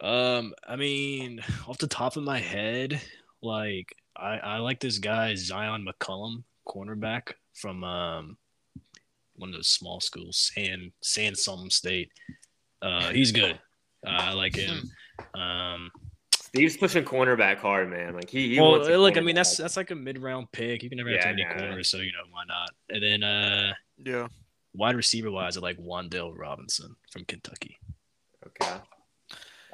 Um, 0.00 0.54
I 0.66 0.76
mean, 0.76 1.42
off 1.68 1.78
the 1.78 1.86
top 1.86 2.16
of 2.16 2.22
my 2.22 2.38
head, 2.38 3.00
like 3.42 3.94
I, 4.16 4.38
I 4.38 4.56
like 4.58 4.80
this 4.80 4.98
guy 4.98 5.32
Zyon 5.34 5.84
McCollum, 5.86 6.44
cornerback 6.66 7.32
from 7.54 7.84
um 7.84 8.36
one 9.36 9.50
of 9.50 9.54
those 9.54 9.68
small 9.68 10.00
schools, 10.00 10.52
San 10.54 10.92
San 11.02 11.34
some 11.34 11.70
state. 11.70 12.10
Uh, 12.80 13.10
he's 13.10 13.32
good. 13.32 13.58
Uh, 14.06 14.10
I 14.10 14.32
like 14.32 14.54
him. 14.54 14.90
Um, 15.34 15.90
Steve's 16.54 16.76
pushing 16.76 17.04
cornerback 17.04 17.58
hard, 17.58 17.88
man. 17.88 18.14
Like 18.14 18.28
he, 18.28 18.54
he 18.54 18.60
well, 18.60 18.72
wants 18.72 18.88
look, 18.88 19.16
I 19.16 19.20
mean 19.20 19.36
that's 19.36 19.56
that's 19.56 19.76
like 19.76 19.92
a 19.92 19.94
mid 19.94 20.18
round 20.18 20.50
pick. 20.50 20.82
You 20.82 20.88
can 20.88 20.98
never 20.98 21.10
Yeah, 21.10 21.24
have 21.24 21.36
too 21.36 21.42
many 21.42 21.44
nah. 21.44 21.60
corners, 21.60 21.88
so 21.88 21.98
you 21.98 22.10
know 22.10 22.24
why 22.32 22.42
not? 22.48 22.70
And 22.88 23.02
then 23.02 23.22
uh, 23.22 23.72
yeah. 23.98 24.26
wide 24.74 24.96
receiver 24.96 25.30
wise, 25.30 25.56
I 25.56 25.60
like 25.60 25.78
Wan'Dale 25.78 26.36
Robinson 26.36 26.96
from 27.12 27.24
Kentucky. 27.24 27.78
Okay. 28.44 28.80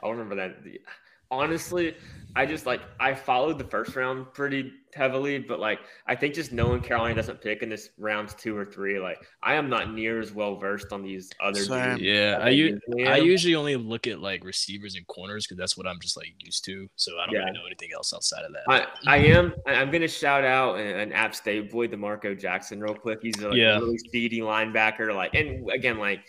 I'll 0.02 0.10
remember 0.12 0.34
that. 0.34 0.56
The- 1.30 1.36
Honestly, 1.36 1.94
I 2.34 2.44
just 2.44 2.66
like 2.66 2.82
I 3.00 3.14
followed 3.14 3.58
the 3.58 3.64
first 3.64 3.96
round 3.96 4.32
pretty 4.34 4.70
heavily, 4.94 5.38
but 5.38 5.58
like 5.58 5.78
I 6.06 6.14
think 6.14 6.34
just 6.34 6.52
knowing 6.52 6.80
Carolina 6.82 7.14
doesn't 7.14 7.40
pick 7.40 7.62
in 7.62 7.70
this 7.70 7.90
rounds 7.98 8.34
two 8.34 8.54
or 8.56 8.64
three, 8.66 8.98
like 9.00 9.18
I 9.42 9.54
am 9.54 9.70
not 9.70 9.92
near 9.94 10.20
as 10.20 10.32
well 10.32 10.56
versed 10.56 10.92
on 10.92 11.02
these 11.02 11.30
other 11.40 11.60
Same. 11.64 11.90
dudes. 11.96 12.02
Yeah, 12.02 12.36
as 12.38 12.42
I 12.44 12.48
u- 12.50 12.64
usually 12.88 13.06
I 13.08 13.16
usually 13.16 13.54
only 13.54 13.76
look 13.76 14.06
at 14.06 14.20
like 14.20 14.44
receivers 14.44 14.96
and 14.96 15.06
corners 15.06 15.46
because 15.46 15.56
that's 15.58 15.78
what 15.78 15.86
I'm 15.86 15.98
just 16.00 16.16
like 16.16 16.34
used 16.38 16.64
to. 16.66 16.88
So 16.96 17.12
I 17.18 17.24
don't 17.26 17.34
Yeah. 17.36 17.40
really 17.40 17.52
know 17.52 17.66
anything 17.66 17.90
else 17.94 18.12
outside 18.12 18.44
of 18.44 18.52
that. 18.52 18.64
I, 19.06 19.14
I 19.14 19.16
am. 19.18 19.54
I- 19.66 19.74
I'm 19.76 19.90
going 19.90 20.02
to 20.02 20.08
shout 20.08 20.44
out 20.44 20.78
an, 20.78 20.86
an 20.86 21.12
App 21.12 21.34
State 21.34 21.70
boy, 21.72 21.86
D'Marco 21.86 22.34
Jackson, 22.38 22.80
real 22.80 22.94
quick. 22.94 23.20
He's 23.22 23.38
a 23.40 23.48
like, 23.48 23.56
Yeah. 23.56 23.78
really 23.78 23.96
speedy 23.98 24.40
linebacker. 24.40 25.14
Like, 25.14 25.34
and 25.34 25.70
again, 25.70 25.98
like, 25.98 26.20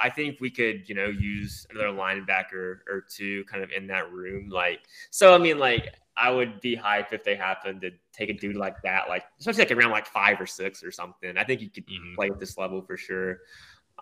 I 0.00 0.10
think 0.10 0.40
we 0.40 0.50
could, 0.50 0.88
you 0.88 0.94
know, 0.94 1.06
use 1.06 1.66
another 1.70 1.88
linebacker 1.88 2.80
or 2.88 3.04
two 3.08 3.44
kind 3.44 3.62
of 3.62 3.70
in 3.70 3.86
that 3.88 4.10
room. 4.12 4.48
Like, 4.48 4.80
so 5.10 5.34
I 5.34 5.38
mean, 5.38 5.58
like, 5.58 5.94
I 6.16 6.30
would 6.30 6.60
be 6.60 6.76
hyped 6.76 7.12
if 7.12 7.24
they 7.24 7.34
happened 7.34 7.80
to 7.82 7.90
take 8.12 8.28
a 8.28 8.34
dude 8.34 8.56
like 8.56 8.82
that, 8.82 9.08
like, 9.08 9.24
especially 9.38 9.64
like 9.64 9.72
around 9.72 9.90
like 9.90 10.06
five 10.06 10.40
or 10.40 10.46
six 10.46 10.84
or 10.84 10.90
something. 10.90 11.36
I 11.38 11.44
think 11.44 11.60
he 11.60 11.68
could 11.68 11.86
Mhm. 11.86 12.14
play 12.14 12.28
at 12.28 12.38
this 12.38 12.58
level 12.58 12.82
for 12.82 12.96
sure. 12.96 13.40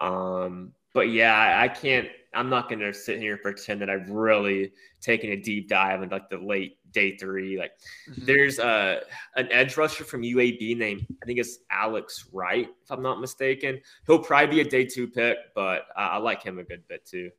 Um, 0.00 0.72
but 0.94 1.10
yeah, 1.10 1.34
I, 1.34 1.64
I 1.64 1.68
can't. 1.68 2.08
I'm 2.34 2.50
not 2.50 2.68
going 2.68 2.80
to 2.80 2.92
sit 2.92 3.18
here 3.18 3.34
and 3.34 3.42
pretend 3.42 3.80
that 3.80 3.88
I've 3.90 4.10
really 4.10 4.72
taken 5.00 5.30
a 5.30 5.36
deep 5.36 5.68
dive 5.68 6.02
into 6.02 6.14
like 6.14 6.28
the 6.28 6.38
late 6.38 6.78
day 6.92 7.16
three. 7.16 7.58
Like, 7.58 7.72
Mhm. 8.08 8.26
there's 8.26 8.58
uh, 8.58 9.00
an 9.36 9.48
edge 9.50 9.76
rusher 9.76 10.04
from 10.04 10.22
UAB 10.22 10.76
named 10.76 11.06
I 11.22 11.26
think 11.26 11.38
it's 11.38 11.58
Alex 11.70 12.26
Wright, 12.32 12.68
if 12.82 12.90
I'm 12.90 13.02
not 13.02 13.20
mistaken. 13.20 13.80
He'll 14.06 14.18
probably 14.18 14.56
be 14.56 14.60
a 14.60 14.70
day 14.70 14.84
two 14.84 15.08
pick, 15.08 15.38
but 15.54 15.86
I, 15.96 16.08
I 16.08 16.16
like 16.18 16.42
him 16.42 16.58
a 16.58 16.64
good 16.64 16.86
bit 16.88 17.06
too. 17.06 17.30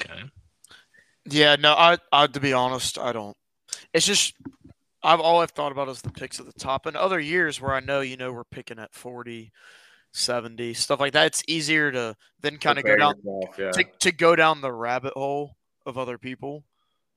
Okay. 0.00 0.22
Yeah, 1.26 1.56
no, 1.56 1.74
I, 1.74 1.98
I 2.12 2.26
to 2.26 2.40
be 2.40 2.52
honest, 2.52 2.98
I 2.98 3.12
don't. 3.12 3.36
It's 3.92 4.06
just 4.06 4.34
I've 5.02 5.20
all 5.20 5.40
I've 5.40 5.50
thought 5.50 5.72
about 5.72 5.88
is 5.88 6.02
the 6.02 6.10
picks 6.10 6.40
at 6.40 6.46
the 6.46 6.52
top. 6.52 6.86
And 6.86 6.96
other 6.96 7.20
years 7.20 7.60
where 7.60 7.72
I 7.72 7.80
know, 7.80 8.00
you 8.00 8.16
know, 8.16 8.32
we're 8.32 8.44
picking 8.44 8.78
at 8.78 8.94
40, 8.94 9.50
70, 10.12 10.74
stuff 10.74 11.00
like 11.00 11.12
that, 11.12 11.26
it's 11.26 11.42
easier 11.46 11.92
to 11.92 12.16
then 12.40 12.58
kind 12.58 12.78
of 12.78 12.84
go 12.84 12.96
down 12.96 13.14
yourself, 13.22 13.58
yeah. 13.58 13.70
to, 13.70 13.84
to 14.00 14.12
go 14.12 14.34
down 14.34 14.60
the 14.60 14.72
rabbit 14.72 15.14
hole 15.14 15.56
of 15.86 15.98
other 15.98 16.18
people. 16.18 16.64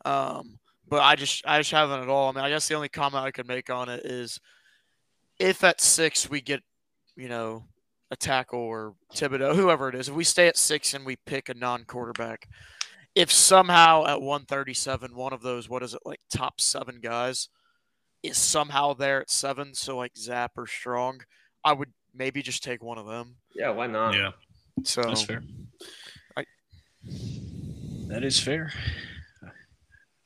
Um, 0.06 0.60
but 0.88 1.02
I 1.02 1.16
just 1.16 1.46
I 1.46 1.60
just 1.60 1.72
haven't 1.72 2.02
at 2.02 2.10
all. 2.10 2.30
I 2.30 2.32
mean, 2.34 2.44
I 2.44 2.50
guess 2.50 2.68
the 2.68 2.76
only 2.76 2.90
comment 2.90 3.24
I 3.24 3.32
could 3.32 3.48
make 3.48 3.70
on 3.70 3.90
it 3.90 4.06
is 4.06 4.40
if 5.40 5.64
at 5.64 5.82
six 5.82 6.30
we 6.30 6.42
get, 6.42 6.62
you 7.16 7.30
know, 7.30 7.64
a 8.12 8.16
tackle 8.16 8.60
or 8.60 8.94
Thibodeaux, 9.14 9.56
whoever 9.56 9.90
it 9.90 9.96
is, 9.96 10.10
if 10.10 10.16
we 10.16 10.24
stay 10.24 10.48
at 10.48 10.58
six 10.58 10.94
and 10.94 11.06
we 11.06 11.16
pick 11.16 11.50
a 11.50 11.54
non-quarterback, 11.54 12.48
if 13.16 13.32
somehow 13.32 14.06
at 14.06 14.22
137, 14.22 15.16
one 15.16 15.34
of 15.34 15.42
those, 15.42 15.70
what 15.70 15.84
is 15.84 15.94
it, 15.94 16.02
like 16.06 16.20
top 16.32 16.60
seven 16.60 17.00
guys 17.02 17.50
is 18.22 18.38
somehow 18.38 18.94
there 18.94 19.22
at 19.22 19.30
seven, 19.30 19.74
so 19.74 19.98
like 19.98 20.14
Zappe 20.14 20.50
or 20.58 20.68
Strong, 20.68 21.22
I 21.64 21.74
would 21.74 21.92
maybe 22.14 22.42
just 22.42 22.64
take 22.64 22.84
one 22.84 22.98
of 22.98 23.06
them. 23.06 23.36
yeah, 23.56 23.70
why 23.70 23.88
not? 23.88 24.14
Yeah, 24.16 24.32
So 24.84 25.02
that's 25.02 25.24
fair. 25.24 25.44
I- 26.38 26.46
That 28.08 28.24
is 28.24 28.40
fair. 28.40 28.72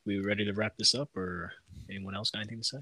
We 0.05 0.19
ready 0.19 0.45
to 0.45 0.53
wrap 0.53 0.77
this 0.77 0.95
up, 0.95 1.15
or 1.17 1.51
anyone 1.89 2.15
else 2.15 2.31
got 2.31 2.39
anything 2.39 2.59
to 2.61 2.63
say? 2.63 2.77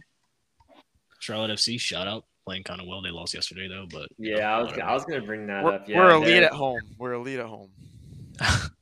Charlotte 1.19 1.51
FC, 1.51 1.79
shout 1.79 2.07
out, 2.07 2.25
playing 2.45 2.63
kind 2.63 2.79
of 2.79 2.87
well. 2.87 3.01
They 3.01 3.09
lost 3.09 3.33
yesterday 3.33 3.67
though, 3.67 3.87
but 3.91 4.09
you 4.17 4.33
know, 4.33 4.37
Yeah, 4.39 4.55
I 4.55 4.59
was 4.59 4.67
whatever. 4.71 4.89
I 4.89 4.93
was 4.93 5.05
gonna 5.05 5.21
bring 5.25 5.47
that 5.47 5.63
we're, 5.63 5.73
up. 5.73 5.87
Yeah, 5.89 5.97
we're 5.97 6.11
elite 6.11 6.27
they're- 6.27 6.43
at 6.43 6.51
home. 6.53 6.81
We're 6.99 7.13
elite 7.13 7.39
at 7.39 7.45
home. 7.47 7.71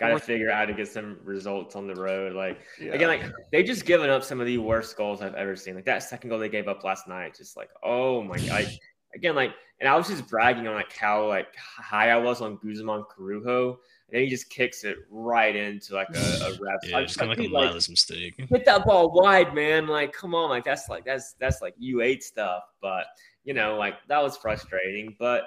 Got 0.00 0.08
to 0.08 0.18
figure 0.18 0.50
out 0.50 0.58
how 0.58 0.64
to 0.64 0.72
get 0.72 0.88
some 0.88 1.18
results 1.22 1.76
on 1.76 1.86
the 1.86 1.94
road. 1.94 2.34
Like 2.34 2.60
Yeah. 2.80 2.92
again, 2.92 3.08
like 3.08 3.22
they 3.52 3.62
just 3.62 3.84
given 3.84 4.08
up 4.10 4.24
some 4.24 4.40
of 4.40 4.46
the 4.46 4.58
worst 4.58 4.96
goals 4.96 5.20
I've 5.22 5.34
ever 5.34 5.54
seen. 5.54 5.74
Like 5.74 5.84
that 5.84 6.02
second 6.02 6.30
goal 6.30 6.38
they 6.38 6.48
gave 6.48 6.68
up 6.68 6.82
last 6.84 7.06
night, 7.06 7.34
just 7.36 7.56
like 7.56 7.68
oh 7.82 8.22
my 8.22 8.38
god. 8.38 8.66
again, 9.14 9.34
like 9.34 9.52
and 9.80 9.88
I 9.88 9.96
was 9.96 10.08
just 10.08 10.26
bragging 10.28 10.66
on 10.68 10.74
like 10.74 10.92
how 10.94 11.26
like 11.28 11.54
high 11.56 12.10
I 12.10 12.16
was 12.16 12.40
on 12.40 12.58
Guzman 12.62 13.04
Corujo, 13.10 13.68
and 13.70 13.78
then 14.10 14.22
he 14.22 14.28
just 14.28 14.50
kicks 14.50 14.84
it 14.84 14.96
right 15.10 15.54
into 15.56 15.94
like 15.94 16.08
a, 16.14 16.18
a 16.18 16.50
ref. 16.60 16.80
yeah, 16.84 17.02
just 17.02 17.18
kind 17.18 17.30
of 17.32 17.38
like 17.38 17.46
a 17.46 17.50
dude, 17.50 17.52
like, 17.52 17.74
mistake. 17.74 18.34
hit 18.36 18.64
that 18.66 18.84
ball 18.84 19.10
wide, 19.10 19.54
man. 19.54 19.86
Like, 19.86 20.12
come 20.12 20.34
on, 20.34 20.50
like 20.50 20.64
that's 20.64 20.88
like 20.88 21.04
that's 21.04 21.34
that's 21.40 21.62
like 21.62 21.74
U 21.78 22.00
eight 22.02 22.22
stuff. 22.22 22.62
But 22.82 23.04
you 23.44 23.54
know, 23.54 23.76
like 23.76 23.94
that 24.08 24.22
was 24.22 24.36
frustrating. 24.36 25.16
But 25.18 25.44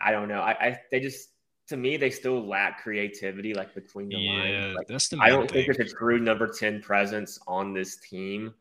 I 0.00 0.10
don't 0.10 0.28
know. 0.28 0.40
I, 0.40 0.50
I 0.52 0.80
they 0.90 1.00
just 1.00 1.28
to 1.70 1.76
me 1.76 1.96
they 1.96 2.10
still 2.10 2.46
lack 2.46 2.82
creativity, 2.82 3.54
like 3.54 3.74
between 3.74 4.08
the 4.08 4.16
Yeah, 4.16 4.32
lines. 4.32 4.76
Like 4.76 4.88
that's 4.88 5.08
the. 5.08 5.18
I 5.20 5.28
don't 5.30 5.50
think 5.50 5.66
thing. 5.66 5.74
there's 5.76 5.92
a 5.92 5.96
true 5.96 6.18
number 6.18 6.46
ten 6.46 6.82
presence 6.82 7.38
on 7.46 7.72
this 7.72 7.96
team. 7.96 8.52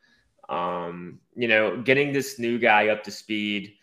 Um, 0.47 1.19
you 1.35 1.47
know, 1.47 1.81
getting 1.81 2.13
this 2.13 2.39
new 2.39 2.57
guy 2.57 2.87
up 2.87 3.03
to 3.03 3.11
speed. 3.11 3.73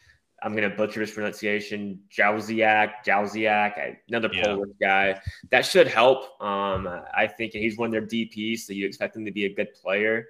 I'm 0.43 0.55
gonna 0.55 0.71
butcher 0.71 1.01
his 1.01 1.11
pronunciation. 1.11 2.01
Jóźwiak, 2.11 3.05
Jóźwiak, 3.05 3.97
another 4.09 4.31
Yeah. 4.33 4.43
Polish 4.45 4.77
guy. 4.81 5.21
That 5.51 5.63
should 5.67 5.89
help. 5.89 6.41
Um, 6.41 6.87
I 7.15 7.27
think 7.27 7.53
he's 7.53 7.77
one 7.77 7.87
of 7.89 7.93
their 7.93 8.07
DPs, 8.07 8.61
so 8.61 8.73
you 8.73 8.87
expect 8.87 9.17
him 9.17 9.25
to 9.25 9.33
be 9.33 9.47
a 9.47 9.55
good 9.55 9.73
player. 9.75 10.27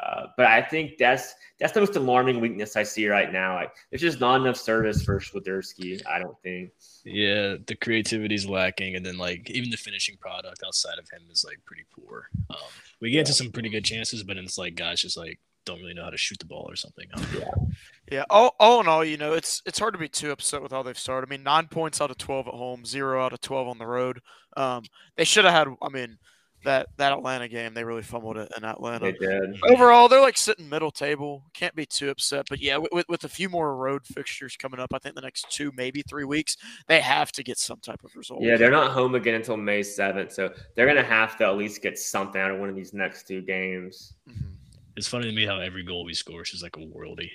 Uh, 0.00 0.26
but 0.36 0.46
I 0.46 0.62
think 0.62 0.96
that's 0.96 1.34
that's 1.58 1.72
the 1.72 1.80
most 1.80 1.96
alarming 1.96 2.40
weakness 2.40 2.76
I 2.76 2.84
see 2.84 3.08
right 3.08 3.32
now. 3.32 3.56
Like, 3.56 3.72
there's 3.90 4.00
just 4.00 4.20
not 4.20 4.40
enough 4.40 4.56
service 4.56 5.02
for 5.02 5.18
Swiderski. 5.18 6.00
I 6.06 6.20
don't 6.20 6.36
think. 6.42 6.70
Yeah, 7.04 7.56
the 7.66 7.74
creativity 7.74 8.34
is 8.34 8.48
lacking, 8.48 8.94
and 8.94 9.04
then 9.04 9.18
like 9.18 9.50
even 9.50 9.70
the 9.70 9.76
finishing 9.76 10.16
product 10.18 10.62
outside 10.64 10.98
of 10.98 11.08
him 11.10 11.22
is 11.30 11.44
like 11.44 11.58
pretty 11.64 11.84
poor. 11.98 12.28
Um, 12.50 12.56
we 13.00 13.10
get 13.10 13.20
into 13.20 13.32
some 13.32 13.50
pretty 13.50 13.70
good 13.70 13.84
chances, 13.84 14.22
but 14.22 14.36
it's 14.36 14.58
like 14.58 14.76
guys 14.76 15.02
just 15.02 15.16
like 15.16 15.40
don't 15.64 15.80
really 15.80 15.94
know 15.94 16.04
how 16.04 16.10
to 16.10 16.16
shoot 16.16 16.38
the 16.38 16.46
ball 16.46 16.66
or 16.68 16.76
something. 16.76 17.06
Um, 17.14 17.24
Yeah, 18.10 18.24
all, 18.30 18.56
all 18.58 18.80
in 18.80 18.88
all, 18.88 19.04
you 19.04 19.18
know, 19.18 19.34
it's 19.34 19.62
it's 19.66 19.78
hard 19.78 19.92
to 19.92 19.98
be 19.98 20.08
too 20.08 20.30
upset 20.30 20.62
with 20.62 20.72
how 20.72 20.82
they've 20.82 20.98
started. 20.98 21.28
I 21.28 21.30
mean, 21.30 21.42
nine 21.42 21.66
points 21.66 22.00
out 22.00 22.10
of 22.10 22.16
twelve 22.16 22.48
at 22.48 22.54
home, 22.54 22.86
zero 22.86 23.22
out 23.22 23.32
of 23.32 23.40
twelve 23.40 23.68
on 23.68 23.78
the 23.78 23.86
road. 23.86 24.20
Um, 24.56 24.84
they 25.16 25.24
should 25.24 25.44
have 25.44 25.52
had. 25.52 25.68
I 25.82 25.88
mean, 25.90 26.18
that 26.64 26.88
that 26.96 27.12
Atlanta 27.12 27.48
game, 27.48 27.74
they 27.74 27.84
really 27.84 28.02
fumbled 28.02 28.36
it 28.36 28.50
in 28.56 28.64
Atlanta. 28.64 29.06
They 29.06 29.12
did. 29.12 29.60
Overall, 29.64 30.08
they're 30.08 30.20
like 30.20 30.36
sitting 30.36 30.68
middle 30.68 30.90
table. 30.90 31.44
Can't 31.54 31.74
be 31.74 31.86
too 31.86 32.10
upset. 32.10 32.46
But 32.48 32.60
yeah, 32.60 32.78
with, 32.78 33.08
with 33.08 33.24
a 33.24 33.28
few 33.28 33.48
more 33.48 33.76
road 33.76 34.06
fixtures 34.06 34.56
coming 34.56 34.80
up, 34.80 34.92
I 34.92 34.98
think 34.98 35.14
the 35.14 35.20
next 35.20 35.50
two, 35.50 35.72
maybe 35.76 36.02
three 36.02 36.24
weeks, 36.24 36.56
they 36.86 37.00
have 37.00 37.32
to 37.32 37.42
get 37.42 37.58
some 37.58 37.78
type 37.78 38.02
of 38.04 38.14
result. 38.16 38.42
Yeah, 38.42 38.56
they're 38.56 38.70
not 38.70 38.92
home 38.92 39.14
again 39.14 39.34
until 39.34 39.56
May 39.56 39.80
7th, 39.80 40.32
so 40.32 40.52
they're 40.74 40.86
gonna 40.86 41.02
have 41.02 41.36
to 41.38 41.44
at 41.46 41.56
least 41.56 41.82
get 41.82 41.98
something 41.98 42.40
out 42.40 42.50
of 42.50 42.58
one 42.58 42.68
of 42.68 42.74
these 42.74 42.92
next 42.92 43.26
two 43.26 43.40
games. 43.42 44.14
Mhm. 44.28 44.52
It's 44.96 45.06
funny 45.06 45.26
to 45.26 45.32
me 45.32 45.46
how 45.46 45.60
every 45.60 45.84
goal 45.84 46.04
we 46.04 46.12
score 46.12 46.42
is 46.42 46.50
just 46.50 46.62
like 46.62 46.76
a 46.76 46.80
worldy. 46.80 47.30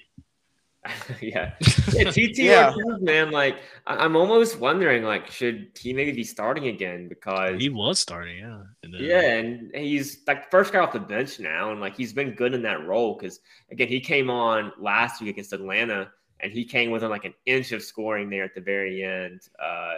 yeah. 1.21 1.53
Yeah, 1.93 2.09
Titi 2.11 2.43
Yeah. 2.43 2.73
Ortiz, 2.73 3.01
man, 3.01 3.31
like 3.31 3.57
I- 3.85 3.97
I'm 4.03 4.15
almost 4.15 4.59
wondering, 4.59 5.03
like, 5.03 5.27
should 5.27 5.71
he 5.79 5.93
maybe 5.93 6.11
be 6.11 6.23
starting 6.23 6.67
again? 6.67 7.07
Because 7.07 7.61
He 7.61 7.69
was 7.69 7.99
starting, 7.99 8.37
yeah. 8.39 8.63
And 8.83 8.93
then, 8.93 9.01
yeah, 9.03 9.21
and 9.21 9.75
he's 9.75 10.19
like 10.27 10.49
first 10.49 10.73
guy 10.73 10.79
off 10.79 10.91
the 10.93 10.99
bench 10.99 11.39
now, 11.39 11.71
and 11.71 11.79
like 11.79 11.95
he's 11.95 12.13
been 12.13 12.31
good 12.31 12.53
in 12.53 12.61
that 12.63 12.85
role. 12.85 13.15
Because 13.15 13.39
again, 13.71 13.87
he 13.87 13.99
came 13.99 14.29
on 14.29 14.71
last 14.79 15.21
week 15.21 15.29
against 15.31 15.53
Atlanta, 15.53 16.09
and 16.39 16.51
he 16.51 16.65
came 16.65 16.91
within 16.91 17.09
like 17.09 17.25
an 17.25 17.33
inch 17.45 17.71
of 17.71 17.83
scoring 17.83 18.29
there 18.29 18.43
at 18.43 18.55
the 18.55 18.61
very 18.61 19.03
end. 19.03 19.41
Uh, 19.63 19.97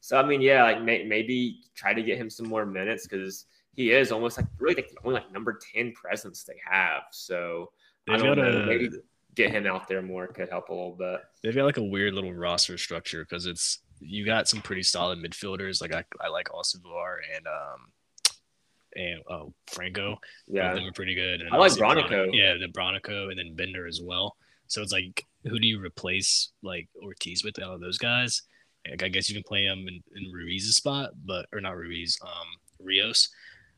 so 0.00 0.16
I 0.18 0.24
mean, 0.24 0.40
yeah, 0.40 0.62
like 0.62 0.82
may- 0.82 1.04
maybe 1.04 1.60
try 1.74 1.92
to 1.94 2.02
get 2.02 2.18
him 2.18 2.30
some 2.30 2.48
more 2.48 2.64
minutes 2.66 3.06
because 3.06 3.46
he 3.74 3.90
is 3.92 4.12
almost 4.12 4.36
like 4.36 4.46
really 4.58 4.76
like 4.76 4.90
the 4.90 4.98
only 5.04 5.20
like 5.20 5.32
number 5.32 5.58
ten 5.74 5.92
presence 5.92 6.44
they 6.44 6.60
have. 6.70 7.02
So 7.10 7.72
I 8.08 8.12
They've 8.16 8.24
don't 8.24 8.36
got 8.36 8.42
know, 8.52 8.62
a 8.62 8.66
maybe 8.66 8.88
get 9.34 9.50
him 9.50 9.66
out 9.66 9.88
there 9.88 10.02
more 10.02 10.26
could 10.26 10.48
help 10.48 10.68
a 10.68 10.74
little 10.74 10.96
bit. 10.96 11.20
they've 11.42 11.54
got 11.54 11.64
like 11.64 11.76
a 11.78 11.82
weird 11.82 12.14
little 12.14 12.32
roster 12.32 12.76
structure 12.78 13.24
because 13.24 13.46
it's 13.46 13.80
you 14.00 14.26
got 14.26 14.48
some 14.48 14.60
pretty 14.60 14.82
solid 14.82 15.18
midfielders. 15.18 15.80
Like 15.80 15.94
I, 15.94 16.04
I 16.20 16.28
like 16.28 16.48
Alcivar 16.48 17.16
and 17.36 17.46
um 17.46 17.92
and 18.94 19.22
oh 19.30 19.54
Franco. 19.68 20.18
Yeah, 20.46 20.74
them 20.74 20.86
are 20.86 20.92
pretty 20.92 21.14
good. 21.14 21.40
And 21.40 21.50
I 21.52 21.56
like 21.56 21.72
Bronico. 21.72 22.28
Yeah, 22.32 22.54
the 22.54 22.68
Bronico 22.68 23.30
and 23.30 23.38
then 23.38 23.54
Bender 23.54 23.86
as 23.86 24.00
well. 24.02 24.36
So 24.66 24.82
it's 24.82 24.92
like, 24.92 25.26
who 25.44 25.58
do 25.58 25.66
you 25.66 25.80
replace 25.82 26.52
like 26.62 26.88
Ortiz 27.02 27.44
with 27.44 27.60
out 27.62 27.74
of 27.74 27.80
those 27.80 27.98
guys? 27.98 28.42
Like, 28.88 29.02
I 29.02 29.08
guess 29.08 29.28
you 29.28 29.34
can 29.34 29.44
play 29.44 29.64
him 29.64 29.86
in, 29.86 30.02
in 30.16 30.32
Ruiz's 30.32 30.76
spot, 30.76 31.10
but 31.24 31.46
or 31.52 31.60
not 31.60 31.76
Ruiz, 31.76 32.18
um, 32.22 32.48
Rios, 32.80 33.28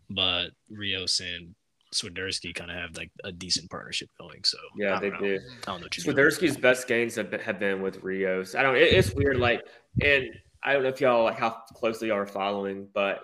but 0.08 0.48
Rios 0.70 1.20
and 1.20 1.54
Swiderski 1.94 2.54
kind 2.54 2.70
of 2.70 2.76
have 2.76 2.96
like 2.96 3.10
a 3.24 3.32
decent 3.32 3.70
partnership 3.70 4.08
going. 4.18 4.42
So 4.44 4.58
yeah, 4.76 4.98
they 5.00 5.10
know. 5.10 5.18
do. 5.18 5.34
I 5.36 5.66
don't 5.66 5.80
know. 5.80 5.86
what 5.86 5.96
you 5.96 6.02
do. 6.02 6.12
Swiderski's 6.12 6.56
best 6.56 6.86
games 6.88 7.14
have 7.14 7.30
been, 7.30 7.40
have 7.40 7.58
been 7.58 7.80
with 7.82 8.02
Rios. 8.02 8.54
I 8.54 8.62
don't. 8.62 8.76
It, 8.76 8.92
it's 8.92 9.14
weird. 9.14 9.38
Like, 9.38 9.62
and 10.02 10.26
I 10.62 10.72
don't 10.72 10.82
know 10.82 10.88
if 10.88 11.00
y'all 11.00 11.24
like 11.24 11.38
how 11.38 11.50
closely 11.74 12.08
y'all 12.08 12.18
are 12.18 12.26
following, 12.26 12.88
but 12.92 13.22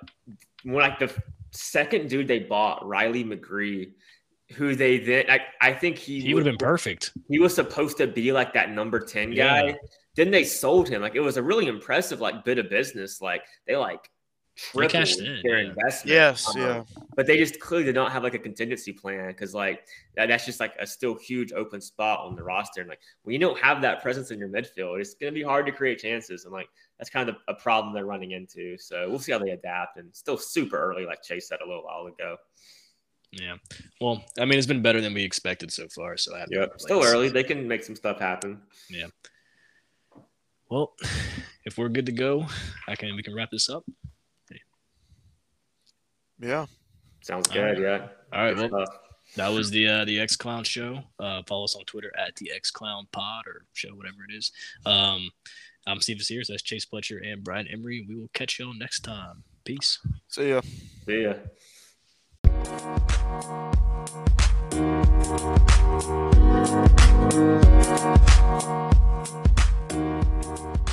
when 0.62 0.76
like 0.76 0.98
the 0.98 1.12
second 1.52 2.08
dude 2.08 2.28
they 2.28 2.40
bought, 2.40 2.86
Riley 2.86 3.24
McGree, 3.24 3.92
who 4.54 4.74
they 4.74 4.98
then 4.98 5.24
I, 5.28 5.40
I 5.60 5.72
think 5.72 5.96
he 5.98 6.20
He 6.20 6.34
would 6.34 6.46
have 6.46 6.58
been 6.58 6.66
perfect. 6.66 7.12
he 7.28 7.38
was 7.38 7.54
supposed 7.54 7.96
to 7.98 8.06
be 8.06 8.32
like 8.32 8.52
that 8.54 8.70
number 8.70 9.00
10 9.00 9.30
guy. 9.34 9.64
Yeah. 9.64 9.74
Then 10.16 10.30
they 10.30 10.44
sold 10.44 10.88
him. 10.88 11.02
Like 11.02 11.14
it 11.14 11.20
was 11.20 11.36
a 11.36 11.42
really 11.42 11.66
impressive 11.66 12.20
like 12.20 12.44
bit 12.44 12.58
of 12.58 12.68
business. 12.68 13.20
Like 13.20 13.42
they 13.66 13.76
like 13.76 14.10
They 14.74 14.80
tripled 14.80 14.92
cashed 14.92 15.20
in, 15.20 15.40
their 15.42 15.62
yeah. 15.62 15.70
investment. 15.70 16.14
Yes, 16.14 16.48
Um, 16.48 16.60
yeah. 16.60 16.82
But 17.16 17.26
they 17.26 17.36
just 17.36 17.60
clearly 17.60 17.84
did 17.84 17.94
not 17.94 18.12
have 18.12 18.22
like 18.22 18.34
a 18.34 18.38
contingency 18.38 18.92
plan 18.92 19.28
because 19.28 19.54
like 19.54 19.86
that, 20.16 20.26
that's 20.26 20.44
just 20.44 20.60
like 20.60 20.74
a 20.78 20.86
still 20.86 21.14
huge 21.14 21.52
open 21.52 21.80
spot 21.80 22.20
on 22.20 22.36
the 22.36 22.42
roster. 22.42 22.80
And 22.80 22.88
like 22.88 23.00
when 23.22 23.32
you 23.32 23.38
don't 23.38 23.58
have 23.58 23.80
that 23.82 24.02
presence 24.02 24.30
in 24.30 24.38
your 24.38 24.48
midfield, 24.48 25.00
it's 25.00 25.14
gonna 25.14 25.32
be 25.32 25.42
hard 25.42 25.66
to 25.66 25.72
create 25.72 25.98
chances. 25.98 26.44
And 26.44 26.52
like 26.52 26.68
that's 26.98 27.10
kind 27.10 27.28
of 27.28 27.36
a 27.48 27.54
problem 27.54 27.94
they're 27.94 28.06
running 28.06 28.32
into. 28.32 28.76
So 28.78 29.08
we'll 29.08 29.18
see 29.18 29.32
how 29.32 29.38
they 29.38 29.50
adapt. 29.50 29.96
And 29.96 30.14
still 30.14 30.36
super 30.36 30.78
early, 30.78 31.06
like 31.06 31.22
Chase 31.22 31.48
said 31.48 31.60
a 31.64 31.66
little 31.66 31.84
while 31.84 32.06
ago. 32.06 32.36
Yeah. 33.32 33.56
Well, 34.00 34.24
I 34.38 34.44
mean, 34.44 34.58
it's 34.58 34.66
been 34.66 34.82
better 34.82 35.00
than 35.00 35.14
we 35.14 35.22
expected 35.22 35.72
so 35.72 35.88
far. 35.88 36.16
So 36.16 36.34
I 36.34 36.40
have 36.40 36.48
no 36.50 36.60
Yep. 36.60 36.80
Still 36.80 37.02
early. 37.02 37.28
They 37.28 37.44
can 37.44 37.66
make 37.66 37.84
some 37.84 37.96
stuff 37.96 38.18
happen. 38.18 38.60
Yeah. 38.88 39.06
Well, 40.68 40.94
if 41.64 41.78
we're 41.78 41.88
good 41.88 42.06
to 42.06 42.12
go, 42.12 42.46
I 42.88 42.96
can 42.96 43.14
we 43.16 43.22
can 43.22 43.34
wrap 43.34 43.50
this 43.50 43.68
up. 43.68 43.84
Yeah. 46.40 46.66
Sounds 47.22 47.48
All 47.48 47.54
good. 47.54 47.60
right. 47.62 47.78
Yeah. 47.78 48.08
All 48.32 48.44
right. 48.44 48.56
Good 48.56 48.70
Well, 48.72 48.86
stuff. 48.86 48.96
that 49.36 49.48
was 49.48 49.70
the 49.70 49.86
uh, 49.86 50.04
the 50.04 50.18
X 50.20 50.36
Clown 50.36 50.64
Show. 50.64 51.00
Uh, 51.18 51.42
follow 51.46 51.64
us 51.64 51.76
on 51.76 51.84
Twitter 51.84 52.12
at 52.18 52.34
the 52.36 52.50
X 52.52 52.70
Clown 52.70 53.06
Pod 53.12 53.46
or 53.46 53.66
show 53.74 53.90
whatever 53.90 54.16
it 54.28 54.34
is. 54.34 54.50
Um, 54.86 55.30
I'm 55.86 56.00
Steve 56.00 56.20
Sears. 56.22 56.48
That's 56.48 56.62
Chase 56.62 56.84
Fletcher 56.84 57.18
and 57.18 57.42
Brian 57.44 57.66
Emery. 57.68 58.04
We 58.08 58.16
will 58.16 58.30
catch 58.32 58.58
y'all 58.58 58.74
next 58.74 59.00
time. 59.00 59.44
Peace. 59.64 59.98
See 60.28 60.50
ya. 60.50 60.60
See 61.06 61.22
ya. 61.22 61.34
Thank 69.92 70.89